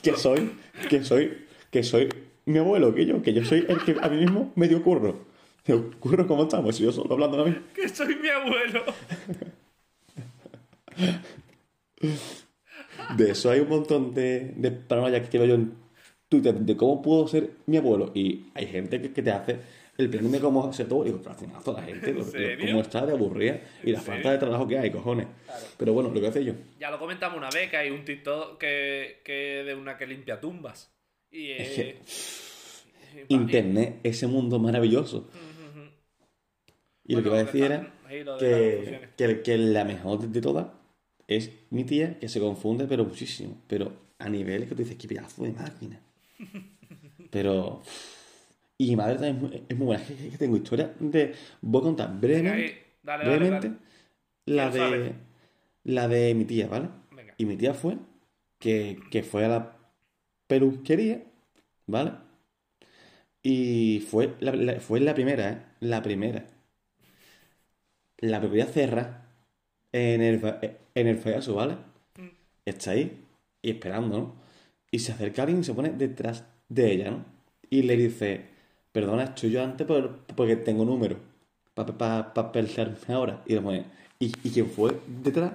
que 0.02 0.16
soy, 0.16 0.52
que 0.88 1.04
soy, 1.04 1.46
que 1.70 1.82
soy 1.82 2.08
mi 2.44 2.58
abuelo, 2.58 2.94
que 2.94 3.06
yo, 3.06 3.22
que 3.22 3.32
yo 3.32 3.44
soy 3.44 3.64
el 3.68 3.82
que 3.82 3.96
a 4.00 4.08
mí 4.08 4.16
mismo 4.18 4.52
me 4.56 4.68
dio 4.68 4.82
curro. 4.82 5.26
Digo, 5.66 5.90
curro, 6.00 6.26
¿cómo 6.26 6.42
estamos? 6.44 6.78
Yo 6.78 6.90
solo 6.92 7.14
hablando 7.14 7.42
a 7.42 7.46
mí. 7.46 7.56
Que 7.74 7.88
soy 7.88 8.16
mi 8.16 8.28
abuelo. 8.28 8.82
De 13.16 13.30
eso 13.30 13.50
hay 13.50 13.60
un 13.60 13.68
montón 13.68 14.14
de, 14.14 14.52
de 14.56 14.70
paranoia 14.70 15.22
que 15.28 15.38
veo 15.38 15.46
yo 15.48 15.54
en 15.54 15.74
Twitter 16.28 16.54
de 16.54 16.76
cómo 16.76 17.00
puedo 17.02 17.28
ser 17.28 17.50
mi 17.66 17.76
abuelo. 17.76 18.10
Y 18.14 18.46
hay 18.54 18.66
gente 18.66 19.00
que, 19.00 19.12
que 19.12 19.22
te 19.22 19.30
hace 19.30 19.56
el 19.98 20.08
plan 20.10 20.30
de 20.30 20.40
cómo 20.40 20.72
ser 20.72 20.88
todo. 20.88 21.02
Y 21.04 21.06
digo, 21.12 21.20
toda 21.64 21.80
la 21.80 21.86
gente, 21.86 22.12
lo- 22.12 22.24
cómo 22.24 22.80
está 22.80 23.06
de 23.06 23.12
aburrida 23.12 23.60
y 23.84 23.92
la 23.92 23.98
¿En 23.98 24.04
falta 24.04 24.32
de 24.32 24.38
trabajo 24.38 24.66
que 24.66 24.78
hay, 24.78 24.90
cojones. 24.90 25.26
Pero 25.76 25.92
bueno, 25.92 26.10
lo 26.10 26.20
que 26.20 26.26
hace 26.26 26.44
yo. 26.44 26.54
Ya 26.78 26.90
lo 26.90 26.98
comentamos 26.98 27.36
una 27.38 27.50
vez 27.50 27.70
que 27.70 27.76
hay 27.76 27.90
un 27.90 28.04
TikTok 28.04 28.58
que, 28.58 29.20
que 29.24 29.62
de 29.64 29.74
una 29.74 29.96
que 29.96 30.06
limpia 30.06 30.40
tumbas. 30.40 30.92
Y 31.30 31.50
Es 31.52 31.78
eh, 31.78 32.00
que 33.14 33.24
y- 33.28 33.34
Internet, 33.34 34.00
ese 34.02 34.26
mundo 34.26 34.58
maravilloso. 34.58 35.28
Y 37.06 37.14
lo 37.16 37.22
que 37.22 37.28
iba 37.28 37.38
a 37.38 37.44
decir 37.44 37.64
era 37.64 37.92
que, 38.38 39.10
que, 39.16 39.42
que 39.42 39.58
la 39.58 39.84
mejor 39.84 40.20
de 40.20 40.40
todas 40.40 40.68
es 41.28 41.50
mi 41.70 41.84
tía, 41.84 42.18
que 42.18 42.28
se 42.28 42.40
confunde, 42.40 42.86
pero 42.86 43.04
muchísimo. 43.04 43.62
Pero 43.68 43.92
a 44.18 44.28
niveles 44.28 44.68
que 44.68 44.74
tú 44.74 44.82
dices, 44.82 44.96
qué 44.96 45.08
pedazo 45.08 45.44
de 45.44 45.52
máquina. 45.52 46.00
Pero. 47.30 47.82
Y 48.78 48.90
mi 48.90 48.96
madre 48.96 49.14
también 49.16 49.36
es 49.36 49.42
muy, 49.42 49.64
es 49.68 49.76
muy 49.78 49.86
buena. 49.86 50.02
Es 50.02 50.30
que, 50.32 50.38
tengo 50.38 50.56
historia 50.56 50.94
de. 50.98 51.34
Voy 51.60 51.80
a 51.80 51.84
contar 51.84 52.20
brevemente. 52.20 52.64
Ahí, 52.64 52.78
dale, 53.02 53.24
dale, 53.24 53.38
brevemente 53.38 53.68
dale. 53.68 53.78
la 54.46 54.70
de. 54.70 55.14
La 55.84 56.08
de 56.08 56.34
mi 56.34 56.44
tía, 56.44 56.68
¿vale? 56.68 56.88
Venga. 57.10 57.34
Y 57.38 57.46
mi 57.46 57.56
tía 57.56 57.74
fue 57.74 57.98
que, 58.58 58.98
que 59.10 59.22
fue 59.22 59.44
a 59.46 59.48
la 59.48 59.76
peluquería, 60.48 61.24
¿vale? 61.86 62.12
Y 63.42 64.00
fue 64.08 64.34
la, 64.40 64.52
la- 64.54 64.80
fue 64.80 65.00
la 65.00 65.14
primera, 65.14 65.50
¿eh? 65.50 65.62
La 65.80 66.02
primera. 66.02 66.46
La 68.22 68.40
peluquería 68.40 68.66
cerra 68.66 69.26
en 69.92 70.22
el, 70.22 70.40
en 70.94 71.06
el 71.06 71.18
payaso, 71.18 71.54
¿vale? 71.54 71.74
Mm. 72.18 72.28
Está 72.64 72.92
ahí 72.92 73.20
y 73.60 73.70
esperando, 73.70 74.18
¿no? 74.18 74.34
Y 74.90 74.98
se 75.00 75.12
acerca 75.12 75.42
alguien 75.42 75.60
y 75.60 75.64
se 75.64 75.74
pone 75.74 75.90
detrás 75.90 76.44
de 76.68 76.92
ella, 76.92 77.10
¿no? 77.10 77.24
Y 77.68 77.82
le 77.82 77.96
dice, 77.96 78.46
perdona, 78.92 79.24
estoy 79.24 79.50
yo 79.50 79.62
antes 79.62 79.86
por- 79.86 80.18
porque 80.36 80.56
tengo 80.56 80.84
número. 80.84 81.16
Para 81.74 81.92
pa, 81.98 82.32
pa, 82.34 82.52
pensarme 82.52 82.96
ahora. 83.08 83.42
Y 83.46 83.54
le 83.54 83.60
pone, 83.60 83.84
¿y, 84.18 84.26
y 84.44 84.50
quién 84.50 84.68
fue 84.70 84.98
detrás? 85.06 85.52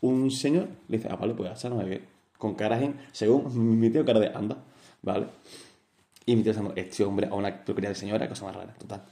Un 0.00 0.30
señor 0.30 0.68
le 0.88 0.98
dice, 0.98 1.08
ah, 1.10 1.16
vale, 1.16 1.34
pues 1.34 1.60
ya 1.62 1.68
no 1.70 1.76
me 1.76 1.84
ve. 1.84 2.02
Con 2.38 2.54
cara 2.54 2.80
en, 2.82 2.96
según 3.12 3.78
mi 3.80 3.88
tío, 3.90 4.04
cara 4.04 4.20
de 4.20 4.28
anda, 4.28 4.56
¿vale? 5.02 5.26
Y 6.26 6.36
mi 6.36 6.42
tío 6.42 6.52
este 6.74 7.04
hombre 7.04 7.28
a 7.28 7.34
una 7.34 7.64
peluquería 7.64 7.90
de 7.90 7.94
señora, 7.94 8.28
cosa 8.28 8.44
más 8.46 8.56
rara, 8.56 8.74
total. 8.74 9.02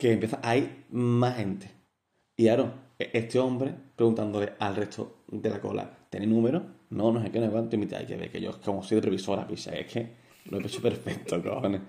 Que 0.00 0.12
empieza, 0.12 0.40
hay 0.42 0.86
más 0.90 1.36
gente. 1.36 1.70
Y 2.36 2.44
claro, 2.46 2.72
e- 2.98 3.10
este 3.12 3.38
hombre 3.38 3.72
preguntándole 3.94 4.54
al 4.58 4.74
resto 4.74 5.18
de 5.28 5.50
la 5.50 5.60
cola, 5.60 5.90
¿tiene 6.08 6.26
número? 6.26 6.62
No, 6.90 7.12
no 7.12 7.22
sé 7.22 7.30
qué, 7.30 7.38
no 7.38 7.50
cuánto. 7.50 7.76
Y 7.76 7.78
mi 7.78 7.86
tía, 7.86 7.98
hay 7.98 8.06
que 8.06 8.16
ver 8.16 8.30
que 8.32 8.40
yo, 8.40 8.58
como 8.62 8.82
soy 8.82 8.96
de 8.96 9.02
previsora, 9.02 9.46
pisa, 9.46 9.72
es 9.74 9.86
que 9.92 10.16
lo 10.46 10.58
he 10.58 10.62
hecho 10.66 10.80
perfecto, 10.82 11.40
cojones. 11.44 11.82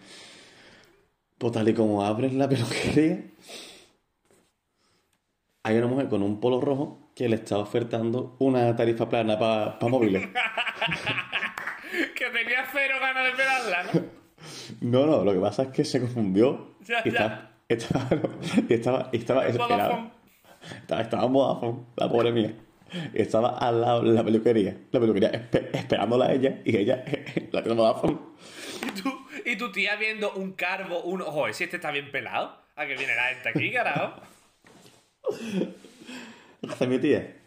Pues 1.38 1.54
tal 1.54 1.68
y 1.70 1.74
como 1.74 2.04
abres 2.04 2.34
la 2.34 2.48
peluquería, 2.48 3.24
hay 5.64 5.78
una 5.78 5.88
mujer 5.88 6.10
con 6.10 6.22
un 6.22 6.40
polo 6.40 6.60
rojo 6.60 7.12
que 7.16 7.30
le 7.30 7.38
está 7.38 7.58
ofertando 7.58 8.36
una 8.40 8.76
tarifa 8.76 9.08
plana 9.10 9.40
para 9.40 9.78
móviles. 9.90 10.28
Que 12.16 12.26
tenía 12.30 12.66
cero 12.72 12.96
ganas 13.02 13.26
de 13.26 13.32
pegarla, 13.32 13.84
¿no? 13.84 14.02
No, 14.82 15.06
no, 15.06 15.24
lo 15.26 15.34
que 15.34 15.40
pasa 15.40 15.64
es 15.64 15.70
que 15.70 15.84
se 15.86 16.00
confundió. 16.00 16.76
Ya, 16.88 17.02
y 17.04 17.04
ya. 17.04 17.10
estaba, 17.10 17.51
estaba, 17.74 18.08
estaba, 18.70 19.10
estaba. 19.12 20.12
Estaba, 20.82 21.02
estaba 21.02 21.26
en 21.26 21.34
Vodafone, 21.34 21.80
la 21.96 22.10
pobre 22.10 22.32
mía. 22.32 22.54
Estaba 23.14 23.58
al 23.58 23.82
lado 23.82 24.04
de 24.04 24.12
la 24.14 24.24
peluquería. 24.24 24.78
La 24.92 25.00
peluquería 25.00 25.32
espe- 25.32 25.70
esperándola 25.74 26.26
a 26.26 26.34
ella 26.34 26.60
y 26.66 26.76
ella 26.78 27.04
la 27.52 27.64
tiene 27.64 27.78
Vodafone. 27.80 28.18
Y 28.88 29.02
tú, 29.02 29.10
y 29.46 29.56
tu 29.56 29.72
tía 29.72 29.96
viendo 29.96 30.34
un 30.34 30.54
carbo, 30.54 31.02
un. 31.04 31.22
Ojo, 31.22 31.52
si 31.54 31.64
este 31.64 31.78
está 31.78 31.92
bien 31.92 32.12
pelado. 32.12 32.60
¿A 32.76 32.86
qué 32.86 32.96
viene 32.96 33.16
la 33.16 33.24
gente 33.26 33.50
aquí, 33.50 33.72
carajo? 33.72 34.22
Hace 36.70 36.88
mi 36.88 37.00
tía. 37.00 37.38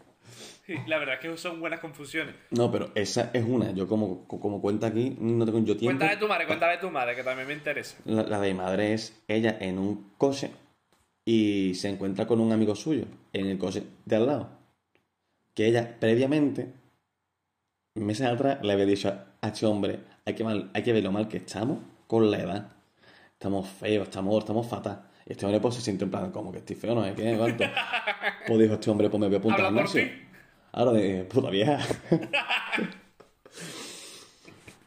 Sí, 0.65 0.73
la 0.87 0.97
verdad 0.97 1.15
es 1.15 1.21
que 1.21 1.37
son 1.37 1.59
buenas 1.59 1.79
confusiones. 1.79 2.33
No, 2.49 2.71
pero 2.71 2.89
esa 2.95 3.29
es 3.33 3.43
una. 3.45 3.71
Yo 3.71 3.87
como, 3.87 4.27
como 4.27 4.59
cuenta 4.61 4.87
aquí, 4.87 5.15
no 5.19 5.45
tengo 5.45 5.59
yo 5.59 5.77
tiempo. 5.77 5.99
Cuéntale 5.99 6.19
tu 6.19 6.27
madre, 6.27 6.47
cuéntale 6.47 6.77
tu 6.79 6.89
madre, 6.89 7.15
que 7.15 7.23
también 7.23 7.47
me 7.47 7.53
interesa. 7.53 7.97
La, 8.05 8.23
la 8.23 8.39
de 8.39 8.47
mi 8.51 8.57
madre 8.57 8.93
es 8.93 9.21
ella 9.27 9.57
en 9.59 9.77
un 9.77 10.11
coche 10.17 10.49
y 11.23 11.73
se 11.75 11.89
encuentra 11.89 12.25
con 12.25 12.39
un 12.39 12.51
amigo 12.51 12.73
suyo 12.75 13.05
en 13.33 13.45
el 13.47 13.57
coche 13.59 13.83
de 14.05 14.15
al 14.15 14.25
lado. 14.25 14.49
Que 15.53 15.67
ella 15.67 15.97
previamente, 15.99 16.67
meses 17.95 18.25
atrás, 18.27 18.59
le 18.63 18.73
había 18.73 18.85
dicho 18.85 19.09
a 19.41 19.47
este 19.47 19.65
hombre, 19.65 19.99
hay 20.25 20.33
que, 20.33 20.43
mal- 20.43 20.69
hay 20.73 20.83
que 20.83 20.93
ver 20.93 21.03
lo 21.03 21.11
mal 21.11 21.27
que 21.27 21.37
estamos 21.37 21.77
con 22.07 22.29
la 22.31 22.39
edad. 22.39 22.71
Estamos 23.33 23.67
feos, 23.69 24.07
estamos, 24.07 24.37
estamos 24.39 24.67
fatal. 24.67 25.03
Y 25.27 25.31
este 25.33 25.45
hombre 25.45 25.59
pues 25.59 25.75
se 25.75 25.81
siente 25.81 26.05
en 26.05 26.11
plan, 26.11 26.31
como 26.31 26.51
que 26.51 26.59
estoy 26.59 26.75
feo, 26.75 26.95
no 26.95 27.03
sé 27.03 27.13
qué, 27.13 27.35
cuánto. 27.37 27.63
Pues 28.47 28.59
dijo 28.59 28.73
este 28.75 28.91
hombre, 28.91 29.09
pues 29.09 29.19
me 29.19 29.27
voy 29.27 29.35
a 29.35 29.39
apuntar 29.39 29.59
al 29.61 29.73
gimnasio. 29.73 30.24
Ahora 30.77 30.91
de 30.91 31.23
puta 31.23 31.49
vieja. 31.49 31.79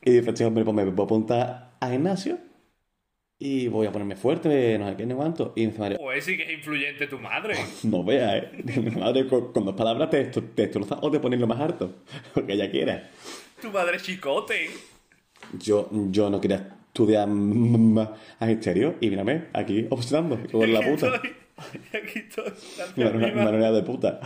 y 0.04 0.10
dice 0.10 0.28
este 0.30 0.44
hombre, 0.44 0.62
pues 0.62 0.74
me 0.76 0.84
voy 0.84 1.00
a 1.00 1.04
apuntar 1.04 1.70
al 1.80 1.92
gimnasio 1.92 2.38
y 3.38 3.68
voy 3.68 3.86
a 3.86 3.92
ponerme 3.92 4.14
fuerte, 4.14 4.78
no 4.78 4.86
sé 4.86 4.96
qué, 4.96 5.06
ni 5.06 5.14
cuánto. 5.14 5.54
Y 5.56 5.64
dice 5.64 5.78
Mario, 5.78 5.96
Pues 5.98 6.24
sí 6.26 6.36
que 6.36 6.42
es 6.42 6.50
influyente 6.58 7.06
tu 7.06 7.18
madre. 7.18 7.54
no 7.84 8.04
veas, 8.04 8.34
¿eh? 8.44 8.50
Mi 8.80 8.90
madre 8.90 9.26
con, 9.26 9.50
con 9.50 9.64
dos 9.64 9.74
palabras 9.74 10.10
te, 10.10 10.24
te 10.26 10.40
destroza 10.62 10.98
o 11.00 11.10
te 11.10 11.20
pones 11.20 11.40
lo 11.40 11.46
más 11.46 11.58
harto, 11.58 11.94
lo 12.34 12.44
que 12.46 12.52
ella 12.52 12.70
quiera. 12.70 13.08
Tu 13.62 13.70
madre 13.70 13.96
es 13.96 14.02
chicote. 14.02 14.68
Yo, 15.58 15.88
yo 16.10 16.28
no 16.28 16.38
quería 16.38 16.76
estudiar 16.88 17.28
más 17.28 18.10
exterior 18.40 18.96
y 19.00 19.08
mírame, 19.08 19.44
aquí 19.54 19.86
observando, 19.88 20.38
con 20.52 20.70
la 20.70 20.80
puta. 20.86 21.14
estoy. 21.14 21.30
Aquí 21.98 22.18
estoy. 22.18 22.52
Una, 22.96 23.06
una, 23.10 23.26
arriba. 23.26 23.32
una 23.40 23.44
manera 23.44 23.72
de 23.72 23.82
puta. 23.82 24.20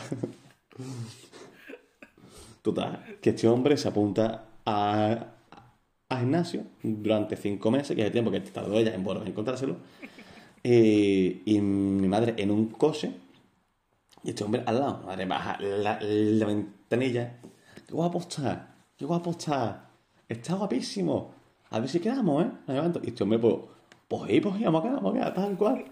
Total, 2.63 3.19
que 3.21 3.31
este 3.31 3.49
hombre 3.49 3.77
se 3.77 3.89
apunta 3.89 4.45
a, 4.65 5.27
a 6.09 6.19
gimnasio 6.21 6.63
durante 6.83 7.37
cinco 7.37 7.71
meses, 7.71 7.97
que 7.97 8.03
es 8.03 8.07
el 8.07 8.13
tiempo 8.13 8.31
que 8.31 8.41
tardó 8.41 8.79
ella 8.79 8.95
en 8.95 9.03
volver 9.03 9.27
a 9.27 9.29
encontrárselo. 9.29 9.77
Y, 10.63 11.43
y 11.45 11.61
mi 11.61 12.07
madre 12.07 12.35
en 12.37 12.53
un 12.53 12.67
coche, 12.69 13.13
y 14.23 14.31
este 14.31 14.45
hombre 14.45 14.63
al 14.65 14.79
lado. 14.79 15.03
Madre 15.05 15.27
baja 15.27 15.59
la, 15.61 15.99
la 16.01 16.47
ventanilla. 16.47 17.41
¡Qué 17.87 17.93
guapo 17.93 18.21
está! 18.21 18.77
¡Qué 18.97 19.05
guapo 19.05 19.33
está! 19.33 19.89
Está 20.29 20.55
guapísimo. 20.55 21.35
A 21.71 21.81
ver 21.81 21.89
si 21.89 21.99
quedamos, 21.99 22.45
¿eh? 22.45 22.51
Levanto. 22.69 23.01
Y 23.03 23.09
este 23.09 23.25
hombre, 23.25 23.41
pues, 23.41 23.57
pues, 24.07 24.31
sí, 24.31 24.41
pues, 24.41 24.61
vamos 24.61 24.81
a 24.81 24.83
quedar, 24.85 24.97
vamos 25.03 25.15
a 25.15 25.19
quedar, 25.19 25.35
tal 25.35 25.57
cual. 25.57 25.85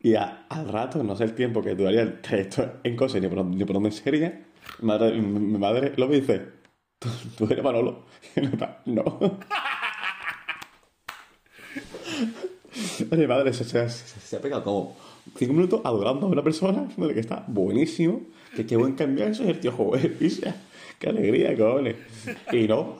Y 0.00 0.14
al 0.14 0.68
rato, 0.68 1.02
no 1.04 1.14
sé 1.14 1.24
el 1.24 1.34
tiempo 1.34 1.62
que 1.62 1.74
duraría 1.74 2.02
el 2.02 2.20
trayecto 2.20 2.80
en 2.82 2.96
coche 2.96 3.20
ni 3.20 3.28
por, 3.28 3.44
ni 3.44 3.64
por 3.64 3.74
dónde 3.74 3.90
sería, 3.92 4.46
madre, 4.80 5.12
mi, 5.20 5.58
madre 5.58 5.92
lo 5.96 6.06
y 6.12 6.20
dice, 6.20 6.42
¿tú, 6.98 7.08
tú 7.36 7.44
eres 7.50 7.64
Manolo? 7.64 8.04
No. 8.86 9.04
Mi 13.10 13.26
madre 13.26 13.52
se, 13.52 13.64
se- 13.64 13.88
se- 13.88 14.36
ha 14.36 14.40
pegado 14.40 14.64
como 14.64 14.96
cinco 15.36 15.52
minutos 15.52 15.80
adorando 15.84 16.26
a 16.26 16.30
una 16.30 16.42
persona 16.42 16.88
que 16.96 17.20
está 17.20 17.44
buenísimo, 17.46 18.22
que 18.54 18.66
qué 18.66 18.76
buen 18.76 18.94
cambiazo 18.94 19.44
y 19.44 19.48
el 19.48 19.60
tío 19.60 19.72
pisa. 20.18 20.56
Qué 20.98 21.08
alegría, 21.08 21.56
cojones. 21.56 21.96
Y 22.52 22.66
no, 22.68 22.98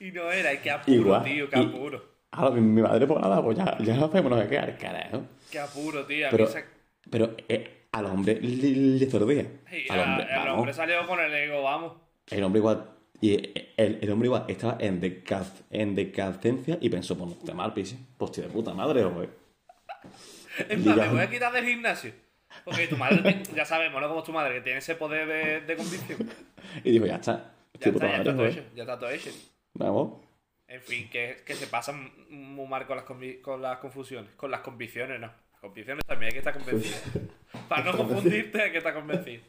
Y 0.00 0.10
no 0.12 0.30
era, 0.30 0.54
y 0.54 0.58
qué 0.58 0.70
apuro, 0.70 0.96
igual. 0.96 1.24
tío, 1.24 1.50
qué 1.50 1.60
y- 1.60 1.64
apuro. 1.64 2.02
ahora 2.30 2.54
mi, 2.56 2.60
mi 2.60 2.82
madre, 2.82 3.06
pues 3.06 3.20
nada, 3.20 3.42
pues 3.42 3.58
ya, 3.58 3.78
ya 3.78 3.96
no 3.96 4.08
sabemos 4.08 4.30
no 4.32 4.40
sé 4.42 4.48
qué, 4.48 4.58
al 4.58 4.78
carajo. 4.78 5.22
Qué 5.50 5.58
apuro, 5.58 6.04
tío. 6.06 6.28
A 6.28 6.30
Pero, 6.30 6.46
mí 6.46 6.52
pero 7.10 7.36
eh, 7.48 7.83
al 7.94 8.06
hombre 8.06 8.40
le, 8.40 8.98
le 8.98 9.06
zordea. 9.06 9.46
Sí, 9.70 9.86
Al 9.88 10.00
a- 10.00 10.02
hombre, 10.04 10.26
el 10.30 10.36
vamos. 10.36 10.58
hombre 10.58 10.74
salió 10.74 11.06
con 11.06 11.20
el 11.20 11.32
ego, 11.34 11.62
vamos. 11.62 11.92
El 12.30 12.42
hombre 12.44 12.58
igual. 12.60 12.90
Y 13.20 13.34
el, 13.76 13.98
el 14.02 14.10
hombre 14.10 14.26
igual 14.26 14.44
estaba 14.48 14.76
en, 14.80 15.00
en 15.70 15.94
decadencia 15.94 16.78
y 16.80 16.88
pensó, 16.90 17.16
pues 17.16 17.30
no 17.30 17.36
está 17.36 17.54
mal, 17.54 17.72
pise. 17.72 17.96
Pues 18.18 18.32
tío 18.32 18.42
de 18.44 18.50
puta 18.50 18.74
madre, 18.74 19.04
güey. 19.04 19.28
Es 20.68 20.78
más, 20.84 20.96
me 20.96 21.08
voy 21.08 21.20
a 21.20 21.30
quitar 21.30 21.52
del 21.52 21.64
gimnasio. 21.64 22.12
Porque 22.64 22.86
tu 22.86 22.96
madre, 22.96 23.42
ya 23.54 23.64
sabemos, 23.64 24.00
¿no? 24.00 24.08
Como 24.08 24.22
tu 24.22 24.32
madre, 24.32 24.54
que 24.54 24.60
tiene 24.60 24.78
ese 24.78 24.94
poder 24.94 25.26
de, 25.26 25.60
de 25.62 25.76
convicción. 25.76 26.30
Y 26.84 26.92
digo, 26.92 27.06
ya 27.06 27.16
está. 27.16 27.52
Ya 27.80 27.90
está, 27.90 27.92
puta 27.92 28.06
ya 28.06 28.12
madre, 28.18 28.22
está 28.30 28.36
todo 28.36 28.46
hecho. 28.46 28.62
Ya 28.74 28.82
está 28.82 28.98
todo 28.98 29.10
hecho. 29.10 29.30
Vamos. 29.74 30.20
En 30.68 30.80
fin, 30.80 31.08
que, 31.10 31.42
que 31.44 31.54
se 31.54 31.66
pasan 31.66 32.10
muy 32.30 32.66
mal 32.68 32.86
con 32.86 32.96
las, 32.96 33.04
con 33.42 33.60
las 33.62 33.78
confusiones. 33.78 34.30
Con 34.36 34.50
las 34.50 34.60
convicciones, 34.60 35.20
no. 35.20 35.30
Convicciones 35.64 36.04
también 36.04 36.26
hay 36.28 36.32
que 36.34 36.38
estar 36.40 36.52
convencido. 36.52 36.96
Para 37.70 37.84
no 37.84 37.96
confundirte 37.96 38.60
hay 38.60 38.70
que 38.70 38.78
estar 38.78 38.92
convencido. 38.92 39.42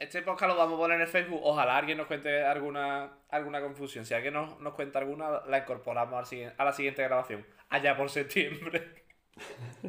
Este 0.00 0.20
podcast 0.22 0.50
lo 0.52 0.58
vamos 0.58 0.74
a 0.74 0.78
poner 0.78 0.96
en 0.96 1.02
el 1.02 1.08
Facebook. 1.08 1.40
Ojalá 1.44 1.78
alguien 1.78 1.96
nos 1.96 2.08
cuente 2.08 2.42
alguna, 2.42 3.12
alguna 3.30 3.60
confusión. 3.60 4.04
Si 4.04 4.14
alguien 4.14 4.34
nos, 4.34 4.58
nos 4.58 4.74
cuenta 4.74 4.98
alguna, 4.98 5.42
la 5.46 5.58
incorporamos 5.58 6.32
al 6.32 6.54
a 6.58 6.64
la 6.64 6.72
siguiente 6.72 7.04
grabación. 7.04 7.46
Allá 7.68 7.96
por 7.96 8.10
septiembre. 8.10 9.04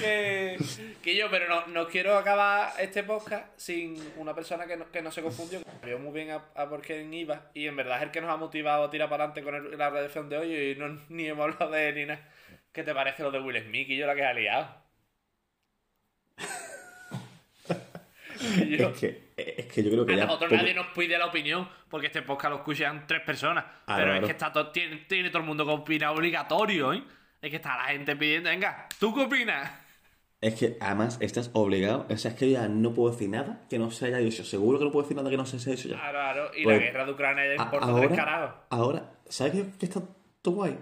que, 0.00 0.58
que 1.02 1.16
yo, 1.16 1.30
pero 1.30 1.48
no, 1.48 1.66
no 1.68 1.88
quiero 1.88 2.18
acabar 2.18 2.74
este 2.78 3.02
podcast 3.02 3.46
sin 3.58 3.96
una 4.18 4.34
persona 4.34 4.66
que 4.66 4.76
no, 4.76 4.90
que 4.90 5.00
no 5.00 5.10
se 5.10 5.22
confundió, 5.22 5.60
que 5.80 5.86
vio 5.86 5.98
muy 5.98 6.12
bien 6.12 6.32
a, 6.32 6.44
a 6.54 6.68
por 6.68 6.82
quién 6.82 7.14
iba 7.14 7.50
y 7.54 7.66
en 7.66 7.76
verdad 7.76 7.96
es 7.98 8.02
el 8.02 8.10
que 8.10 8.20
nos 8.20 8.30
ha 8.30 8.36
motivado 8.36 8.84
a 8.84 8.90
tirar 8.90 9.08
para 9.08 9.24
adelante 9.24 9.42
con 9.42 9.54
el- 9.54 9.78
la 9.78 9.88
redacción 9.90 10.28
de 10.28 10.36
hoy 10.36 10.54
y 10.54 10.74
no, 10.76 11.00
ni 11.08 11.28
hemos 11.28 11.44
hablado 11.44 11.70
de 11.72 11.88
él 11.88 11.94
ni 11.94 12.04
nada. 12.06 12.20
¿Qué 12.76 12.82
te 12.84 12.94
parece 12.94 13.22
lo 13.22 13.30
de 13.30 13.40
Will 13.40 13.58
Smith 13.64 13.88
y 13.88 13.96
yo 13.96 14.06
la 14.06 14.14
que 14.14 14.22
ha 14.22 14.34
liado? 14.34 14.68
Yo- 18.68 18.88
Es 18.90 19.00
que, 19.00 19.32
es 19.36 19.66
que 19.66 19.82
yo 19.82 19.90
creo 19.90 20.04
que 20.04 20.12
a 20.12 20.16
ya. 20.16 20.24
nosotros 20.26 20.50
poco- 20.50 20.60
nadie 20.60 20.74
nos 20.74 20.88
pide 20.88 21.16
la 21.18 21.26
opinión 21.26 21.66
porque 21.88 22.08
este 22.08 22.20
podcast 22.22 22.50
lo 22.52 22.56
escuchan 22.58 23.06
tres 23.06 23.22
personas. 23.22 23.64
Ah, 23.86 23.96
pero 23.96 24.14
es 24.14 24.24
que 24.24 24.30
está 24.32 24.52
todo, 24.52 24.70
tiene, 24.72 24.96
tiene 25.08 25.30
todo 25.30 25.38
el 25.38 25.46
mundo 25.46 25.64
que 25.64 25.70
opina 25.72 26.12
obligatorio, 26.12 26.92
¿eh? 26.92 27.02
Es 27.40 27.48
que 27.50 27.56
está 27.56 27.78
la 27.78 27.84
gente 27.84 28.14
pidiendo, 28.14 28.50
venga, 28.50 28.86
¿tú 29.00 29.14
qué 29.14 29.22
opinas? 29.22 29.70
Es 30.42 30.54
que 30.54 30.76
además 30.80 31.16
estás 31.22 31.50
obligado. 31.54 32.06
O 32.10 32.16
sea, 32.18 32.32
es 32.32 32.36
que 32.36 32.50
ya 32.50 32.68
no 32.68 32.92
puedo 32.92 33.10
decir 33.12 33.30
nada 33.30 33.62
que 33.70 33.78
no 33.78 33.90
se 33.90 34.04
haya 34.06 34.18
dicho. 34.18 34.44
Seguro 34.44 34.78
que 34.78 34.84
no 34.84 34.90
puedo 34.92 35.04
decir 35.04 35.16
nada 35.16 35.30
que 35.30 35.36
no 35.38 35.46
se 35.46 35.56
haya 35.56 35.70
dicho 35.72 35.88
ya. 35.88 35.96
Claro, 35.96 36.18
claro. 36.18 36.50
Y 36.54 36.62
Pues, 36.64 36.76
la 36.78 36.84
guerra 36.84 37.04
de 37.06 37.12
Ucrania 37.12 37.46
ya 37.46 37.52
importa 37.62 37.86
tres 37.86 37.88
ahora, 37.88 38.16
carajos. 38.16 38.54
ahora, 38.68 39.12
¿sabes 39.30 39.52
qué, 39.54 39.64
qué 39.80 39.86
está 39.86 40.02
todo 40.42 40.54
guay? 40.56 40.78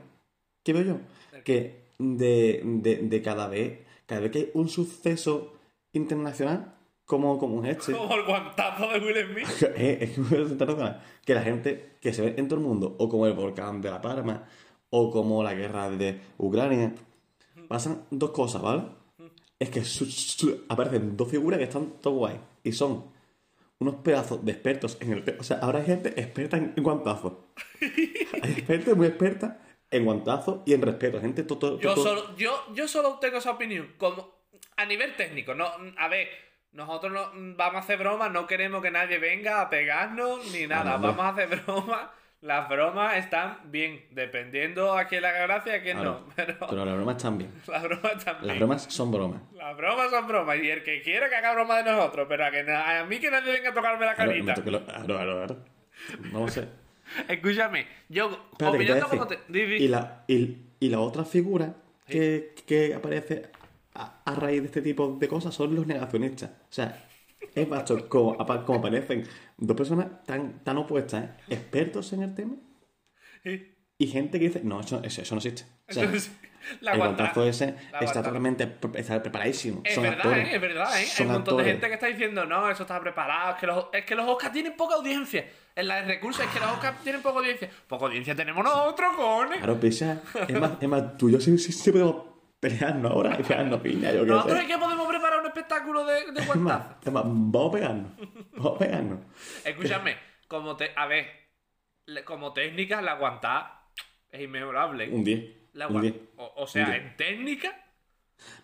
¿Qué 0.64 0.72
veo 0.72 0.82
yo? 0.82 1.42
Que 1.45 1.84
de, 2.16 2.61
de, 2.64 2.96
de 2.96 3.22
cada 3.22 3.48
vez, 3.48 3.80
cada 4.07 4.20
vez 4.22 4.30
que 4.30 4.38
hay 4.38 4.50
un 4.55 4.68
suceso 4.68 5.55
internacional, 5.92 6.74
como, 7.05 7.38
como 7.38 7.62
este, 7.64 7.92
Como 7.92 8.14
el 8.14 8.24
guantazo 8.24 8.88
de 8.88 8.98
Will 8.98 9.26
Smith. 9.44 9.68
es, 9.76 10.18
un 10.18 10.26
internacional, 10.52 11.02
que 11.24 11.34
la 11.34 11.42
gente 11.42 11.96
que 12.00 12.12
se 12.12 12.22
ve 12.22 12.34
en 12.38 12.48
todo 12.48 12.59
el 12.61 12.64
mundo, 12.66 12.96
o 12.98 13.09
como 13.09 13.26
el 13.26 13.32
volcán 13.34 13.80
de 13.82 13.90
La 13.90 14.00
Palma, 14.00 14.44
o 14.90 15.11
como 15.11 15.42
la 15.42 15.55
guerra 15.55 15.90
de 15.90 16.20
Ucrania, 16.38 16.94
pasan 17.68 18.05
dos 18.11 18.30
cosas, 18.30 18.62
¿vale? 18.62 18.82
Es 19.59 19.70
que 19.70 19.84
su- 19.84 20.07
su- 20.07 20.64
aparecen 20.68 21.16
dos 21.16 21.28
figuras 21.28 21.59
que 21.59 21.64
están 21.64 21.92
todo 22.00 22.14
guay, 22.14 22.38
y 22.62 22.72
son 22.72 23.05
unos 23.80 23.96
pedazos 23.96 24.44
de 24.44 24.52
expertos 24.52 24.96
en 25.00 25.12
el... 25.12 25.36
O 25.38 25.42
sea, 25.42 25.59
ahora 25.59 25.80
hay 25.80 25.86
gente 25.86 26.09
experta 26.20 26.57
en, 26.57 26.72
en 26.76 26.82
guantazos. 26.82 27.32
Hay 28.42 28.55
gente 28.55 28.94
muy 28.94 29.07
experta 29.09 29.61
en 29.97 30.05
guantazos 30.05 30.61
y 30.66 30.74
en 30.74 30.82
respeto. 30.82 31.20
Gente 31.20 31.42
todo... 31.45 31.59
todo- 31.59 31.80
Yo 31.80 31.95
solo, 31.97 32.36
yo, 32.36 32.66
yo 32.74 32.88
solo 32.88 33.18
tengo 33.20 33.38
esa 33.38 33.51
opinión. 33.53 33.95
Como, 33.99 34.32
a 34.76 34.84
nivel 34.86 35.14
técnico, 35.16 35.55
no, 35.55 35.70
a 35.99 36.09
ver, 36.09 36.28
nosotros 36.72 37.12
no, 37.12 37.30
vamos 37.57 37.76
a 37.76 37.78
hacer 37.78 37.99
bromas, 37.99 38.30
no 38.32 38.47
queremos 38.47 38.82
que 38.82 38.90
nadie 38.90 39.18
venga 39.18 39.61
a 39.61 39.70
pegarnos 39.70 40.51
ni 40.53 40.66
nada. 40.66 40.97
Vamos 40.97 41.20
a 41.24 41.28
hacer 41.28 41.49
bromas. 41.49 42.09
Las 42.40 42.68
bromas 42.68 43.16
están 43.16 43.59
bien, 43.70 44.05
dependiendo 44.11 44.99
a 44.99 45.07
quién 45.07 45.22
le 45.22 45.28
haga 45.28 45.47
gracia 45.47 45.76
y 45.76 45.80
a 45.80 45.82
quién 45.82 46.03
no. 46.03 46.26
Pero 46.36 46.57
Pero 46.68 46.84
las 46.84 46.95
bromas 46.95 47.16
están 47.16 47.38
bien. 47.38 47.51
las 47.66 47.82
bromas 47.82 48.12
están 48.18 48.34
Las 48.34 48.42
bien. 48.42 48.59
bromas 48.59 48.82
son 48.90 49.11
bromas. 49.12 49.40
Las 49.55 49.74
bromas 49.76 50.11
son 50.11 50.28
bromas. 50.28 50.59
Y 50.59 50.68
el 50.70 50.82
que 50.82 51.01
quiera 51.01 51.30
que 51.30 51.36
haga 51.36 51.55
broma 51.55 51.78
de 51.82 51.90
nosotros, 51.90 52.26
pero 52.28 52.45
a, 52.45 52.51
que 52.51 52.62
na- 52.64 53.01
a 53.01 53.05
mí 53.07 53.18
que 53.18 53.30
nadie 53.30 53.51
venga 53.53 53.70
a 53.70 53.72
tocarme 53.74 54.05
la 54.05 54.11
me 54.12 54.16
carita. 54.18 54.55
lo- 54.57 54.84
claro, 54.84 55.07
claro, 55.07 55.34
claro. 55.47 55.57
No 56.32 56.49
sé. 56.49 56.68
Escúchame, 57.29 57.87
yo 58.09 58.49
Espérate, 58.53 58.77
opinando 58.77 59.09
como 59.09 59.27
te. 59.27 59.39
Y 59.79 59.89
la, 59.89 60.25
y, 60.29 60.57
y 60.81 60.89
la 60.89 61.01
otra 61.01 61.25
figura 61.25 61.75
que, 62.07 62.55
que 62.67 62.95
aparece 62.95 63.51
a, 63.95 64.23
a 64.25 64.35
raíz 64.35 64.61
de 64.61 64.67
este 64.67 64.83
tipo 64.83 65.17
de 65.19 65.29
cosas 65.29 65.55
son 65.55 65.75
los 65.75 65.87
negacionistas. 65.87 66.51
O 66.51 66.73
sea, 66.73 67.05
es 67.55 67.69
macho, 67.69 68.09
como, 68.09 68.37
como 68.65 68.79
aparecen 68.79 69.25
dos 69.57 69.77
personas 69.77 70.25
tan, 70.25 70.62
tan 70.65 70.79
opuestas, 70.79 71.25
¿eh? 71.25 71.31
expertos 71.49 72.12
en 72.12 72.23
el 72.23 72.35
tema, 72.35 72.55
y 73.99 74.07
gente 74.09 74.39
que 74.39 74.47
dice, 74.49 74.61
no, 74.65 74.81
eso, 74.81 75.01
eso, 75.05 75.23
eso 75.23 75.35
no 75.35 75.39
existe. 75.39 75.65
O 75.89 75.93
sea, 75.93 76.05
Entonces, 76.05 76.33
la 76.81 76.93
el 76.93 76.99
guanta- 76.99 77.17
guantazo 77.25 77.45
ese 77.47 77.75
la 77.93 78.01
está 78.01 78.23
totalmente 78.23 78.77
está 78.95 79.23
preparadísimo. 79.23 79.83
Es 79.85 79.95
son 79.95 80.03
verdad, 80.05 80.19
actores. 80.19 80.49
¿eh? 80.49 80.55
es 80.55 80.61
verdad, 80.61 81.01
¿eh? 81.03 81.07
Hay 81.19 81.27
un 81.27 81.33
montón 81.33 81.57
de 81.59 81.65
gente 81.65 81.87
que 81.89 81.95
está 81.95 82.07
diciendo, 82.07 82.45
no, 82.47 82.71
eso 82.71 82.83
está 82.83 83.01
preparado, 83.01 83.53
es 83.55 83.61
que 83.61 83.67
los, 83.67 83.87
es 83.93 84.05
que 84.05 84.15
los 84.15 84.29
Oscars 84.29 84.53
tienen 84.53 84.77
poca 84.77 84.95
audiencia. 84.97 85.47
En 85.77 85.89
la 85.89 85.97
de 85.97 86.03
recursos 86.03 86.45
es 86.47 86.51
que 86.53 86.61
los 86.61 86.70
Oscars 86.70 87.03
tienen 87.03 87.20
poca 87.22 87.39
audiencia. 87.41 87.68
Poca 87.89 88.07
audiencia 88.07 88.35
tenemos 88.37 88.62
nosotros, 88.64 89.16
cojones. 89.16 89.59
Claro, 89.59 89.81
pisa. 89.81 90.22
Es 90.49 90.59
más, 90.61 90.72
es 90.81 90.89
más, 90.89 91.16
tú 91.16 91.29
y 91.29 91.33
yo 91.33 91.41
sí, 91.41 91.57
sí, 91.59 91.72
sí 91.72 91.91
podemos 91.91 92.27
pelearnos 92.61 93.11
ahora 93.11 93.37
y 93.39 93.43
pegarnos 93.49 93.81
piña, 93.81 94.12
yo 94.12 94.25
Nosotros 94.25 94.61
es 94.61 94.66
que 94.66 94.79
podemos 94.79 95.07
preparar 95.09 95.41
un 95.41 95.47
espectáculo 95.47 96.05
de, 96.05 96.31
de 96.33 96.41
Es 96.41 96.57
más, 96.57 96.83
es 97.05 97.12
más, 97.12 97.25
vamos 97.27 97.68
a 97.68 97.72
pegarnos. 97.72 98.12
Vamos 98.53 98.77
a 98.77 98.79
pegarnos. 98.79 99.18
Escúchame, 99.64 100.16
como 100.49 100.77
te, 100.77 100.93
a 100.95 101.07
ver, 101.07 101.27
como 102.25 102.53
técnica, 102.53 103.03
la 103.03 103.12
aguantada 103.12 103.89
es 104.31 104.43
inmejorable. 104.43 105.09
Un 105.11 105.25
10. 105.25 105.45
La 105.72 105.89
Un 105.89 105.95
guan- 105.97 106.03
10. 106.03 106.14
o, 106.37 106.53
o 106.57 106.66
sea, 106.68 106.95
en 106.97 107.16
técnica, 107.16 107.77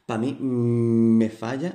Para 0.06 0.20
mí 0.20 0.36
mm, 0.38 1.18
me 1.18 1.28
falla 1.28 1.72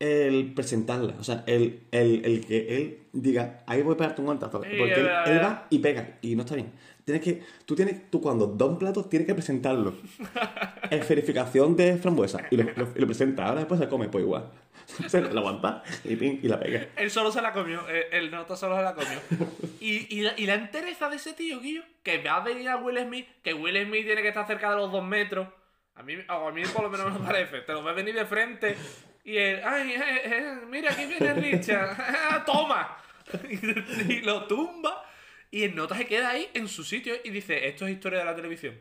el 0.00 0.52
presentarla. 0.54 1.14
O 1.20 1.22
sea, 1.24 1.44
el, 1.46 1.82
el, 1.92 2.24
el 2.24 2.44
que 2.46 2.76
él 2.76 2.98
diga, 3.12 3.62
ahí 3.66 3.82
voy 3.82 3.94
a 3.94 3.96
pegarte 3.98 4.20
un 4.22 4.26
guantazo. 4.26 4.58
Porque 4.60 4.72
él, 4.94 5.08
él 5.26 5.40
va 5.42 5.66
y 5.70 5.78
pega. 5.78 6.18
Y 6.22 6.34
no 6.34 6.42
está 6.42 6.56
bien. 6.56 6.72
Tienes 7.04 7.22
que, 7.22 7.42
tú, 7.66 7.74
tienes, 7.74 8.10
tú 8.10 8.20
cuando 8.20 8.46
da 8.46 8.66
un 8.66 8.78
plato 8.78 9.04
tienes 9.04 9.26
que 9.26 9.34
presentarlo. 9.34 9.94
Es 10.90 11.08
verificación 11.08 11.76
de 11.76 11.96
frambuesa. 11.98 12.40
Y 12.50 12.56
lo, 12.56 12.64
lo, 12.64 12.88
y 12.96 12.98
lo 12.98 13.06
presenta. 13.06 13.46
Ahora 13.46 13.60
después 13.60 13.78
se 13.80 13.88
come, 13.88 14.08
pues 14.08 14.24
igual. 14.24 14.50
Se 15.06 15.20
la 15.20 15.28
aguanta 15.40 15.84
y, 16.04 16.16
pin, 16.16 16.40
y 16.42 16.48
la 16.48 16.58
pega. 16.58 16.88
él 16.96 17.10
solo 17.12 17.30
se 17.30 17.40
la 17.40 17.52
comió. 17.52 17.88
eh, 17.88 18.08
El 18.10 18.30
nota 18.32 18.56
solo 18.56 18.76
se 18.76 18.82
la 18.82 18.94
comió. 18.94 19.18
Y, 19.80 20.18
y, 20.18 20.22
la, 20.22 20.32
y 20.36 20.46
la 20.46 20.54
entereza 20.54 21.08
de 21.08 21.16
ese 21.16 21.32
tío, 21.32 21.60
Guillo, 21.60 21.82
que 22.02 22.18
va 22.22 22.36
a 22.36 22.40
venir 22.40 22.68
a 22.68 22.76
Will 22.76 22.98
Smith, 22.98 23.26
que 23.42 23.54
Will 23.54 23.76
Smith 23.86 24.04
tiene 24.04 24.20
que 24.22 24.28
estar 24.28 24.46
cerca 24.46 24.70
de 24.70 24.76
los 24.76 24.90
dos 24.92 25.04
metros. 25.04 25.46
A 25.94 26.02
mí, 26.02 26.14
a 26.28 26.50
mí 26.50 26.62
por 26.74 26.82
lo 26.82 26.90
menos 26.90 27.12
me 27.18 27.24
parece. 27.26 27.60
Te 27.60 27.72
lo 27.72 27.82
ves 27.84 27.94
venir 27.94 28.14
de 28.14 28.24
frente 28.26 28.76
y 29.24 29.36
él, 29.36 29.60
ay, 29.64 29.92
eh, 29.92 30.20
eh, 30.24 30.58
mira, 30.68 30.92
aquí 30.92 31.06
viene 31.06 31.34
Richard. 31.34 32.44
¡Toma! 32.46 32.96
Y, 34.08 34.20
lo 34.20 34.46
tumba. 34.46 35.04
Y 35.50 35.64
el 35.64 35.74
nota 35.74 35.96
se 35.96 36.06
queda 36.06 36.30
ahí 36.30 36.48
en 36.54 36.68
su 36.68 36.84
sitio 36.84 37.14
y 37.24 37.30
dice, 37.30 37.66
esto 37.66 37.86
es 37.86 37.92
historia 37.92 38.20
de 38.20 38.24
la 38.24 38.36
televisión. 38.36 38.80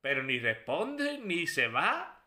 Pero 0.00 0.22
ni 0.22 0.38
responde, 0.38 1.18
ni 1.18 1.46
se 1.46 1.68
va. 1.68 2.20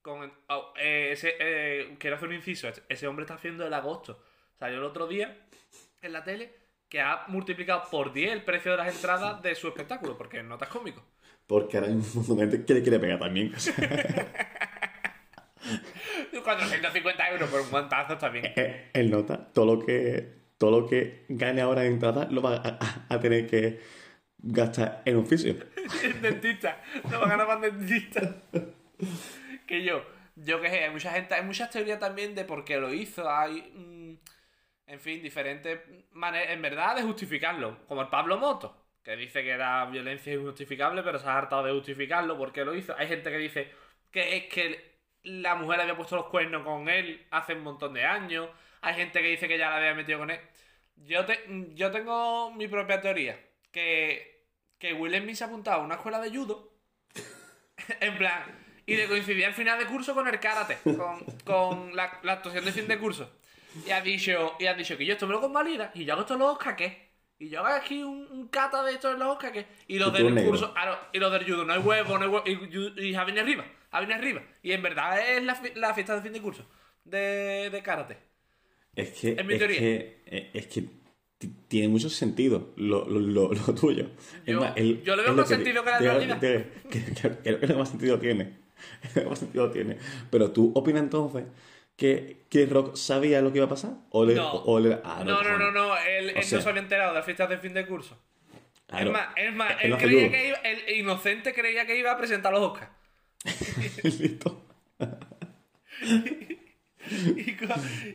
Con, 0.00 0.32
oh, 0.48 0.74
eh, 0.76 1.10
ese, 1.12 1.36
eh, 1.38 1.94
quiero 1.98 2.16
hacer 2.16 2.28
un 2.28 2.34
inciso. 2.34 2.68
Ese 2.88 3.06
hombre 3.06 3.24
está 3.24 3.34
haciendo 3.34 3.66
el 3.66 3.74
agosto. 3.74 4.22
Salió 4.58 4.78
el 4.78 4.84
otro 4.84 5.06
día 5.06 5.46
en 6.00 6.12
la 6.12 6.24
tele 6.24 6.52
que 6.88 7.00
ha 7.00 7.24
multiplicado 7.28 7.84
por 7.90 8.12
10 8.12 8.32
el 8.32 8.42
precio 8.42 8.72
de 8.72 8.78
las 8.78 8.94
entradas 8.94 9.40
de 9.42 9.54
su 9.54 9.68
espectáculo, 9.68 10.18
porque 10.18 10.38
el 10.38 10.48
nota 10.48 10.64
es 10.64 10.70
cómico. 10.70 11.04
Porque 11.46 11.76
ahora 11.76 11.88
hay 11.88 11.94
un 11.94 12.04
montón 12.14 12.36
de 12.36 12.42
gente 12.42 12.66
que 12.66 12.74
le 12.74 12.82
quiere 12.82 12.98
pegar 12.98 13.18
también. 13.18 13.52
O 15.62 16.30
sea, 16.30 16.42
450 16.42 17.30
euros 17.30 17.48
por 17.50 17.60
un 17.60 17.70
guantazo 17.70 18.18
también. 18.18 18.46
eh, 18.56 18.90
él 18.92 19.10
nota 19.10 19.52
todo 19.52 19.76
lo 19.76 19.84
que 19.86 20.42
todo 20.58 20.80
lo 20.80 20.86
que 20.88 21.24
gane 21.28 21.60
ahora 21.60 21.84
en 21.84 21.94
entrada 21.94 22.26
lo 22.30 22.40
va 22.42 22.56
a, 22.56 22.78
a- 22.80 23.06
a 23.14 23.20
tener 23.20 23.46
que 23.48 23.80
gastar 24.38 25.02
en 25.04 25.16
oficio. 25.16 25.56
El 26.02 26.20
dentista. 26.22 26.80
No 27.10 27.20
va 27.20 27.26
a 27.26 27.30
ganar 27.30 27.46
más 27.48 27.60
dentista. 27.60 28.36
que 29.66 29.82
yo. 29.84 30.04
Yo 30.36 30.60
que 30.60 30.70
sé, 30.70 30.84
hay 30.84 30.90
mucha 30.90 31.10
gente, 31.12 31.34
hay 31.34 31.42
muchas 31.44 31.68
teorías 31.70 31.98
también 31.98 32.34
de 32.34 32.44
por 32.44 32.64
qué 32.64 32.76
lo 32.78 32.92
hizo. 32.92 33.28
Hay, 33.30 33.60
mm, 33.74 34.14
en 34.86 35.00
fin, 35.00 35.22
diferentes 35.22 35.80
maneras, 36.12 36.50
en 36.52 36.62
verdad, 36.62 36.96
de 36.96 37.02
justificarlo. 37.02 37.78
Como 37.86 38.00
el 38.02 38.08
Pablo 38.08 38.38
Moto, 38.38 38.74
que 39.02 39.16
dice 39.16 39.42
que 39.42 39.50
era 39.50 39.84
violencia 39.86 40.32
injustificable, 40.32 41.02
pero 41.02 41.18
se 41.18 41.26
ha 41.28 41.36
hartado 41.36 41.64
de 41.64 41.72
justificarlo 41.72 42.38
porque 42.38 42.64
lo 42.64 42.74
hizo. 42.74 42.94
Hay 42.96 43.08
gente 43.08 43.30
que 43.30 43.36
dice 43.38 43.70
que 44.10 44.36
es 44.36 44.44
que 44.44 44.91
la 45.24 45.54
mujer 45.54 45.80
había 45.80 45.96
puesto 45.96 46.16
los 46.16 46.26
cuernos 46.26 46.64
con 46.64 46.88
él 46.88 47.26
hace 47.30 47.54
un 47.54 47.62
montón 47.62 47.94
de 47.94 48.04
años. 48.04 48.48
Hay 48.80 48.94
gente 48.94 49.20
que 49.20 49.28
dice 49.28 49.48
que 49.48 49.58
ya 49.58 49.70
la 49.70 49.76
había 49.76 49.94
metido 49.94 50.18
con 50.18 50.30
él. 50.30 50.40
Yo, 50.96 51.24
te, 51.24 51.44
yo 51.74 51.90
tengo 51.90 52.50
mi 52.52 52.68
propia 52.68 53.00
teoría. 53.00 53.38
Que, 53.70 54.46
que 54.78 54.92
Will 54.92 55.16
Smith 55.20 55.36
se 55.36 55.44
ha 55.44 55.46
apuntado 55.46 55.80
a 55.80 55.84
una 55.84 55.94
escuela 55.94 56.20
de 56.20 56.30
judo. 56.30 56.72
en 58.00 58.18
plan. 58.18 58.42
Y 58.84 58.96
le 58.96 59.06
coincidía 59.06 59.46
al 59.46 59.54
final 59.54 59.78
de 59.78 59.86
curso 59.86 60.14
con 60.14 60.26
el 60.26 60.40
karate. 60.40 60.78
Con, 60.84 61.24
con 61.44 61.96
la, 61.96 62.20
actuación 62.24 62.64
de 62.64 62.72
fin 62.72 62.88
de 62.88 62.98
curso. 62.98 63.30
Y 63.86 63.90
ha 63.90 64.00
dicho, 64.00 64.56
y 64.58 64.66
ha 64.66 64.74
dicho 64.74 64.98
que 64.98 65.06
yo 65.06 65.14
esto 65.14 65.26
me 65.26 65.32
lo 65.32 65.40
convalida. 65.40 65.92
Y 65.94 66.04
yo 66.04 66.12
hago 66.12 66.22
esto 66.22 66.36
los 66.36 66.52
Oscar, 66.52 66.76
¿qué? 66.76 67.11
Y 67.42 67.48
yo 67.48 67.58
hago 67.58 67.74
aquí 67.74 68.02
un, 68.04 68.28
un 68.30 68.46
kata 68.48 68.84
de 68.84 68.92
esto 68.92 69.10
en 69.10 69.18
los 69.18 69.28
Oscar, 69.28 69.50
¿qué? 69.52 69.66
Y 69.88 69.98
los 69.98 70.12
del 70.12 70.32
negro. 70.32 70.50
curso. 70.50 70.72
y 71.12 71.18
los 71.18 71.32
del 71.32 71.44
judo, 71.44 71.64
no 71.64 71.72
hay 71.72 71.80
huevo, 71.80 72.16
no 72.18 72.24
hay 72.24 72.30
huevo. 72.30 72.44
Y, 72.46 73.08
y 73.08 73.14
Javi 73.14 73.36
arriba. 73.38 73.64
Javi 73.90 74.12
arriba. 74.12 74.42
Y 74.62 74.70
en 74.70 74.80
verdad 74.82 75.18
es 75.28 75.42
la, 75.42 75.60
la 75.74 75.92
fiesta 75.92 76.14
de 76.14 76.22
fin 76.22 76.32
de 76.32 76.40
curso. 76.40 76.64
De, 77.04 77.68
de 77.72 77.82
karate. 77.82 78.16
Es 78.94 79.10
que, 79.10 79.32
Es 79.32 79.44
mi 79.44 79.54
es 79.54 79.58
teoría. 79.58 79.78
que, 79.80 80.22
eh, 80.26 80.50
es 80.54 80.66
que 80.68 80.84
ti- 81.38 81.52
tiene 81.66 81.88
mucho 81.88 82.08
sentido 82.10 82.72
lo, 82.76 83.06
lo, 83.08 83.18
lo- 83.18 83.52
lo 83.52 83.74
tuyo. 83.80 84.06
Yo- 84.46 84.60
más, 84.60 84.76
el- 84.76 85.02
yo 85.02 85.16
le 85.16 85.22
veo 85.22 85.32
lo 85.32 85.38
más 85.38 85.48
sentido 85.48 85.82
que 85.82 85.90
la 85.90 85.98
realidad. 85.98 86.38
te- 86.38 86.68
que- 86.90 87.04
que- 87.06 87.36
Creo 87.42 87.58
que 87.60 87.66
lo 87.66 87.78
más 87.78 87.88
sentido 87.88 88.18
tiene. 88.20 88.62
Lo 89.14 89.30
más 89.30 89.38
sentido 89.38 89.70
tiene. 89.70 89.96
Pero 90.30 90.50
tú 90.52 90.72
opinas 90.74 91.02
entonces 91.02 91.44
que, 92.02 92.42
que 92.50 92.66
Rock 92.66 92.96
sabía 92.96 93.40
lo 93.40 93.52
que 93.52 93.58
iba 93.58 93.66
a 93.66 93.68
pasar? 93.70 93.92
¿O 94.10 94.24
le, 94.24 94.34
No. 94.34 94.50
o 94.52 94.80
le- 94.80 94.98
ah, 95.04 95.22
no, 95.24 95.24
no, 95.24 95.42
no, 95.42 95.42
cojones. 95.42 95.72
no, 95.74 95.96
él, 95.98 96.32
O 96.34 96.38
él 96.38 96.42
sea- 96.44 96.58
no 96.58 96.62
se 96.64 96.68
había 96.70 96.82
enterado 96.82 97.10
de 97.12 97.16
las 97.18 97.24
fiestas 97.24 97.48
de 97.48 97.58
fin 97.58 97.72
de 97.74 97.86
curso. 97.86 98.20
Claro. 98.88 99.06
Es 99.06 99.12
más, 99.12 99.28
es 99.36 99.54
más, 99.54 99.70
Él 99.80 99.92
él 99.92 99.98
creía 99.98 100.30
que 100.30 100.48
iba, 100.48 100.58
el 100.58 100.96
inocente 100.98 101.54
creía 101.54 101.86
que 101.86 101.96
iba 101.96 102.10
a 102.10 102.18
presentar 102.18 102.52
los 102.52 102.60
Oscars. 102.62 102.90
Listo. 104.02 104.66
Y, 107.36 107.56
cu- 107.56 107.66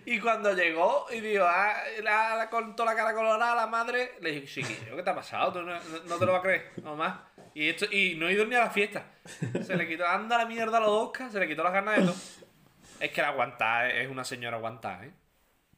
y 0.05 0.17
cuando 0.19 0.53
llegó 0.53 1.07
y 1.11 1.19
dijo, 1.19 1.43
ah, 1.45 1.75
la, 2.03 2.35
la- 2.37 2.49
con 2.49 2.73
toda 2.75 2.91
la 2.93 2.97
cara 2.97 3.13
colorada, 3.13 3.53
la 3.53 3.67
madre, 3.67 4.13
le 4.21 4.31
dije, 4.31 4.47
chiquillo, 4.47 4.95
¿qué 4.95 5.03
te 5.03 5.09
ha 5.09 5.15
pasado? 5.15 5.51
Tú 5.51 5.61
no, 5.61 5.73
no- 5.75 6.03
no 6.07 6.15
te 6.17 6.25
lo 6.25 6.31
vas 6.31 6.39
a 6.39 6.43
creer, 6.43 6.71
nomás. 6.83 7.19
Y, 7.53 7.67
esto, 7.67 7.85
y 7.91 8.15
no 8.15 8.29
he 8.29 8.33
ido 8.33 8.45
ni 8.45 8.55
a 8.55 8.59
la 8.61 8.69
fiesta. 8.69 9.11
Se 9.61 9.75
le 9.75 9.87
quitó, 9.87 10.05
anda 10.07 10.37
la 10.37 10.45
mierda 10.45 10.77
a 10.77 10.79
los 10.81 10.89
Oscars, 10.89 11.33
se 11.33 11.39
le 11.39 11.47
quitó 11.49 11.63
las 11.63 11.73
ganas 11.73 11.97
de 11.97 12.03
todo. 12.05 12.15
Es 12.99 13.11
que 13.11 13.21
la 13.21 13.29
aguantar 13.29 13.91
es 13.91 14.09
una 14.09 14.23
señora 14.23 14.57
aguantar, 14.57 15.05
¿eh? 15.05 15.11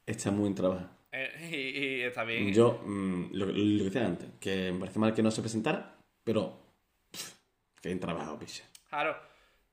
Está 0.06 0.32
muy 0.32 0.48
en 0.48 0.56
trabajo. 0.56 0.88
Eh, 1.12 1.50
y, 1.52 1.80
y 1.80 2.02
está 2.04 2.24
bien. 2.24 2.54
Yo, 2.54 2.82
mm, 2.86 3.30
lo, 3.34 3.46
lo 3.48 3.54
que 3.54 3.84
decía 3.86 4.06
antes, 4.06 4.30
que 4.40 4.72
me 4.72 4.80
parece 4.80 5.00
mal 5.00 5.14
que 5.14 5.24
no 5.24 5.32
se 5.32 5.42
presentara, 5.42 5.98
pero 6.24 6.58
pff, 7.12 7.34
que 7.82 7.92
en 7.92 8.00
trabajo, 8.00 8.38
picha. 8.40 8.64
Claro, 8.90 9.18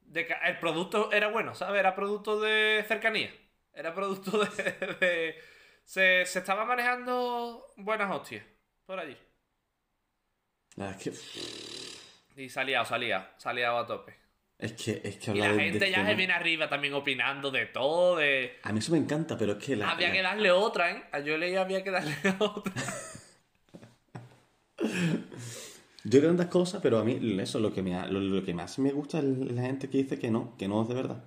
de 0.01 0.29
el 0.45 0.59
producto 0.59 1.13
era 1.13 1.29
bueno, 1.29 1.55
¿sabes? 1.55 1.81
Era 1.81 1.95
producto 1.95 2.41
de 2.41 2.85
cercanía. 2.87 3.31
Era 3.73 3.95
producto 3.95 4.39
de... 4.45 4.73
de- 5.01 5.35
se, 5.85 6.27
se 6.27 6.41
estaba 6.41 6.65
manejando 6.65 7.65
buenas 7.77 8.11
hostias 8.11 8.45
por 8.87 8.99
allí. 8.99 9.17
La 10.77 10.97
que, 10.99 11.13
Y 12.37 12.49
salía, 12.49 12.85
salía, 12.85 13.33
salía 13.37 13.79
a 13.79 13.87
tope. 13.87 14.15
Es 14.59 14.73
que, 14.73 15.01
es 15.05 15.17
que 15.17 15.33
Y 15.33 15.39
la 15.39 15.53
de- 15.53 15.61
gente 15.65 15.79
de 15.79 15.91
ya 15.91 16.07
se 16.07 16.15
viene 16.15 16.33
arriba 16.33 16.69
también 16.69 16.95
opinando 16.95 17.51
de 17.51 17.67
todo, 17.67 18.17
de... 18.17 18.57
A 18.63 18.73
mí 18.73 18.79
eso 18.79 18.93
me 18.93 18.99
encanta, 18.99 19.37
pero 19.37 19.53
es 19.53 19.65
que 19.65 19.77
la, 19.77 19.91
había 19.91 20.09
la- 20.09 20.15
que 20.15 20.23
darle 20.23 20.51
otra, 20.51 20.91
¿eh? 20.93 21.03
A 21.13 21.21
yo 21.21 21.37
leí 21.37 21.57
había 21.57 21.85
que 21.85 21.91
darle 21.91 22.15
otra. 22.39 22.73
Yo 26.09 26.21
creo 26.21 26.31
tantas 26.31 26.47
cosas, 26.47 26.81
pero 26.83 26.99
a 26.99 27.05
mí 27.05 27.19
eso 27.41 27.59
lo 27.59 27.75
que, 27.75 27.83
me, 27.83 27.97
ha- 27.97 28.07
lo, 28.07 28.21
lo 28.21 28.45
que 28.45 28.55
más 28.55 28.79
me 28.79 28.93
gusta 28.93 29.19
es 29.19 29.25
la 29.25 29.63
gente 29.63 29.91
que 29.91 29.99
dice 29.99 30.19
que 30.21 30.31
no, 30.31 30.57
que 30.57 30.69
no 30.69 30.83
es 30.83 30.89
de 30.89 30.95
verdad. 30.95 31.25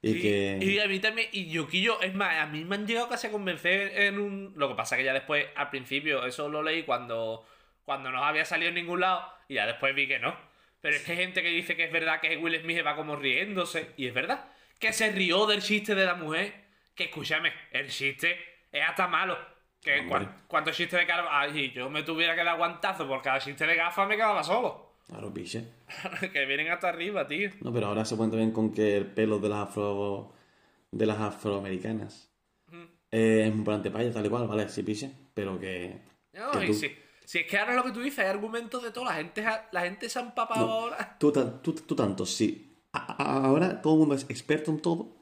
Y, 0.00 0.10
Y, 0.10 0.20
que... 0.22 0.58
y 0.62 0.78
a 0.78 0.86
mí 0.86 1.00
también, 1.00 1.28
y 1.32 1.48
Yoquillo, 1.50 2.00
es 2.00 2.14
más, 2.14 2.38
a 2.38 2.46
mí 2.46 2.64
me 2.64 2.76
han 2.76 2.86
llegado 2.86 3.08
casi 3.08 3.26
a 3.26 3.32
convencer 3.32 4.00
en 4.00 4.20
un... 4.20 4.52
Lo 4.56 4.68
que 4.68 4.74
pasa 4.76 4.96
que 4.96 5.02
ya 5.04 5.12
después, 5.12 5.46
al 5.56 5.70
principio, 5.70 6.24
eso 6.24 6.48
lo 6.48 6.62
leí 6.62 6.84
cuando, 6.84 7.44
cuando 7.84 8.12
no 8.12 8.24
había 8.24 8.44
salido 8.44 8.68
en 8.68 8.76
ningún 8.76 9.00
lado, 9.00 9.24
y 9.48 9.54
ya 9.54 9.66
después 9.66 9.92
vi 9.94 10.06
que 10.06 10.20
no. 10.20 10.36
Pero 10.82 10.96
es 10.96 11.02
que 11.04 11.12
hay 11.12 11.18
gente 11.18 11.42
que 11.42 11.48
dice 11.48 11.74
que 11.76 11.84
es 11.84 11.92
verdad 11.92 12.20
que 12.20 12.36
Will 12.36 12.60
Smith 12.60 12.84
va 12.84 12.94
como 12.94 13.16
riéndose, 13.16 13.92
y 13.96 14.06
es 14.08 14.12
verdad, 14.12 14.44
que 14.78 14.92
se 14.92 15.10
rió 15.12 15.46
del 15.46 15.62
chiste 15.62 15.94
de 15.94 16.04
la 16.04 16.16
mujer, 16.16 16.52
que 16.94 17.04
escúchame, 17.04 17.52
el 17.70 17.88
chiste 17.88 18.36
es 18.70 18.82
hasta 18.86 19.08
malo. 19.08 19.38
Que 19.80 20.06
cuántos 20.46 20.76
chistes 20.76 21.00
de 21.00 21.06
cara... 21.06 21.26
Ay, 21.28 21.72
yo 21.72 21.88
me 21.90 22.02
tuviera 22.04 22.36
que 22.36 22.44
dar 22.44 22.56
guantazo 22.56 23.08
por 23.08 23.20
cada 23.22 23.40
chiste 23.40 23.66
de 23.66 23.74
gafas 23.74 24.06
me 24.08 24.14
quedaba 24.16 24.42
solo. 24.44 24.98
Claro, 25.08 25.32
piche. 25.34 25.64
que 26.32 26.46
vienen 26.46 26.70
hasta 26.70 26.88
arriba, 26.88 27.26
tío. 27.26 27.50
No, 27.62 27.72
pero 27.72 27.86
ahora 27.88 28.04
se 28.04 28.14
puede 28.16 28.30
también 28.30 28.52
con 28.52 28.72
que 28.72 28.96
el 28.98 29.06
pelo 29.06 29.38
de 29.40 29.48
las 29.48 29.68
afro... 29.68 30.34
de 30.92 31.06
las 31.06 31.18
afroamericanas 31.18 32.28
eh, 33.10 33.44
es 33.52 33.62
por 33.62 33.74
antepaya, 33.74 34.12
tal 34.12 34.24
y 34.24 34.28
cual, 34.28 34.46
vale, 34.46 34.68
sí, 34.68 34.82
piche, 34.82 35.10
pero 35.34 35.58
que... 35.58 35.98
No, 36.32 36.50
que 36.52 36.64
y 36.64 36.66
tú- 36.68 36.74
si, 36.74 36.96
si 37.24 37.38
es 37.38 37.46
que 37.46 37.58
ahora 37.58 37.72
es 37.72 37.76
lo 37.78 37.84
que 37.84 37.92
tú 37.92 38.00
dices, 38.00 38.18
hay 38.20 38.26
argumentos 38.26 38.82
de 38.82 38.90
todo. 38.90 39.04
La 39.04 39.14
gente, 39.14 39.44
la 39.72 39.80
gente 39.82 40.08
se 40.08 40.18
ha 40.18 40.22
empapado 40.22 40.66
No, 40.66 40.72
ahora. 40.72 41.16
tú, 41.18 41.32
tú, 41.62 41.72
tú 41.74 41.94
tanto, 41.96 42.26
sí. 42.26 42.78
A- 42.92 43.22
a- 43.22 43.44
ahora 43.46 43.80
todo 43.80 43.94
el 43.94 43.98
mundo 44.00 44.14
es 44.14 44.24
experto 44.28 44.70
en 44.70 44.80
todo 44.80 45.16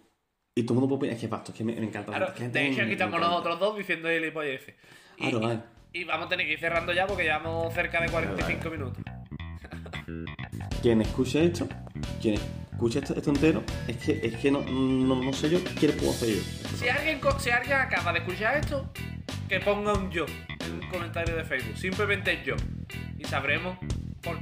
y 0.57 0.62
todo 0.64 0.74
el 0.74 0.80
mundo 0.80 0.88
puede 0.88 0.98
opinar. 1.12 1.14
Es 1.16 1.20
que 1.20 1.28
basta, 1.28 1.53
es 1.53 1.59
que 1.59 1.64
me, 1.64 1.74
me 1.74 1.86
encanta. 1.86 2.11
Claro, 2.12 2.34
que 2.34 2.48
de 2.48 2.68
hecho, 2.68 2.82
aquí 2.82 2.92
estamos 2.92 3.14
encanta. 3.16 3.28
nosotros 3.36 3.61
dos 3.61 3.78
diciendo 3.78 4.09
gilipolleces. 4.09 4.74
Y, 5.16 5.20
Claro, 5.30 5.40
vale. 5.40 5.61
y 5.92 6.05
vamos 6.05 6.26
a 6.26 6.28
tener 6.30 6.46
que 6.46 6.53
ir 6.55 6.61
cerrando 6.61 6.92
ya 6.92 7.07
porque 7.07 7.22
llevamos 7.24 7.72
cerca 7.74 8.01
de 8.01 8.09
45 8.09 8.70
minutos. 8.70 9.03
Quien 10.82 11.03
escuche 11.03 11.44
esto, 11.44 11.68
quien 12.20 12.34
escuche 12.34 12.98
esto, 13.01 13.14
esto 13.14 13.30
entero, 13.30 13.62
es 13.86 13.96
que, 13.98 14.20
es 14.26 14.36
que 14.36 14.51
no, 14.51 14.61
no, 14.62 15.14
no 15.16 15.32
sé 15.32 15.51
yo 15.51 15.59
qué 15.78 15.88
le 15.88 15.92
puedo 15.92 16.11
hacer 16.11 16.30
yo. 16.30 16.42
Si 16.76 16.88
alguien, 16.88 17.20
si 17.38 17.51
alguien 17.51 17.76
acaba 17.78 18.12
de 18.12 18.20
escuchar 18.20 18.57
esto, 18.57 18.90
que 19.48 19.61
ponga 19.61 19.92
un 19.92 20.11
yo 20.11 20.24
en 20.66 20.82
el 20.82 20.88
comentario 20.90 21.36
de 21.36 21.44
Facebook. 21.44 21.76
Simplemente 21.76 22.42
yo. 22.44 22.54
Y 23.18 23.24
sabremos. 23.24 23.76
Por, 24.22 24.38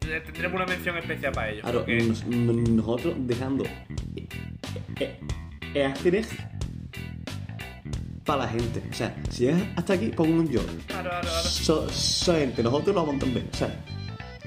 tendremos 0.00 0.56
una 0.56 0.66
mención 0.66 0.96
especial 0.98 1.32
para 1.32 1.50
ellos. 1.50 1.62
Claro, 1.62 1.78
porque- 1.80 2.02
nos- 2.02 2.26
no- 2.26 2.52
nosotros 2.52 3.14
dejando 3.18 3.64
eh, 3.64 4.28
eh, 4.98 5.20
eh, 5.74 5.84
hacer 5.84 6.14
esto 6.16 6.34
para 8.24 8.44
la 8.44 8.48
gente. 8.48 8.82
O 8.90 8.94
sea, 8.94 9.14
si 9.30 9.44
llegas 9.46 9.62
hasta 9.76 9.94
aquí, 9.94 10.08
pon 10.08 10.32
un 10.32 10.48
yo. 10.50 10.60
Claro, 10.86 11.10
claro, 11.10 11.20
claro. 11.22 11.42
So, 11.48 11.88
so 11.90 12.34
gente, 12.34 12.62
nosotros 12.62 12.94
lo 12.94 13.00
vamos 13.06 13.14
entender. 13.14 13.44
O 13.52 13.56
sea, 13.56 13.74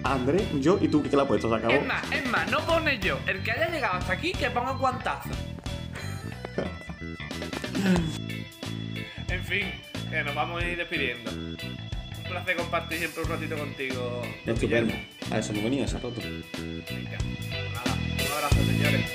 André, 0.03 0.45
yo 0.59 0.77
y 0.81 0.87
tú 0.87 1.01
que 1.03 1.15
la 1.15 1.21
has 1.23 1.27
puesto, 1.27 1.49
se 1.49 1.55
acabó. 1.55 1.73
Es 1.73 1.85
más, 1.85 2.11
es 2.11 2.25
más, 2.29 2.49
no 2.51 2.59
pone 2.61 2.99
yo. 2.99 3.17
El 3.27 3.41
que 3.41 3.51
haya 3.51 3.69
llegado 3.69 3.95
hasta 3.95 4.13
aquí, 4.13 4.31
que 4.33 4.49
ponga 4.49 4.71
un 4.73 4.79
guantazo. 4.79 5.29
en 9.29 9.43
fin, 9.43 9.65
que 10.13 10.23
nos 10.23 10.35
vamos 10.35 10.61
a 10.61 10.67
ir 10.67 10.77
despidiendo. 10.77 11.31
Un 11.31 11.57
placer 12.29 12.55
compartir 12.55 12.99
siempre 12.99 13.23
un 13.23 13.29
ratito 13.29 13.57
contigo. 13.57 14.21
Estupendo. 14.45 14.93
A 15.31 15.39
eso 15.39 15.53
me 15.53 15.63
venía, 15.63 15.85
esa 15.85 15.97
foto. 15.97 16.21
Venga, 16.21 17.17
nada, 17.73 17.97
un 18.19 18.31
abrazo, 18.31 18.63
señores. 18.63 19.13